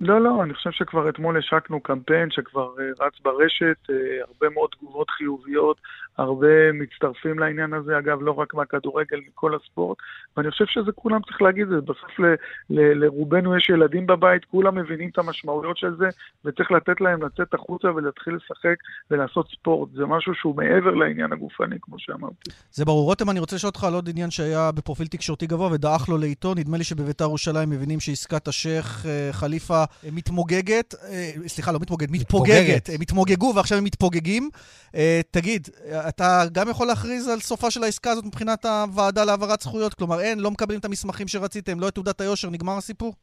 לא, 0.00 0.20
לא, 0.20 0.42
אני 0.42 0.54
חושב 0.54 0.70
שכבר 0.70 1.08
אתמול 1.08 1.38
השקנו 1.38 1.80
קמפיין 1.80 2.30
שכבר 2.30 2.68
uh, 2.74 3.04
רץ 3.04 3.12
ברשת, 3.22 3.76
uh, 3.90 3.92
הרבה 4.28 4.54
מאוד 4.54 4.70
תגובות 4.78 5.10
חיוביות, 5.10 5.76
הרבה 6.18 6.72
מצטרפים 6.72 7.38
לעניין 7.38 7.72
הזה, 7.72 7.98
אגב, 7.98 8.18
לא 8.22 8.32
רק 8.32 8.54
מהכדורגל, 8.54 9.20
מכל 9.28 9.54
הספורט, 9.54 9.98
ואני 10.36 10.50
חושב 10.50 10.64
שזה 10.66 10.92
כולם 10.92 11.20
צריך 11.22 11.42
להגיד 11.42 11.62
את 11.62 11.68
זה, 11.68 11.80
בסוף 11.80 12.18
ל, 12.18 12.24
ל, 12.70 13.04
לרובנו 13.04 13.56
יש 13.56 13.68
ילדים 13.68 14.06
בבית, 14.06 14.44
כולם 14.44 14.74
מבינים 14.74 15.08
את 15.12 15.18
המשמעויות 15.18 15.76
של 15.76 15.96
זה, 15.98 16.08
וצריך 16.44 16.72
לתת 16.72 17.00
להם 17.00 17.22
לצאת 17.22 17.54
החוצה 17.54 17.88
ולהתחיל 17.94 18.34
לשחק 18.34 18.76
ולעשות 19.10 19.48
ספורט, 19.48 19.88
זה 19.94 20.06
משהו 20.06 20.34
שהוא 20.34 20.56
מעבר 20.56 20.94
לעניין 20.94 21.32
הגופני, 21.32 21.76
כמו 21.82 21.96
שאמרתי. 21.98 22.50
זה 22.72 22.84
ברור. 22.84 23.04
רותם, 23.04 23.30
אני 23.30 23.40
רוצה 23.40 23.56
לשאול 23.56 23.68
אותך 23.68 23.84
על 23.84 23.94
עוד 23.94 24.08
עניין 24.08 24.30
שהיה 24.30 24.72
בפרופיל 24.72 25.06
תקשורתי 25.06 25.46
גבוה 25.46 25.72
ודעך 25.72 26.08
לו 26.08 26.18
לעיתון, 26.18 26.58
נדמה 26.58 26.76
לי 26.78 26.84
שבביתר 26.84 27.24
ירושלים 27.24 27.70
מבינים 27.70 28.00
שעסקת 28.00 28.48
השייח' 28.48 29.06
אה, 29.06 29.28
חליפה 29.32 29.84
מתמוגגת, 30.12 30.94
סליחה, 31.46 31.72
לא 31.72 31.78
מתמוגגת, 31.78 32.10
מתפוגגת. 32.10 32.88
הם 32.94 33.00
התמוגגו 33.00 33.52
ועכשיו 33.56 33.78
הם 33.78 33.84
מתפוגגים. 33.84 34.50
תגיד, 35.30 35.68
אתה 36.08 36.42
גם 36.52 36.68
יכול 36.68 36.86
להכריז 36.86 37.28
על 37.28 37.38
סופה 37.38 37.70
של 37.70 37.82
העסקה 37.82 38.10
הזאת 38.10 38.24
מבחינת 38.24 38.64
הוועדה 38.64 39.24
להעברת 39.24 39.60
זכויות? 39.60 39.94
כלומר, 39.94 40.20
אין, 40.20 40.40
לא 40.40 40.50
מקבלים 40.50 40.80
את 40.80 40.84
המסמכים 40.84 41.28
שרציתם, 41.28 41.80
לא 41.80 41.88
את 41.88 41.94
תעודת 41.94 42.20
היושר, 42.20 42.50
נגמר 42.50 42.76
הסיפור? 42.76 43.14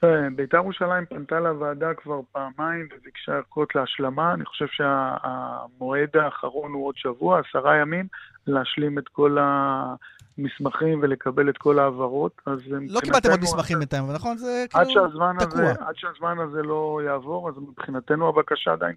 כן, 0.00 0.36
בית"ר 0.36 0.56
ירושלים 0.56 1.06
פנתה 1.06 1.40
לוועדה 1.40 1.94
כבר 1.94 2.20
פעמיים 2.32 2.88
וביקשה 2.96 3.32
ערכות 3.32 3.74
להשלמה. 3.74 4.34
אני 4.34 4.44
חושב 4.44 4.66
שהמועד 4.70 6.08
האחרון 6.14 6.72
הוא 6.72 6.86
עוד 6.86 6.94
שבוע, 6.96 7.40
עשרה 7.48 7.76
ימים, 7.76 8.06
להשלים 8.46 8.98
את 8.98 9.08
כל 9.08 9.38
המסמכים 9.40 10.98
ולקבל 11.02 11.48
את 11.48 11.58
כל 11.58 11.78
ההעברות. 11.78 12.32
אז 12.46 12.58
לא 12.88 13.00
קיבלתם 13.00 13.30
עוד 13.30 13.40
מסמכים 13.40 13.78
בינתיים, 13.78 14.12
נכון? 14.14 14.38
זה 14.38 14.64
כאילו 14.70 14.84
תקוע. 14.84 15.70
עד 15.70 15.94
שהזמן 15.96 16.38
הזה 16.38 16.62
לא 16.62 17.00
יעבור, 17.06 17.48
אז 17.48 17.54
מבחינתנו 17.58 18.28
הבקשה 18.28 18.72
עדיין 18.72 18.94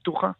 פתוחה. 0.00 0.30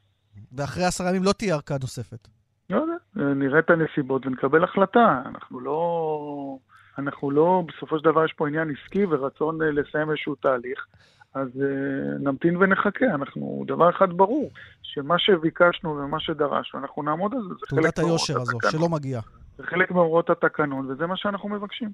ואחרי 0.57 0.85
עשרה 0.85 1.11
ימים 1.11 1.23
לא 1.23 1.33
תהיה 1.33 1.55
ערכה 1.55 1.75
נוספת. 1.81 2.29
לא 2.71 2.77
יודע, 2.77 3.35
נראה 3.35 3.59
את 3.59 3.71
הנסיבות 3.71 4.27
ונקבל 4.27 4.65
החלטה. 4.65 5.23
אנחנו 5.27 5.61
לא... 5.61 6.59
אנחנו 6.99 7.31
לא, 7.31 7.63
בסופו 7.69 7.99
של 7.99 8.05
דבר 8.05 8.25
יש 8.25 8.33
פה 8.33 8.49
עניין 8.49 8.71
עסקי 8.71 9.05
ורצון 9.05 9.63
אה, 9.63 9.71
לסיים 9.71 10.11
איזשהו 10.11 10.35
תהליך, 10.35 10.87
אז 11.35 11.49
uh, 11.49 12.23
נמתין 12.23 12.57
ונחכה. 12.57 13.07
אנחנו, 13.07 13.65
דבר 13.67 13.91
אחד 13.91 14.13
ברור, 14.13 14.51
שמה 14.83 15.19
שביקשנו 15.19 15.91
ומה 15.91 16.21
שדרשנו, 16.21 16.81
אנחנו 16.81 17.03
נעמוד 17.03 17.35
על. 17.35 17.41
זה 17.43 17.67
תעודת 17.69 17.99
היושר 17.99 18.41
הזו, 18.41 18.59
שלא 18.71 18.89
מגיעה. 18.89 19.23
זה 19.57 19.63
חלק 19.63 19.91
מהוראות 19.91 20.31
התקנון, 20.31 20.91
וזה 20.91 21.07
מה 21.07 21.17
שאנחנו 21.17 21.49
מבקשים. 21.49 21.91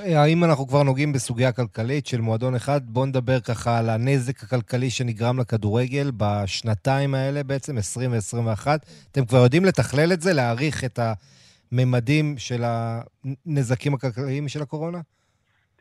האם 0.00 0.44
אנחנו 0.44 0.66
כבר 0.66 0.82
נוגעים 0.82 1.12
בסוגיה 1.12 1.52
כלכלית 1.52 2.06
של 2.06 2.20
מועדון 2.20 2.54
אחד? 2.54 2.80
בואו 2.84 3.06
נדבר 3.06 3.40
ככה 3.40 3.78
על 3.78 3.90
הנזק 3.90 4.42
הכלכלי 4.42 4.90
שנגרם 4.90 5.40
לכדורגל 5.40 6.10
בשנתיים 6.16 7.14
האלה 7.14 7.42
בעצם, 7.42 7.78
20 7.78 8.12
ו-21. 8.12 8.66
אתם 9.12 9.24
כבר 9.24 9.38
יודעים 9.38 9.64
לתכלל 9.64 10.12
את 10.12 10.20
זה, 10.20 10.32
להעריך 10.32 10.84
את 10.84 10.98
ה... 10.98 11.12
ממדים 11.72 12.34
של 12.38 12.62
הנזקים 12.64 13.94
הכלכליים 13.94 14.48
של 14.48 14.62
הקורונה? 14.62 14.98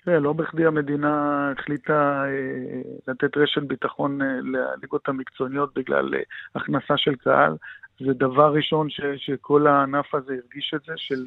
תראה, 0.03 0.19
לא 0.19 0.33
בכדי 0.33 0.65
המדינה 0.65 1.51
החליטה 1.51 2.23
אה, 2.25 2.81
לתת 3.07 3.37
רשת 3.37 3.61
ביטחון 3.61 4.21
אה, 4.21 4.27
לליגות 4.43 5.09
המקצועניות 5.09 5.73
בגלל 5.75 6.15
אה, 6.15 6.19
הכנסה 6.55 6.97
של 6.97 7.15
קהל. 7.15 7.55
זה 7.99 8.13
דבר 8.13 8.53
ראשון 8.53 8.89
ש, 8.89 9.01
שכל 9.17 9.67
הענף 9.67 10.15
הזה 10.15 10.33
הרגיש 10.33 10.73
את 10.75 10.81
זה, 10.87 10.93
של 10.95 11.25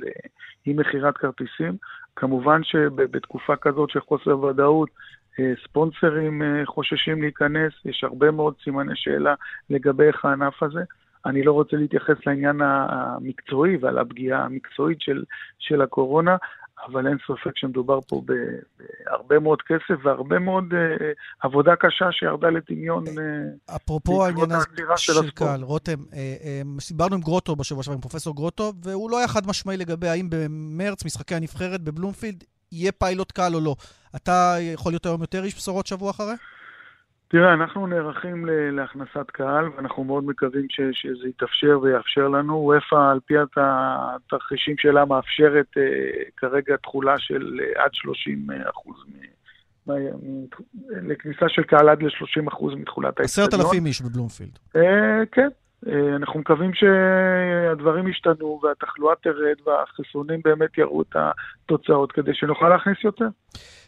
אי 0.66 0.72
מכירת 0.72 1.16
כרטיסים. 1.16 1.76
כמובן 2.16 2.64
שבתקופה 2.64 3.56
כזאת 3.56 3.90
של 3.90 4.00
חוסר 4.00 4.38
ודאות, 4.38 4.88
ספונסרים 5.64 6.42
חוששים 6.64 7.22
להיכנס, 7.22 7.72
יש 7.84 8.04
הרבה 8.04 8.30
מאוד 8.30 8.54
סימני 8.64 8.92
שאלה 8.94 9.34
לגבי 9.70 10.04
איך 10.04 10.24
הענף 10.24 10.62
הזה. 10.62 10.80
אני 11.26 11.42
לא 11.42 11.52
רוצה 11.52 11.76
להתייחס 11.76 12.26
לעניין 12.26 12.60
המקצועי 12.62 13.76
ועל 13.76 13.98
הפגיעה 13.98 14.44
המקצועית 14.44 15.00
של, 15.00 15.24
של 15.58 15.82
הקורונה, 15.82 16.36
אבל 16.86 17.06
אין 17.06 17.16
ספק 17.26 17.56
שמדובר 17.56 18.00
פה 18.00 18.22
בהרבה 18.26 19.38
מאוד 19.38 19.62
כסף 19.62 20.04
והרבה 20.04 20.38
מאוד 20.38 20.64
uh, 20.72 21.02
עבודה 21.40 21.76
קשה 21.76 22.12
שירדה 22.12 22.50
לטמיון. 22.50 23.04
Uh, 23.06 23.76
אפרופו 23.76 24.24
העניין 24.24 24.48
של, 24.96 25.12
של 25.12 25.30
קהל, 25.30 25.62
רותם, 25.62 25.98
uh, 26.10 26.12
uh, 26.12 26.88
דיברנו 26.88 27.14
עם 27.14 27.20
גרוטו 27.20 27.56
בשבוע 27.56 27.82
שעבר, 27.82 27.94
עם 27.94 28.00
פרופסור 28.00 28.34
גרוטו, 28.34 28.72
והוא 28.82 29.10
לא 29.10 29.18
היה 29.18 29.28
חד 29.28 29.46
משמעי 29.46 29.76
לגבי 29.76 30.08
האם 30.08 30.28
במרץ 30.30 31.04
משחקי 31.04 31.34
הנבחרת 31.34 31.80
בבלומפילד 31.80 32.44
יהיה 32.72 32.92
פיילוט 32.92 33.32
קהל 33.32 33.54
או 33.54 33.60
לא. 33.60 33.76
אתה 34.16 34.56
יכול 34.60 34.92
להיות 34.92 35.06
היום 35.06 35.20
יותר 35.20 35.44
איש 35.44 35.54
בשורות 35.54 35.86
שבוע 35.86 36.10
אחרי? 36.10 36.34
תראה, 37.28 37.54
אנחנו 37.54 37.86
נערכים 37.86 38.46
להכנסת 38.72 39.30
קהל, 39.32 39.68
ואנחנו 39.76 40.04
מאוד 40.04 40.24
מקווים 40.24 40.66
ש, 40.68 40.80
שזה 40.92 41.28
יתאפשר 41.28 41.78
ויאפשר 41.82 42.28
לנו. 42.28 42.54
וופא, 42.54 43.10
על 43.10 43.20
פי 43.26 43.34
התרחישים 43.56 44.74
שלה, 44.78 45.04
מאפשרת 45.04 45.66
uh, 45.76 46.30
כרגע 46.36 46.76
תכולה 46.76 47.18
של 47.18 47.60
uh, 47.60 47.80
עד 47.80 47.90
30 47.92 48.46
אחוז, 48.70 48.96
מ, 49.08 49.92
מ, 49.92 50.46
לכניסה 51.10 51.48
של 51.48 51.62
קהל 51.62 51.88
עד 51.88 52.02
ל-30 52.02 52.48
אחוז 52.48 52.74
מתכולת 52.74 53.20
האצטדיון. 53.20 53.48
עשרת 53.48 53.60
אלפים 53.60 53.86
איש 53.86 54.02
בבלומפילד. 54.02 54.58
Uh, 54.76 54.78
כן, 55.32 55.48
uh, 55.86 55.88
אנחנו 56.16 56.40
מקווים 56.40 56.70
שהדברים 56.74 58.08
ישתנו 58.08 58.60
והתחלואה 58.62 59.14
תרד 59.22 59.56
והחיסונים 59.66 60.40
באמת 60.44 60.78
יראו 60.78 61.02
את 61.02 61.16
התוצאות 61.16 62.12
כדי 62.12 62.34
שנוכל 62.34 62.68
להכניס 62.68 63.04
יותר. 63.04 63.28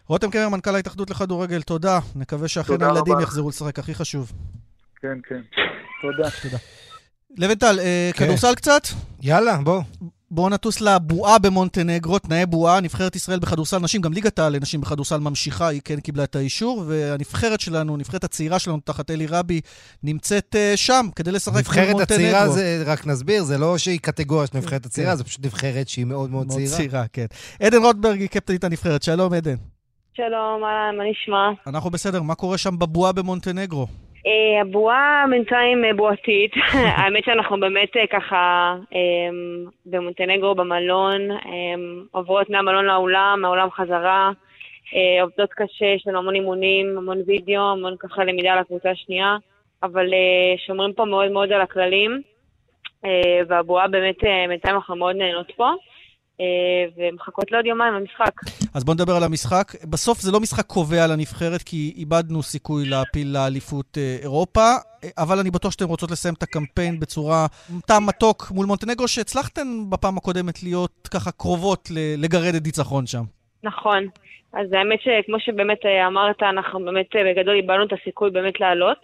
רותם 0.08 0.30
קרר, 0.30 0.48
מנכ"ל 0.48 0.74
ההתאחדות 0.74 1.10
לכדורגל, 1.10 1.62
תודה. 1.62 1.98
נקווה 2.16 2.48
שאכן 2.48 2.82
הילדים 2.82 3.14
רבה. 3.14 3.22
יחזרו 3.22 3.48
לשחק, 3.48 3.78
הכי 3.78 3.94
חשוב. 3.94 4.32
כן, 5.00 5.18
כן. 5.28 5.40
תודה. 6.02 6.30
תודה. 6.42 6.58
לבנטל, 7.36 7.80
אה, 7.80 8.10
כן. 8.14 8.24
כדורסל 8.24 8.54
קצת? 8.54 8.82
יאללה, 9.22 9.56
בוא. 9.56 9.82
בואו 10.30 10.48
נטוס 10.48 10.80
לבועה 10.80 11.38
במונטנגרו, 11.38 12.18
תנאי 12.18 12.46
בועה, 12.46 12.80
נבחרת 12.80 13.16
ישראל 13.16 13.38
בכדורסל 13.38 13.78
נשים, 13.78 14.00
גם 14.00 14.12
ליגת 14.12 14.38
העל 14.38 14.56
לנשים 14.56 14.80
בכדורסל 14.80 15.18
ממשיכה, 15.18 15.68
היא 15.68 15.80
כן 15.84 16.00
קיבלה 16.00 16.24
את 16.24 16.36
האישור, 16.36 16.84
והנבחרת 16.86 17.60
שלנו, 17.60 17.96
נבחרת 17.96 18.24
הצעירה 18.24 18.58
שלנו, 18.58 18.80
תחת 18.84 19.10
אלי 19.10 19.26
רבי, 19.26 19.60
נמצאת 20.02 20.54
uh, 20.54 20.76
שם 20.76 21.06
כדי 21.16 21.32
לשחק 21.32 21.52
במונטנגרו. 21.52 22.00
נבחרת 22.00 22.10
הצעירה, 22.10 22.48
זה, 22.48 22.82
רק 22.86 23.06
נסביר, 23.06 23.44
זה 23.44 23.58
לא 23.58 23.78
שהיא 23.78 24.00
קטגוריה 24.00 24.46
של 24.46 24.58
נבחרת 24.58 24.86
הצעירה, 24.86 25.10
כן. 25.10 25.16
זה 25.16 25.24
פשוט 25.24 25.44
נבחרת 25.44 25.88
שהיא 25.88 26.04
מאוד 26.04 26.30
מאוד 26.30 26.48
צעירה. 26.48 26.68
מאוד 26.68 26.76
צעירה, 26.76 27.04
כן. 27.12 27.26
עדן 27.60 27.82
רוטברג 27.82 28.20
היא 28.20 28.28
קפטנית 28.28 28.64
הנבחרת, 28.64 29.02
שלום 29.02 29.32
עדן. 29.32 29.56
שלום, 30.16 30.64
אהלן, 30.64 30.96
מה 30.96 31.04
נשמע? 31.04 31.50
אנחנו 31.66 31.90
בסדר, 31.90 32.22
מה 32.22 32.34
קורה 32.34 32.58
שם 32.58 32.78
בבועה 32.78 33.12
במונטנגרו? 33.12 33.86
אה, 34.26 34.60
הבועה 34.60 35.24
בינתיים 35.30 35.84
אה, 35.84 35.94
בועתית. 35.94 36.52
האמת 36.96 37.24
שאנחנו 37.24 37.60
באמת 37.60 37.96
אה, 37.96 38.06
ככה 38.06 38.74
במונטנגרו, 39.86 40.54
במלון, 40.54 41.20
עוברות 42.10 42.50
מהמלון 42.50 42.84
לאולם, 42.84 43.38
מהאולם 43.42 43.70
חזרה, 43.70 44.30
עובדות 45.22 45.52
קשה, 45.52 45.86
יש 45.96 46.06
לנו 46.06 46.18
המון 46.18 46.34
אימונים, 46.34 46.98
המון 46.98 47.18
וידאו, 47.26 47.70
המון 47.72 47.94
ככה 47.98 48.24
למידה 48.24 48.52
על 48.52 48.58
הקבוצה 48.58 48.90
השנייה, 48.90 49.36
אבל 49.82 50.06
שומרים 50.66 50.92
פה 50.92 51.04
מאוד 51.04 51.30
מאוד 51.30 51.52
על 51.52 51.60
הכללים, 51.60 52.22
והבועה 53.48 53.88
באמת 53.88 54.16
בינתיים 54.48 54.74
אנחנו 54.74 54.96
מאוד 54.96 55.16
נהנות 55.16 55.52
פה. 55.56 55.70
אה, 56.40 56.46
ומחכות 56.96 57.52
לעוד 57.52 57.66
יומיים 57.66 57.94
למשחק. 57.94 58.32
אז 58.74 58.84
בואו 58.84 58.94
נדבר 58.94 59.12
על 59.16 59.22
המשחק. 59.24 59.72
בסוף 59.90 60.20
זה 60.20 60.32
לא 60.32 60.40
משחק 60.40 60.66
קובע 60.66 61.06
לנבחרת, 61.06 61.62
כי 61.62 61.92
איבדנו 61.96 62.42
סיכוי 62.42 62.84
להפיל 62.88 63.28
לאליפות 63.34 63.98
אה, 63.98 64.16
אירופה, 64.22 64.60
אה, 65.04 65.08
אבל 65.18 65.38
אני 65.38 65.50
בטוח 65.50 65.72
שאתן 65.72 65.84
רוצות 65.84 66.10
לסיים 66.10 66.34
את 66.34 66.42
הקמפיין 66.42 67.00
בצורה 67.00 67.46
טעם 67.86 68.06
מתוק 68.06 68.50
מול 68.50 68.66
מונטנגרו, 68.66 69.08
שהצלחתן 69.08 69.66
בפעם 69.90 70.16
הקודמת 70.16 70.62
להיות 70.62 71.08
ככה 71.14 71.30
קרובות 71.32 71.88
לגרד 72.18 72.54
את 72.54 72.62
ניצחון 72.64 73.06
שם. 73.06 73.22
נכון. 73.62 74.06
אז 74.52 74.72
האמת 74.72 74.98
שכמו 75.00 75.40
שבאמת 75.40 75.78
אמרת, 76.06 76.42
אנחנו 76.42 76.84
באמת 76.84 77.06
בגדול 77.16 77.54
איבדנו 77.56 77.84
את 77.84 77.92
הסיכוי 77.92 78.30
באמת 78.30 78.60
לעלות. 78.60 78.98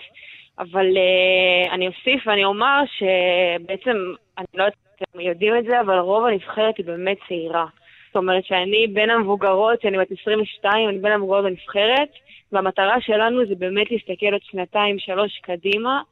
אבל 0.59 0.87
uh, 0.87 1.75
אני 1.75 1.87
אוסיף 1.89 2.27
ואני 2.27 2.45
אומר 2.45 2.83
שבעצם, 2.87 3.97
אני 4.39 4.47
לא 4.55 4.63
יודעת 4.63 4.82
אתם 5.11 5.21
יודעים 5.21 5.57
את 5.57 5.65
זה, 5.65 5.81
אבל 5.81 5.99
רוב 5.99 6.25
הנבחרת 6.25 6.77
היא 6.77 6.87
באמת 6.87 7.17
צעירה. 7.29 7.67
זאת 8.07 8.17
אומרת 8.17 8.45
שאני 8.45 8.87
בין 8.87 9.11
המבוגרות, 9.11 9.81
שאני 9.81 9.99
בת 9.99 10.13
22, 10.21 10.89
אני 10.89 10.99
בין 10.99 11.13
המבוגרות 11.13 11.45
בנבחרת, 11.45 12.09
והמטרה 12.53 13.01
שלנו 13.01 13.47
זה 13.47 13.55
באמת 13.55 13.91
להסתכל 13.91 14.33
עוד 14.33 14.43
שנתיים, 14.43 14.99
שלוש 14.99 15.41
קדימה, 15.43 16.03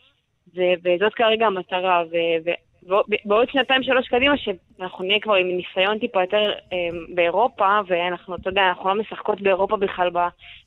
ו- 0.56 0.74
וזאת 0.84 1.14
כרגע 1.14 1.46
המטרה. 1.46 2.02
ו- 2.12 2.50
ובעוד 2.82 3.48
שנתיים, 3.50 3.82
שלוש 3.82 4.08
קדימה, 4.08 4.34
שאנחנו 4.36 5.04
נהיה 5.04 5.20
כבר 5.20 5.34
עם 5.34 5.46
ניסיון 5.46 5.98
טיפה 5.98 6.20
יותר 6.20 6.52
אה, 6.72 6.88
באירופה, 7.14 7.80
ואנחנו, 7.86 8.34
אתה 8.36 8.48
יודע, 8.48 8.62
אנחנו 8.68 8.88
לא 8.88 8.94
משחקות 8.94 9.40
באירופה 9.40 9.76
בכלל 9.76 10.10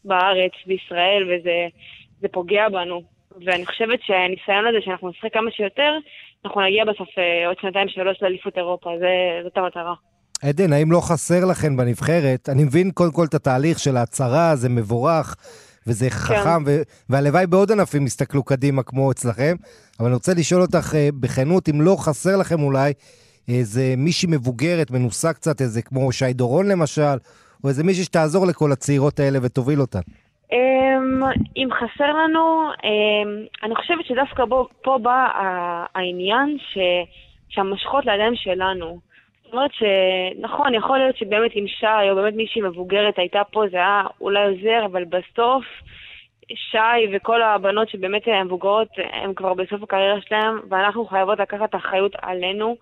בארץ, 0.06 0.52
בישראל, 0.66 1.24
וזה 1.30 1.68
פוגע 2.32 2.70
בנו. 2.70 3.02
ואני 3.46 3.66
חושבת 3.66 4.00
שהניסיון 4.02 4.68
הזה 4.68 4.78
שאנחנו 4.82 5.10
נשחק 5.10 5.34
כמה 5.34 5.52
שיותר, 5.52 5.98
אנחנו 6.46 6.62
נגיע 6.62 6.86
בסוף 6.86 7.08
אה, 7.18 7.48
עוד 7.48 7.58
שנתיים 7.62 7.88
שלוש 7.90 8.18
לאליפות 8.22 8.58
אירופה, 8.58 8.90
זה, 9.00 9.08
זאת 9.44 9.58
המטרה. 9.58 9.94
עדן, 10.42 10.74
האם 10.74 10.92
לא 10.92 11.02
חסר 11.02 11.46
לכם 11.46 11.78
בנבחרת? 11.78 12.50
אני 12.50 12.64
מבין 12.64 12.92
קודם 12.92 13.12
כל 13.12 13.26
את 13.26 13.34
התהליך 13.34 13.80
של 13.80 13.98
ההצהרה, 13.98 14.56
זה 14.56 14.70
מבורך, 14.70 15.36
וזה 15.88 16.10
כן. 16.10 16.16
חכם, 16.16 16.64
ו- 16.66 16.82
והלוואי 17.10 17.48
בעוד 17.48 17.72
ענפים 17.72 18.06
יסתכלו 18.06 18.44
קדימה 18.44 18.84
כמו 18.84 19.12
אצלכם, 19.12 19.56
אבל 20.00 20.08
אני 20.08 20.14
רוצה 20.14 20.34
לשאול 20.34 20.62
אותך 20.62 20.96
אה, 20.96 21.10
בכנות, 21.20 21.70
אם 21.70 21.82
לא 21.82 21.96
חסר 22.00 22.38
לכם 22.38 22.64
אולי 22.64 22.94
איזה 23.48 23.94
מישהי 23.98 24.28
מבוגרת, 24.32 24.92
מנוסה 24.92 25.34
קצת, 25.34 25.62
איזה 25.62 25.82
כמו 25.82 26.12
שי 26.12 26.34
דורון 26.34 26.68
למשל, 26.68 27.18
או 27.64 27.70
איזה 27.70 27.84
מישהי 27.84 28.04
שתעזור 28.04 28.48
לכל 28.48 28.72
הצעירות 28.72 29.20
האלה 29.20 29.40
ותוביל 29.42 29.82
אותן. 29.82 30.02
אמ, 30.54 31.24
אם 31.58 31.68
חסר 31.72 32.14
לנו, 32.14 32.70
אמ, 32.84 33.46
אני 33.64 33.76
חושבת 33.76 34.06
שדווקא 34.06 34.46
בו, 34.46 34.68
פה 34.82 34.98
בא 34.98 35.28
העניין 35.96 36.58
ש, 36.60 36.78
שהמשכות 37.50 38.06
לידיים 38.06 38.36
שלנו. 38.36 39.00
זאת 39.44 39.54
אומרת 39.54 39.72
שנכון, 39.74 40.74
יכול 40.74 40.98
להיות 40.98 41.18
שבאמת 41.18 41.52
אם 41.56 41.66
שי 41.68 42.10
או 42.10 42.16
באמת 42.16 42.34
מישהי 42.34 42.62
מבוגרת 42.62 43.20
הייתה 43.20 43.42
פה, 43.52 43.64
זה 43.72 43.78
היה 43.78 44.04
אולי 44.22 44.46
עוזר, 44.46 44.86
אבל 44.86 45.04
בסוף 45.04 45.66
שי 46.56 47.08
וכל 47.14 47.42
הבנות 47.42 47.90
שבאמת 47.90 48.28
הן 48.28 48.46
מבוגרות, 48.46 48.88
הן 48.98 49.34
כבר 49.34 49.54
בסוף 49.54 49.84
הקריירה 49.84 50.22
שלהן, 50.22 50.56
ואנחנו 50.70 51.06
חייבות 51.06 51.40
לקחת 51.40 51.76
אחריות 51.76 52.12
עלינו 52.22 52.76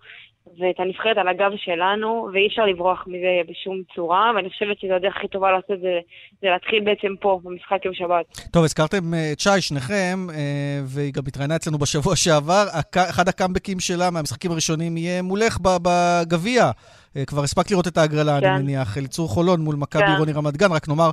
ואת 0.58 0.80
הנבחרת 0.80 1.16
על 1.16 1.28
הגב 1.28 1.50
שלנו, 1.56 2.28
ואי 2.32 2.46
אפשר 2.46 2.66
לברוח 2.66 3.04
מזה 3.06 3.50
בשום 3.50 3.82
צורה, 3.94 4.32
ואני 4.36 4.50
חושבת 4.50 4.80
שזו 4.80 4.92
הדרך 4.94 5.16
הכי 5.16 5.28
טובה 5.28 5.50
לעשות 5.52 5.80
זה, 5.80 5.98
זה 6.42 6.48
להתחיל 6.48 6.84
בעצם 6.84 7.14
פה, 7.20 7.40
במשחק 7.44 7.84
יום 7.84 7.94
שבת. 7.94 8.48
טוב, 8.50 8.64
הזכרתם 8.64 9.14
אה, 9.14 9.32
את 9.32 9.40
שי, 9.40 9.60
שניכם, 9.60 10.26
אה, 10.34 10.80
והיא 10.84 11.12
גם 11.12 11.22
התראיינה 11.26 11.56
אצלנו 11.56 11.78
בשבוע 11.78 12.16
שעבר. 12.16 12.64
אחד 12.96 13.28
הקאמבקים 13.28 13.80
שלה 13.80 14.10
מהמשחקים 14.10 14.50
הראשונים 14.50 14.96
יהיה 14.96 15.22
מולך 15.22 15.58
בגביע. 15.62 16.70
אה, 17.16 17.24
כבר 17.24 17.42
הספקת 17.42 17.70
לראות 17.70 17.86
את 17.86 17.98
ההגרלה, 17.98 18.40
כן. 18.40 18.46
אני 18.46 18.62
מניח. 18.62 18.98
אליצור 18.98 19.28
חולון 19.28 19.60
מול 19.60 19.76
מכבי 19.76 20.02
כן. 20.02 20.16
רוני 20.18 20.32
רמת 20.32 20.56
גן, 20.56 20.72
רק 20.72 20.88
נאמר, 20.88 21.10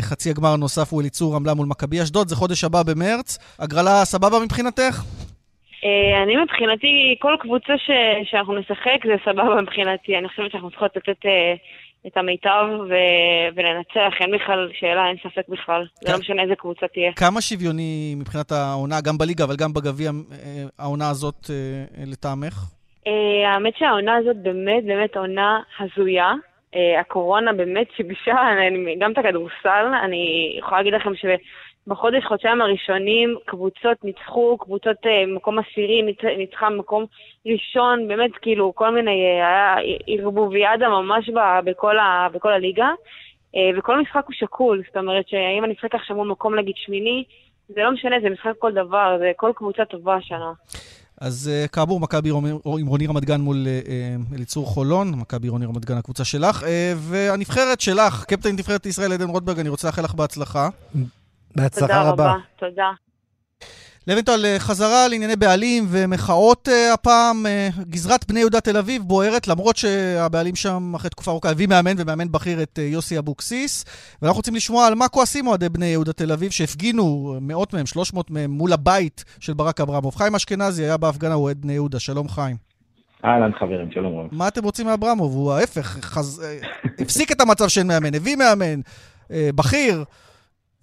חצי 0.00 0.30
הגמר 0.30 0.48
הנוסף 0.48 0.92
הוא 0.92 1.00
אליצור 1.00 1.34
רמלה 1.34 1.54
מול 1.54 1.66
מכבי 1.66 2.02
אשדוד, 2.02 2.28
זה 2.28 2.36
חודש 2.36 2.64
הבא 2.64 2.82
במרץ. 2.82 3.38
הגרלה 3.58 4.04
סבבה 4.04 4.38
מבחינתך? 4.40 5.02
אה, 5.84 6.22
אני 6.22 6.36
מבחינתי, 6.36 7.16
כל 7.18 7.36
קבוצה 7.40 7.72
ש, 7.78 7.90
שאנחנו 8.30 8.58
נשחק 8.58 9.06
זה 9.06 9.14
סבבה 9.24 9.60
מבחינתי. 9.62 10.18
אני 10.18 10.28
חושבת 10.28 10.50
שאנחנו 10.50 10.70
צריכות 10.70 10.96
לתת 10.96 11.26
אה, 11.26 11.54
את 12.06 12.16
המיטב 12.16 12.66
ו, 12.88 12.94
ולנצח, 13.54 14.12
אין 14.20 14.30
בכלל 14.30 14.70
שאלה, 14.72 15.08
אין 15.08 15.16
ספק 15.22 15.48
בכלל. 15.48 15.86
זה 16.00 16.12
לא 16.12 16.18
משנה 16.18 16.42
איזה 16.42 16.54
קבוצה 16.56 16.88
תהיה. 16.88 17.12
כמה 17.12 17.40
שוויוני 17.40 18.14
מבחינת 18.16 18.52
העונה, 18.52 19.00
גם 19.00 19.18
בליגה 19.18 19.44
אבל 19.44 19.56
גם 19.56 19.72
בגביע, 19.72 20.10
אה, 20.10 20.64
העונה 20.78 21.10
הזאת 21.10 21.50
לטעמך? 22.06 22.54
האמת 23.46 23.74
שהעונה 23.78 24.16
הזאת 24.16 24.36
באמת 24.36 24.84
באמת 24.84 25.16
עונה 25.16 25.60
הזויה. 25.78 26.32
הקורונה 27.00 27.52
באמת 27.52 27.86
שיבשה 27.96 28.34
גם 28.98 29.12
את 29.12 29.18
הכדורסל. 29.18 29.86
אני 30.04 30.54
יכולה 30.58 30.76
להגיד 30.76 30.94
לכם 30.94 31.14
ש... 31.14 31.24
בחודש, 31.86 32.24
חודשיים 32.28 32.60
הראשונים 32.60 33.36
קבוצות 33.46 34.04
ניצחו, 34.04 34.58
קבוצות 34.58 34.96
אה, 35.06 35.34
מקום 35.36 35.58
עשירי 35.58 36.02
ניצחה 36.38 36.70
מקום 36.70 37.04
ראשון, 37.46 38.08
באמת 38.08 38.30
כאילו 38.42 38.72
כל 38.74 38.94
מיני, 38.94 39.10
אה, 39.10 39.48
היה 39.48 39.76
ערבוביאדה 40.06 40.88
ממש 40.88 41.30
בכל, 41.64 41.98
ה, 41.98 42.28
בכל 42.34 42.52
הליגה, 42.52 42.90
אה, 43.56 43.78
וכל 43.78 44.00
משחק 44.00 44.24
הוא 44.26 44.34
שקול, 44.34 44.82
זאת 44.86 44.96
אומרת 44.96 45.28
שאם 45.28 45.64
אני 45.64 45.74
אשחק 45.74 45.94
עכשיו 45.94 46.16
מול 46.16 46.28
מקום 46.28 46.58
נגיד 46.58 46.74
שמיני, 46.76 47.24
זה 47.68 47.80
לא 47.80 47.92
משנה, 47.92 48.16
זה 48.22 48.30
משחק 48.30 48.52
כל 48.58 48.72
דבר, 48.72 49.16
זה 49.18 49.32
כל 49.36 49.52
קבוצה 49.56 49.84
טובה 49.84 50.14
השנה. 50.14 50.52
אז 51.20 51.50
uh, 51.50 51.68
כאמור, 51.68 52.00
מכבי 52.00 52.30
עם 52.78 52.86
רוני 52.86 53.06
רמת 53.06 53.24
גן 53.24 53.40
מול 53.40 53.56
uh, 53.66 54.34
אליצור 54.34 54.66
חולון, 54.66 55.10
מכבי 55.20 55.48
רוני 55.48 55.66
רמת 55.66 55.84
גן, 55.84 55.96
הקבוצה 55.96 56.24
שלך, 56.24 56.62
uh, 56.62 56.66
והנבחרת 56.96 57.80
שלך, 57.80 58.24
קפטן 58.24 58.52
נבחרת 58.52 58.86
ישראל 58.86 59.12
עדן 59.12 59.28
רוטברג, 59.28 59.58
אני 59.58 59.68
רוצה 59.68 59.88
לאחל 59.88 60.02
לך 60.02 60.14
בהצלחה. 60.14 60.68
בהצלחה 61.56 62.02
רבה. 62.02 62.10
תודה 62.10 62.30
רבה, 62.30 62.38
תודה. 62.56 62.90
לוינטל, 64.06 64.44
אה, 64.44 64.58
חזרה 64.58 65.08
לענייני 65.08 65.36
בעלים 65.36 65.84
ומחאות 65.88 66.68
uh, 66.68 66.94
הפעם. 66.94 67.46
Uh, 67.46 67.84
גזרת 67.88 68.28
בני 68.28 68.40
יהודה 68.40 68.60
תל 68.60 68.76
אביב 68.76 69.02
בוערת, 69.02 69.48
למרות 69.48 69.76
שהבעלים 69.76 70.54
שם 70.54 70.92
אחרי 70.96 71.10
תקופה 71.10 71.30
ארוכה 71.30 71.50
הביא 71.50 71.66
מאמן 71.66 71.94
ומאמן 71.98 72.32
בכיר 72.32 72.62
את 72.62 72.78
יוסי 72.82 73.18
אבוקסיס. 73.18 73.84
ואנחנו 74.22 74.36
רוצים 74.36 74.54
לשמוע 74.54 74.86
על 74.86 74.94
מה 74.94 75.08
כועסים 75.08 75.46
אוהדי 75.46 75.68
בני 75.68 75.86
יהודה 75.86 76.12
תל 76.12 76.32
אביב, 76.32 76.50
שהפגינו, 76.50 77.36
מאות 77.40 77.74
מהם, 77.74 77.86
שלוש 77.86 78.12
מאות 78.12 78.30
מהם, 78.30 78.50
מול 78.50 78.72
הבית 78.72 79.24
של 79.40 79.54
ברק 79.54 79.80
אברמוב. 79.80 80.16
חיים 80.16 80.34
אשכנזי 80.34 80.84
היה 80.84 80.96
בהפגנה, 80.96 81.34
הוא 81.34 81.44
אוהד 81.44 81.60
בני 81.60 81.72
יהודה. 81.72 81.98
שלום 82.00 82.28
חיים. 82.28 82.56
אהלן 83.24 83.50
חברים, 83.58 83.90
שלום 83.94 84.18
רב. 84.18 84.26
מה 84.32 84.48
אתם 84.48 84.64
רוצים 84.64 84.86
מאברמוב? 84.86 85.34
הוא 85.34 85.52
ההפך, 85.52 85.86
חז... 85.86 86.44
הפסיק 86.98 87.32
את 87.32 87.40
המצב 87.40 87.68
שאין 87.68 87.86
מאמן, 87.86 88.14
הביא 88.14 88.36
מאמן, 88.36 88.80
בכיר. 89.30 90.04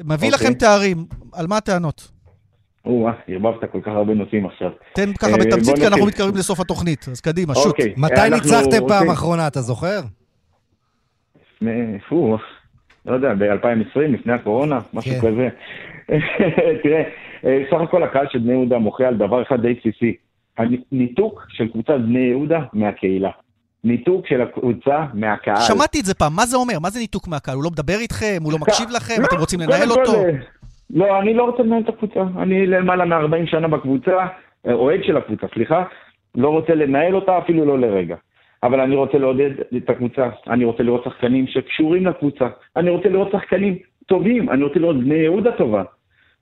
מביא 0.03 0.29
okay. 0.29 0.33
לכם 0.33 0.45
אוקיי. 0.45 0.55
תארים, 0.55 1.05
על 1.33 1.47
מה 1.47 1.57
הטענות? 1.57 2.11
או-אה, 2.85 3.13
ערבבת 3.27 3.71
כל 3.71 3.81
כך 3.81 3.91
הרבה 3.91 4.13
נושאים 4.13 4.45
עכשיו. 4.45 4.71
תן 4.93 5.13
ככה 5.13 5.33
uh, 5.33 5.39
בתמצית, 5.39 5.75
כי 5.75 5.87
אנחנו 5.87 6.05
מתקרבים 6.05 6.35
לסוף 6.35 6.59
התוכנית, 6.59 7.05
אז 7.11 7.21
קדימה, 7.21 7.55
שוט. 7.55 7.79
Okay. 7.79 7.83
מתי 7.97 8.29
ניצחתם 8.31 8.87
פעם 8.87 9.09
אחרונה, 9.09 9.47
אתה 9.47 9.61
זוכר? 9.61 9.99
פו, 12.09 12.37
לא 13.05 13.13
יודע, 13.13 13.33
ב-2020, 13.33 13.99
לפני 13.99 14.33
הקורונה, 14.33 14.79
משהו 14.93 15.11
כן. 15.11 15.19
כזה. 15.19 15.49
תראה, 16.83 17.03
אה, 17.45 17.63
סך 17.71 17.81
הכל 17.81 18.03
הקהל 18.03 18.25
של 18.31 18.39
בני 18.39 18.51
יהודה 18.51 18.77
מוחה 18.77 19.07
על 19.07 19.17
דבר 19.17 19.41
אחד 19.41 19.61
די 19.61 19.73
בסיסי. 19.73 20.15
הניתוק 20.57 21.45
של 21.49 21.67
קבוצת 21.67 21.95
בני 22.05 22.19
יהודה 22.19 22.59
מהקהילה. 22.73 23.29
ניתוק 23.83 24.27
של 24.27 24.41
הקבוצה 24.41 25.05
מהקהל. 25.13 25.55
שמעתי 25.55 25.99
את 25.99 26.05
זה 26.05 26.13
פעם, 26.13 26.35
מה 26.35 26.45
זה 26.45 26.57
אומר? 26.57 26.79
מה 26.81 26.89
זה 26.89 26.99
ניתוק 26.99 27.27
מהקהל? 27.27 27.55
הוא 27.55 27.63
לא 27.63 27.69
מדבר 27.69 27.97
איתכם? 27.99 28.37
הוא 28.43 28.51
לא 28.53 28.57
מקשיב 28.59 28.89
לכם? 28.89 29.21
אתם 29.25 29.39
רוצים 29.39 29.59
לנהל 29.59 29.91
אותו? 29.91 30.23
לא, 30.89 31.19
אני 31.19 31.33
לא 31.33 31.43
רוצה 31.43 31.63
לנהל 31.63 31.81
את 31.83 31.89
הקבוצה. 31.89 32.21
אני 32.37 32.67
למעלה 32.67 33.05
מ-40 33.05 33.51
שנה 33.51 33.67
בקבוצה, 33.67 34.17
אה, 34.67 34.73
אוהד 34.73 34.99
של 35.03 35.17
הקבוצה, 35.17 35.47
סליחה. 35.53 35.83
לא 36.35 36.49
רוצה 36.49 36.75
לנהל 36.75 37.15
אותה 37.15 37.37
אפילו 37.37 37.65
לא 37.65 37.79
לרגע. 37.79 38.15
אבל 38.63 38.79
אני 38.79 38.95
רוצה 38.95 39.17
לעודד 39.17 39.49
את 39.77 39.89
הקבוצה, 39.89 40.29
אני 40.47 40.65
רוצה 40.65 40.83
לראות 40.83 41.03
שחקנים 41.03 41.47
שקשורים 41.47 42.05
לקבוצה, 42.05 42.47
אני 42.75 42.89
רוצה 42.89 43.09
לראות 43.09 43.31
שחקנים 43.31 43.77
טובים, 44.05 44.49
אני 44.49 44.63
רוצה 44.63 44.79
לראות 44.79 44.99
בני 44.99 45.15
יהודה 45.15 45.51
טובה. 45.51 45.83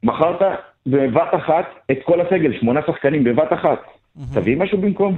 מכרת 0.03 0.41
בבת 0.87 1.35
אחת 1.35 1.65
את 1.91 1.97
כל 2.03 2.21
הסגל, 2.21 2.59
שמונה 2.59 2.79
שחקנים 2.87 3.23
בבת 3.23 3.53
אחת. 3.53 3.79
תביא 4.33 4.57
משהו 4.57 4.77
במקום. 4.77 5.17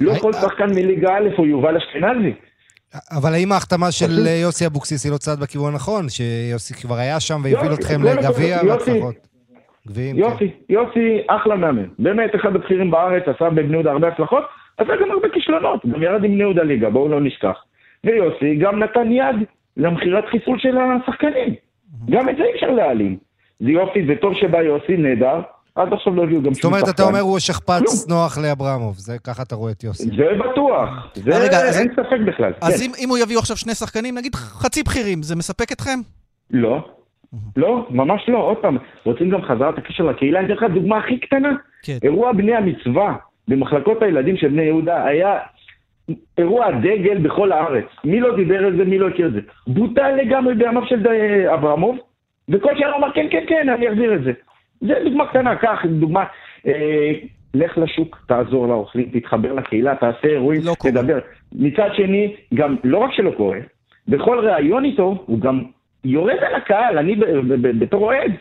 לא 0.00 0.14
כל 0.14 0.32
שחקן 0.32 0.70
מליגה 0.70 1.16
א' 1.16 1.28
הוא 1.36 1.46
יובל 1.46 1.76
אשכנזי. 1.76 2.32
אבל 3.10 3.34
האם 3.34 3.52
ההחתמה 3.52 3.92
של 3.92 4.26
יוסי 4.42 4.66
אבוקסיס 4.66 5.04
היא 5.04 5.12
לא 5.12 5.16
צעד 5.16 5.40
בכיוון 5.40 5.72
הנכון? 5.72 6.08
שיוסי 6.08 6.74
כבר 6.74 6.94
היה 6.94 7.20
שם 7.20 7.40
והוביל 7.44 7.72
אתכם 7.72 8.02
לגביע 8.02 8.58
והצלחות? 8.68 9.14
כן. 9.94 10.00
יוסי, 10.14 10.50
יוסי 10.68 11.18
אחלה 11.26 11.56
מאמן. 11.56 11.86
באמת 11.98 12.34
אחד 12.34 12.56
הבכירים 12.56 12.90
בארץ, 12.90 13.22
עשה 13.26 13.50
בבני 13.50 13.72
יהודה 13.72 13.90
הרבה 13.90 14.08
הצלחות, 14.08 14.44
עשה 14.76 14.92
גם 15.00 15.10
הרבה 15.10 15.28
כישלונות, 15.28 15.86
גם 15.86 16.02
ירד 16.02 16.24
עם 16.24 16.30
בני 16.30 16.40
יהודה 16.40 16.62
ליגה, 16.62 16.90
בואו 16.90 17.08
לא 17.08 17.20
נשכח. 17.20 17.56
ויוסי 18.04 18.56
גם 18.56 18.82
נתן 18.82 19.12
יד 19.12 19.36
למכירת 19.76 20.24
חיסול 20.26 20.58
של 20.58 20.78
השחקנים. 20.78 21.54
גם 22.10 22.28
את 22.28 22.36
זה 22.36 22.42
אי 22.42 22.54
אפשר 22.54 22.70
להעלים. 22.70 23.16
זה 23.60 23.70
יופי, 23.70 24.06
זה 24.06 24.14
טוב 24.20 24.34
שבא 24.34 24.62
יוסי, 24.62 24.96
נהדר, 24.96 25.40
עד 25.78 25.92
עכשיו 25.92 26.14
לא 26.14 26.22
הביאו 26.22 26.42
גם 26.42 26.44
שום 26.44 26.54
שחקן. 26.54 26.68
זאת 26.68 26.82
אומרת, 26.82 26.94
אתה 26.94 27.02
אומר 27.02 27.20
הוא 27.20 27.38
שכפ"ץ 27.38 28.08
נוח 28.08 28.38
לאברמוב, 28.38 28.94
זה 28.96 29.18
ככה 29.26 29.42
אתה 29.42 29.54
רואה 29.54 29.72
את 29.72 29.84
יוסי. 29.84 30.08
זה 30.16 30.24
בטוח, 30.38 30.88
זה 31.14 31.30
רגע, 31.38 31.58
אין 31.78 31.88
ספק 31.92 32.20
בכלל. 32.26 32.52
אז 32.60 32.82
כן. 32.82 33.02
אם 33.04 33.08
הוא 33.08 33.18
יביאו 33.18 33.40
עכשיו 33.40 33.56
שני 33.56 33.74
שחקנים, 33.74 34.14
נגיד 34.18 34.34
חצי 34.34 34.82
בכירים, 34.82 35.22
זה 35.22 35.36
מספק 35.36 35.72
אתכם? 35.72 35.98
לא. 36.50 36.88
לא, 37.56 37.86
ממש 37.90 38.28
לא. 38.28 38.38
עוד 38.38 38.56
פעם, 38.56 38.78
רוצים 39.04 39.30
גם 39.30 39.42
חזרת 39.42 39.78
הקשר 39.78 40.04
לקהילה, 40.04 40.38
אני 40.40 40.46
אתן 40.46 40.54
לך 40.54 40.64
דוגמה 40.74 40.98
הכי 40.98 41.18
קטנה. 41.20 41.52
כן. 41.82 41.98
אירוע 42.02 42.32
בני 42.32 42.54
המצווה 42.54 43.16
במחלקות 43.48 44.02
הילדים 44.02 44.36
של 44.36 44.48
בני 44.48 44.62
יהודה 44.62 45.04
היה 45.04 45.38
אירוע 46.38 46.70
דגל 46.70 47.18
בכל 47.18 47.52
הארץ. 47.52 47.84
מי 48.04 48.20
לא 48.20 48.36
דיבר 48.36 48.66
על 48.66 48.76
זה, 48.76 48.84
מי 48.84 48.98
לא 48.98 49.08
הכיר 49.08 49.26
את 49.26 49.32
זה. 49.32 49.40
בוטל 49.66 50.14
לגמרי 50.14 50.54
בימיו 50.54 50.82
של 50.86 51.06
אברמוב, 51.54 51.96
וכל 52.48 52.72
שנה 52.78 52.96
אמר, 52.96 53.12
כן, 53.14 53.26
כן, 53.30 53.44
כן, 53.48 53.68
אני 53.68 53.88
אחזיר 53.88 54.14
את 54.14 54.22
זה. 54.24 54.32
זה 54.80 54.94
דוגמה 55.04 55.26
קטנה, 55.26 55.56
קח 55.56 55.84
דוגמה, 55.86 56.24
אה, 56.66 57.12
לך 57.54 57.78
לשוק, 57.78 58.24
תעזור 58.28 58.66
לאוכלים, 58.66 59.08
תתחבר 59.12 59.52
לקהילה, 59.52 59.94
תעשה 59.94 60.28
אירועים, 60.28 60.60
לא 60.64 60.74
תדבר. 60.82 61.18
מצד 61.52 61.88
שני, 61.96 62.36
גם 62.54 62.76
לא 62.84 62.98
רק 62.98 63.12
שלא 63.12 63.30
קורה, 63.30 63.58
בכל 64.08 64.38
ראיון 64.48 64.84
איתו, 64.84 65.24
הוא 65.26 65.40
גם 65.40 65.62
יורד 66.04 66.36
על 66.40 66.54
הקהל, 66.54 66.98
אני 66.98 67.16
בתור 67.78 68.04
אוהד, 68.04 68.32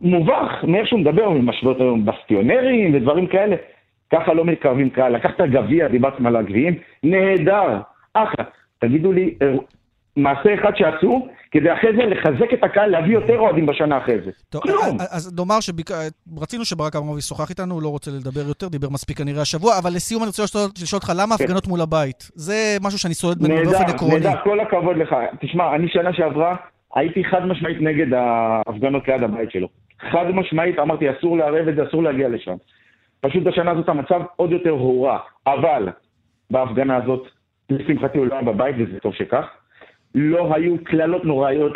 מובך 0.00 0.64
מאיך 0.64 0.88
שהוא 0.88 1.00
מדבר, 1.00 1.24
הוא 1.24 1.42
משווה 1.42 1.72
אותו 1.72 1.96
בסטיונרים 2.04 2.94
ודברים 2.94 3.26
כאלה. 3.26 3.56
ככה 4.12 4.34
לא 4.34 4.44
מתקרבים 4.44 4.90
קהל. 4.90 5.12
לקחת 5.12 5.40
גביע, 5.40 5.88
דיברתם 5.88 6.26
על 6.26 6.36
הגביעים, 6.36 6.74
נהדר, 7.02 7.80
אחלה. 8.14 8.44
תגידו 8.78 9.12
לי, 9.12 9.34
מעשה 10.18 10.54
אחד 10.54 10.72
שעשו, 10.76 11.28
כדי 11.50 11.72
אחרי 11.72 11.90
זה 11.96 12.02
לחזק 12.02 12.52
את 12.52 12.64
הקהל, 12.64 12.90
להביא 12.90 13.14
יותר 13.14 13.38
אוהדים 13.38 13.66
בשנה 13.66 13.98
אחרי 13.98 14.16
זה. 14.24 14.30
טוב, 14.48 14.62
כלום. 14.62 14.96
אז 15.10 15.34
נאמר 15.38 15.60
שרצינו 15.60 16.64
שברק 16.64 16.96
אברמוב 16.96 17.18
ישוחח 17.18 17.50
איתנו, 17.50 17.74
הוא 17.74 17.82
לא 17.82 17.88
רוצה 17.88 18.10
לדבר 18.10 18.48
יותר, 18.48 18.68
דיבר 18.68 18.88
מספיק 18.88 19.18
כנראה 19.18 19.42
השבוע, 19.42 19.78
אבל 19.78 19.90
לסיום 19.90 20.22
אני 20.22 20.28
רוצה 20.28 20.42
לשאול 20.82 20.98
אותך, 20.98 21.12
למה 21.16 21.36
כן. 21.36 21.44
הפגנות 21.44 21.66
מול 21.66 21.80
הבית? 21.80 22.30
זה 22.34 22.76
משהו 22.82 22.98
שאני 22.98 23.14
סועד 23.14 23.42
ממנו 23.42 23.70
באופן 23.70 23.84
עקרוני. 23.84 24.14
נהדר, 24.14 24.28
נהדר, 24.28 24.40
כל 24.44 24.60
הכבוד 24.60 24.96
לך. 24.96 25.16
תשמע, 25.40 25.74
אני 25.74 25.88
שנה 25.88 26.12
שעברה 26.12 26.56
הייתי 26.94 27.24
חד 27.24 27.44
משמעית 27.46 27.80
נגד 27.80 28.06
ההפגנות 28.12 29.08
ליד 29.08 29.22
הבית 29.22 29.50
שלו. 29.50 29.68
חד 30.12 30.30
משמעית, 30.30 30.78
אמרתי, 30.78 31.04
אסור 31.10 31.36
לערב 31.38 31.68
את 31.68 31.76
זה, 31.76 31.82
אסור 31.88 32.02
להגיע 32.02 32.28
לשם. 32.28 32.56
פשוט 33.20 33.42
בשנה 33.42 33.70
הזאת 33.70 33.88
המצב 33.88 34.20
עוד 34.36 34.52
יותר 34.52 34.70
הורע. 34.70 35.18
אבל 35.46 35.88
בהפגנה 36.50 36.96
הזאת, 36.96 37.26
לשמחתי 37.70 38.18
הוא 38.18 38.26
לא 38.26 38.34
היה 38.34 38.42
בבית, 38.42 38.76
וזה 38.78 38.98
טוב 39.00 39.14
שכך. 39.14 39.44
לא 40.14 40.54
היו 40.54 40.74
קללות 40.84 41.24
נוראיות 41.24 41.72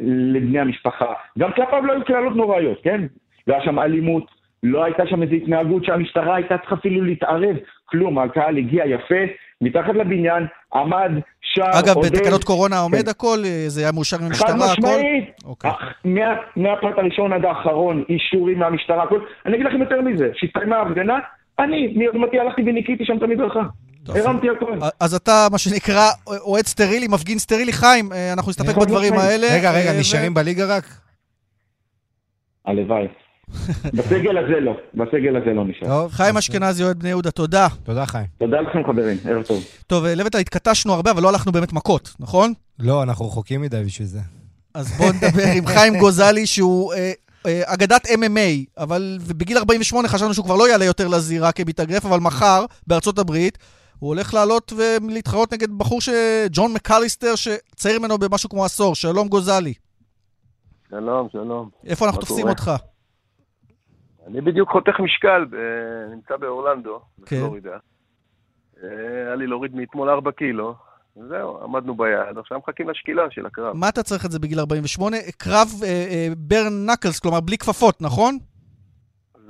לבני 0.00 0.58
המשפחה. 0.58 1.12
גם 1.38 1.52
כלפיו 1.52 1.86
לא 1.86 1.92
היו 1.92 2.04
קללות 2.04 2.36
נוראיות, 2.36 2.78
כן? 2.82 3.00
לא 3.46 3.54
היה 3.54 3.64
שם 3.64 3.78
אלימות, 3.78 4.24
לא 4.62 4.84
הייתה 4.84 5.02
שם 5.06 5.22
איזו 5.22 5.34
התנהגות 5.34 5.84
שהמשטרה 5.84 6.34
הייתה 6.34 6.58
צריכה 6.58 6.74
אפילו 6.74 7.04
להתערב. 7.04 7.56
כלום, 7.84 8.18
הקהל 8.18 8.56
הגיע 8.58 8.86
יפה, 8.86 9.22
מתחת 9.60 9.94
לבניין, 9.94 10.46
עמד, 10.74 11.10
שר, 11.40 11.70
אגב, 11.84 11.96
עודד. 11.96 12.12
בתקנות 12.12 12.44
קורונה 12.44 12.78
עומד 12.78 13.02
כן. 13.02 13.10
הכל? 13.10 13.38
זה 13.66 13.80
היה 13.80 13.92
מאושר 13.92 14.16
עם 14.16 14.26
המשטרה, 14.26 14.48
הכל? 14.48 14.58
חד 14.58 14.72
משמעית. 14.72 15.30
אוקיי. 15.44 15.70
מה, 16.04 16.34
מהפרט 16.56 16.98
הראשון 16.98 17.32
עד 17.32 17.44
האחרון, 17.44 18.04
אישורים 18.08 18.58
מהמשטרה, 18.58 19.02
הכל. 19.02 19.20
אני 19.46 19.54
אגיד 19.54 19.66
לכם 19.66 19.80
יותר 19.80 20.00
מזה, 20.00 20.30
כשהסתיימה 20.34 20.76
ההפגנה, 20.76 21.18
אני, 21.58 21.94
מיוזמתי 21.96 22.40
הלכתי 22.40 22.62
וניקיתי 22.66 23.04
שם 23.04 23.16
את 23.16 23.22
המדרכה. 23.22 23.62
הרמתי 24.08 24.46
הכל. 24.56 24.78
אז 25.00 25.14
אתה, 25.14 25.46
מה 25.52 25.58
שנקרא, 25.58 26.10
אוהד 26.26 26.66
סטרילי, 26.66 27.08
מפגין 27.08 27.38
סטרילי. 27.38 27.72
חיים, 27.72 28.12
אנחנו 28.32 28.50
נסתפק 28.50 28.76
בדברים 28.76 29.12
האלה. 29.12 29.46
רגע, 29.54 29.72
רגע, 29.72 30.00
נשארים 30.00 30.34
בליגה 30.34 30.76
רק? 30.76 30.84
הלוואי. 32.66 33.06
בסגל 33.96 34.38
הזה 34.38 34.60
לא, 34.60 34.72
בסגל 34.94 35.36
הזה 35.36 35.50
לא 35.54 35.64
נשאר. 35.64 35.88
טוב. 35.88 36.12
חיים 36.12 36.36
אשכנזי, 36.36 36.84
אוהד 36.84 36.98
בני 36.98 37.08
יהודה, 37.08 37.30
תודה. 37.30 37.68
תודה, 37.82 38.06
חיים. 38.06 38.26
תודה 38.38 38.60
לכם, 38.60 38.78
חברים, 38.86 39.16
ערב 39.24 39.42
טוב. 39.42 39.64
טוב, 39.86 40.04
לבטה, 40.06 40.38
התכתשנו 40.38 40.92
הרבה, 40.92 41.10
אבל 41.10 41.22
לא 41.22 41.28
הלכנו 41.28 41.52
באמת 41.52 41.72
מכות, 41.72 42.14
נכון? 42.20 42.52
לא, 42.78 43.02
אנחנו 43.02 43.26
רחוקים 43.26 43.60
מדי 43.60 43.82
בשביל 43.86 44.08
זה. 44.08 44.20
אז 44.74 44.92
בואו 44.98 45.12
נדבר 45.12 45.42
עם 45.56 45.66
חיים 45.74 45.98
גוזלי, 45.98 46.46
שהוא 46.46 46.94
אה, 46.94 47.12
אה, 47.46 47.62
אגדת 47.64 48.06
MMA, 48.06 48.78
אבל 48.78 49.18
בגיל 49.36 49.58
48 49.58 50.08
חשבנו 50.08 50.34
שהוא 50.34 50.44
כבר 50.44 50.56
לא 50.56 50.68
יעלה 50.68 50.84
יותר 50.84 51.08
לזירה 51.08 51.52
כמתאגרף, 51.52 52.06
אבל 52.06 52.20
מחר, 52.20 52.64
בארצות 52.86 53.18
הברית, 53.18 53.58
הוא 54.02 54.08
הולך 54.08 54.34
לעלות 54.34 54.72
ולהתחרות 54.76 55.52
נגד 55.52 55.70
בחור 55.78 56.00
ש... 56.00 56.08
ג'ון 56.52 56.72
מקליסטר, 56.74 57.34
שצעיר 57.34 57.98
ממנו 57.98 58.18
במשהו 58.18 58.48
כמו 58.48 58.64
עשור. 58.64 58.94
שלום 58.94 59.28
גוזלי. 59.28 59.74
שלום, 60.90 61.28
שלום. 61.32 61.68
איפה 61.86 62.06
אנחנו 62.06 62.20
תופסים 62.20 62.48
אותך? 62.48 62.70
אני 64.26 64.40
בדיוק 64.40 64.70
חותך 64.70 65.00
משקל, 65.00 65.44
ב... 65.50 65.56
נמצא 66.14 66.36
באורלנדו, 66.36 67.00
כן. 67.26 67.36
בפלורידה. 67.36 67.76
אה, 68.82 68.88
היה 69.26 69.34
לי 69.34 69.46
להוריד 69.46 69.74
מאתמול 69.74 70.10
4 70.10 70.32
קילו. 70.32 70.74
זהו, 71.28 71.62
עמדנו 71.64 71.96
ביעד, 71.96 72.38
עכשיו 72.38 72.58
מחכים 72.58 72.90
לשקילה 72.90 73.22
של 73.30 73.46
הקרב. 73.46 73.76
מה 73.76 73.88
אתה 73.88 74.02
צריך 74.02 74.26
את 74.26 74.30
זה 74.30 74.38
בגיל 74.38 74.60
48? 74.60 75.16
קרב 75.36 75.68
אה, 75.82 75.88
אה, 75.88 76.28
ברן 76.36 76.90
נקלס, 76.90 77.20
כלומר 77.20 77.40
בלי 77.40 77.58
כפפות, 77.58 78.02
נכון? 78.02 78.38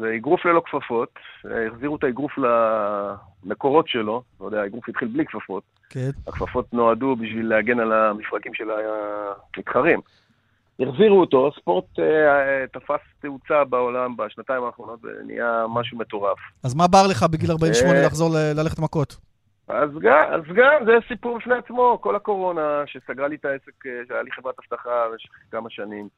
זה 0.03 0.15
אגרוף 0.15 0.45
ללא 0.45 0.63
כפפות, 0.65 1.09
אה, 1.47 1.67
החזירו 1.67 1.97
את 1.97 2.05
האגרוף 2.05 2.33
למקורות 2.39 3.89
שלו, 3.89 4.23
לא 4.41 4.47
יודע, 4.47 4.61
האגרוף 4.61 4.89
התחיל 4.89 5.09
בלי 5.09 5.27
כפפות. 5.27 5.63
כן. 5.91 6.11
הכפפות 6.27 6.73
נועדו 6.73 7.17
בשביל 7.17 7.49
להגן 7.49 7.81
על 7.81 7.93
המפרקים 7.93 8.55
של 8.55 8.69
המתחרים. 8.71 10.01
החזירו 10.81 11.21
אותו, 11.21 11.51
ספורט 11.61 11.85
אה, 11.99 12.65
תפס 12.73 13.01
תאוצה 13.21 13.65
בעולם 13.65 14.17
בשנתיים 14.17 14.65
האחרונות 14.65 15.01
ונהיה 15.03 15.65
משהו 15.69 15.99
מטורף. 15.99 16.39
אז 16.65 16.75
מה 16.75 16.89
בער 16.89 17.07
לך 17.07 17.23
בגיל 17.23 17.51
48 17.51 17.99
אה, 17.99 18.07
לחזור 18.07 18.31
ללכת 18.57 18.79
מכות? 18.79 19.17
אז 19.69 19.91
גם, 20.01 20.25
אז 20.33 20.41
גם, 20.55 20.85
זה 20.87 20.93
סיפור 21.09 21.39
בפני 21.39 21.55
עצמו, 21.55 21.99
כל 22.01 22.17
הקורונה 22.17 22.83
שסגרה 22.87 23.29
לי 23.29 23.37
את 23.37 23.45
העסק, 23.45 23.87
אה, 23.87 23.91
שהיה 24.09 24.23
לי 24.23 24.31
חברת 24.33 24.55
אבטחה 24.59 24.91
במשך 25.11 25.31
כמה 25.51 25.71
שנים. 25.71 26.09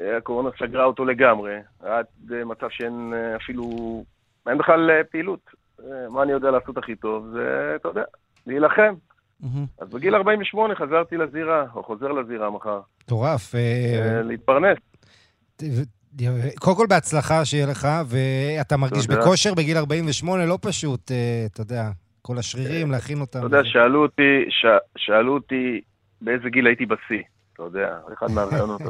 אה, 0.00 0.16
הקורונה 0.16 0.50
סגרה 0.58 0.84
אותו 0.84 1.04
לגמרי, 1.04 1.54
עד 1.80 2.06
מצב 2.30 2.66
שאין 2.70 3.12
אפילו, 3.36 3.64
אין 4.48 4.58
בכלל 4.58 4.90
פעילות. 5.10 5.40
מה 6.10 6.22
אני 6.22 6.32
יודע 6.32 6.50
לעשות 6.50 6.78
הכי 6.78 6.96
טוב? 6.96 7.26
זה, 7.32 7.72
אתה 7.76 7.88
יודע, 7.88 8.02
להילחם. 8.46 8.94
Mm-hmm. 9.42 9.46
אז 9.78 9.88
בגיל 9.88 10.14
48 10.14 10.74
חזרתי 10.74 11.16
לזירה, 11.16 11.64
או 11.74 11.82
חוזר 11.82 12.12
לזירה 12.12 12.50
מחר. 12.50 12.80
מטורף. 13.04 13.54
אה, 13.54 14.22
להתפרנס. 14.22 14.78
קודם 16.58 16.76
כל 16.76 16.86
בהצלחה 16.88 17.44
שיהיה 17.44 17.66
לך, 17.66 17.88
ואתה 18.06 18.76
מרגיש 18.76 19.06
בכושר 19.06 19.54
בגיל 19.54 19.76
48, 19.76 20.46
לא 20.46 20.58
פשוט, 20.60 21.10
אה, 21.10 21.46
אתה 21.52 21.60
יודע, 21.60 21.90
כל 22.22 22.38
השרירים, 22.38 22.90
להכין 22.90 23.20
אותם. 23.20 23.38
אתה 23.38 23.46
יודע, 23.46 23.64
שאלו 24.96 25.34
אותי 25.34 25.80
באיזה 26.20 26.48
גיל 26.48 26.66
הייתי 26.66 26.86
בשיא, 26.86 27.22
אתה 27.54 27.62
יודע, 27.62 27.98
אחד 28.12 28.30
מהרעיונות. 28.30 28.80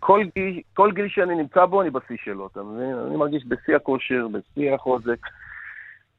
כל 0.00 0.24
גיל, 0.34 0.60
כל 0.74 0.92
גיל 0.92 1.08
שאני 1.08 1.34
נמצא 1.34 1.64
בו, 1.64 1.82
אני 1.82 1.90
בשיא 1.90 2.16
שלו, 2.24 2.48
אתה 2.52 2.62
מבין? 2.62 2.94
אני 3.06 3.16
מרגיש 3.16 3.44
בשיא 3.48 3.76
הכושר, 3.76 4.26
בשיא 4.32 4.74
החוזק. 4.74 5.26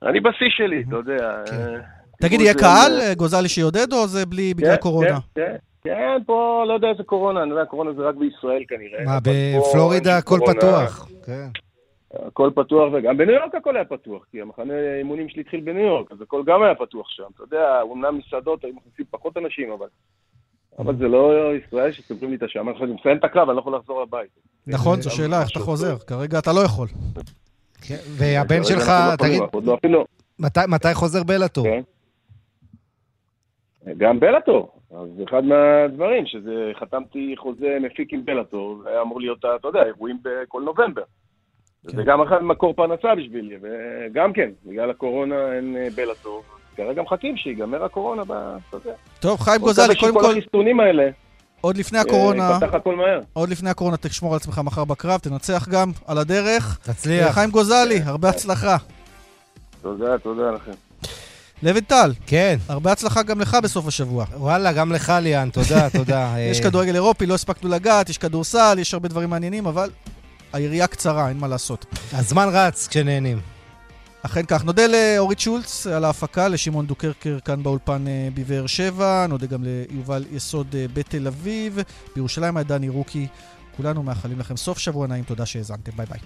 אני 0.03 0.19
בשיא 0.19 0.49
שלי, 0.49 0.83
אתה 0.87 0.95
יודע. 0.95 1.43
כן. 1.45 1.55
אה, 1.55 1.79
תגיד, 2.21 2.41
יהיה 2.41 2.53
קהל, 2.53 2.91
אה, 3.01 3.13
גוזלי 3.15 3.49
שיעודד, 3.49 3.93
או 3.93 4.07
זה 4.07 4.25
בלי, 4.25 4.53
בגלל 4.53 4.75
כן, 4.75 4.81
קורונה? 4.81 5.19
כן, 5.35 5.41
כן. 5.41 5.55
כן, 5.83 6.17
פה 6.25 6.63
לא 6.67 6.73
יודע 6.73 6.87
איזה 6.89 7.03
קורונה, 7.03 7.43
אני 7.43 7.51
יודע, 7.51 7.65
קורונה 7.65 7.93
זה 7.93 8.01
רק 8.01 8.15
בישראל 8.15 8.63
כנראה. 8.67 9.05
מה, 9.05 9.19
בפלורידה 9.19 10.17
הכל 10.17 10.39
פתוח. 10.47 11.07
הכל 12.13 12.49
פתוח, 12.55 12.93
וגם 12.93 13.17
בניו 13.17 13.35
יורק 13.35 13.55
הכל 13.55 13.75
היה 13.75 13.85
פתוח, 13.85 14.25
כי 14.31 14.41
המחנה 14.41 14.73
האימונים 14.73 15.29
שלי 15.29 15.41
התחיל 15.41 15.59
בניו 15.59 15.85
יורק, 15.85 16.11
אז 16.11 16.21
הכל 16.21 16.43
גם 16.45 16.63
היה 16.63 16.75
פתוח 16.75 17.09
שם. 17.09 17.23
אתה 17.35 17.43
יודע, 17.43 17.81
אומנם 17.81 18.17
מסעדות 18.17 18.63
היו 18.63 18.73
מכניסים 18.73 19.05
פחות 19.11 19.37
אנשים, 19.37 19.71
אבל... 19.71 19.87
אבל 20.79 20.97
זה 20.97 21.07
לא 21.07 21.51
ישראל 21.55 21.91
שסוגרים 21.91 22.29
לי 22.29 22.37
את 22.37 22.43
השם. 22.43 22.69
אני 22.69 22.93
מסיים 22.99 23.17
את 23.17 23.23
הקרב, 23.23 23.49
אני 23.49 23.55
לא 23.55 23.61
יכול 23.61 23.75
לחזור 23.75 24.01
לבית. 24.01 24.29
נכון, 24.67 25.01
זו 25.01 25.09
שאלה, 25.15 25.41
איך 25.41 25.49
אתה 25.51 25.59
חוזר? 25.59 25.97
כרגע 25.97 26.39
אתה 26.39 26.51
לא 26.53 26.59
יכול. 26.65 26.87
כן, 27.87 27.97
והבן 28.17 28.63
שלך, 28.63 28.87
לא 29.11 29.15
תגיד, 29.15 29.41
לא. 29.83 30.05
מתי 30.67 30.93
חוזר 30.93 31.23
בלאטור? 31.23 31.65
כן. 31.65 31.81
גם 33.97 34.19
בלאטור. 34.19 34.71
אז 34.91 35.07
אחד 35.29 35.43
מהדברים, 35.43 36.25
שזה 36.25 36.71
חתמתי 36.79 37.35
חוזה 37.37 37.77
מפיק 37.81 38.13
עם 38.13 38.25
בלאטור, 38.25 38.81
זה 38.83 38.89
היה 38.89 39.01
אמור 39.01 39.21
להיות, 39.21 39.39
אתה 39.39 39.67
יודע, 39.67 39.83
אירועים 39.83 40.17
בכל 40.23 40.61
נובמבר. 40.61 41.03
כן. 41.87 41.95
זה 41.95 42.03
גם 42.03 42.21
אחד 42.21 42.43
מקור 42.43 42.73
פרנסה 42.73 43.15
בשבילי, 43.15 43.57
וגם 43.61 44.33
כן, 44.33 44.49
בגלל 44.65 44.89
הקורונה 44.89 45.53
אין 45.53 45.77
אה, 45.77 45.87
בלאטור. 45.95 46.43
כרגע 46.77 47.01
מחכים 47.01 47.37
שיגמר 47.37 47.83
הקורונה, 47.83 48.21
אתה 48.21 48.77
יודע. 48.77 48.91
טוב, 49.19 49.39
חיים 49.39 49.61
גוזלי, 49.61 49.95
קודם 49.95 50.13
כל... 50.13 50.21
כל 50.21 50.31
החיסונים 50.31 50.79
האלה. 50.79 51.09
עוד 51.61 51.77
לפני 51.77 51.97
אה, 51.97 52.03
הקורונה. 52.03 52.57
עוד 53.33 53.49
לפני 53.49 53.69
הקורונה 53.69 53.97
תשמור 53.97 54.33
על 54.33 54.37
עצמך 54.37 54.61
מחר 54.63 54.85
בקרב, 54.85 55.19
תנצח 55.19 55.67
גם 55.69 55.91
על 56.07 56.17
הדרך. 56.17 56.79
תצליח. 56.83 57.33
חיים 57.33 57.49
גוזלי, 57.49 57.99
הרבה 58.05 58.29
הצלחה. 58.29 58.77
תודה, 59.81 60.17
תודה 60.17 60.51
לכם. 60.51 60.71
לוינטל. 61.63 62.11
כן. 62.27 62.57
הרבה 62.69 62.91
הצלחה 62.91 63.23
גם 63.23 63.41
לך 63.41 63.57
בסוף 63.63 63.87
השבוע. 63.87 64.25
וואלה, 64.35 64.73
גם 64.73 64.91
לך, 64.91 65.13
ליאן, 65.21 65.49
תודה, 65.49 65.89
תודה. 65.97 66.35
יש 66.39 66.61
כדורגל 66.61 66.95
אירופי, 66.95 67.25
לא 67.25 67.33
הספקנו 67.33 67.69
לגעת, 67.69 68.09
יש 68.09 68.17
כדורסל, 68.17 68.75
יש 68.79 68.93
הרבה 68.93 69.07
דברים 69.07 69.29
מעניינים, 69.29 69.65
אבל 69.67 69.89
היריעה 70.53 70.87
קצרה, 70.87 71.29
אין 71.29 71.37
מה 71.37 71.47
לעשות. 71.47 71.85
הזמן 72.13 72.47
רץ 72.51 72.87
כשנהנים. 72.87 73.39
אכן 74.25 74.45
כך. 74.47 74.63
נודה 74.63 74.83
לאורית 74.87 75.39
שולץ 75.39 75.87
על 75.87 76.05
ההפקה, 76.05 76.47
לשמעון 76.47 76.87
דוקרקר 76.87 77.37
כאן 77.45 77.63
באולפן 77.63 78.07
אה, 78.07 78.27
בבאר 78.33 78.67
שבע, 78.67 79.25
נודה 79.29 79.45
גם 79.45 79.63
ליובל 79.63 80.25
יסוד 80.31 80.75
אה, 80.75 80.85
בתל 80.93 81.27
אביב. 81.27 81.79
בירושלים 82.15 82.57
היה 82.57 82.63
דני 82.63 82.89
רוקי. 82.89 83.27
כולנו 83.77 84.03
מאחלים 84.03 84.39
לכם 84.39 84.57
סוף 84.57 84.77
שבוע 84.77 85.07
נעים, 85.07 85.23
תודה 85.23 85.45
שהאזנתם, 85.45 85.91
ביי 85.95 86.05
ביי. 86.05 86.19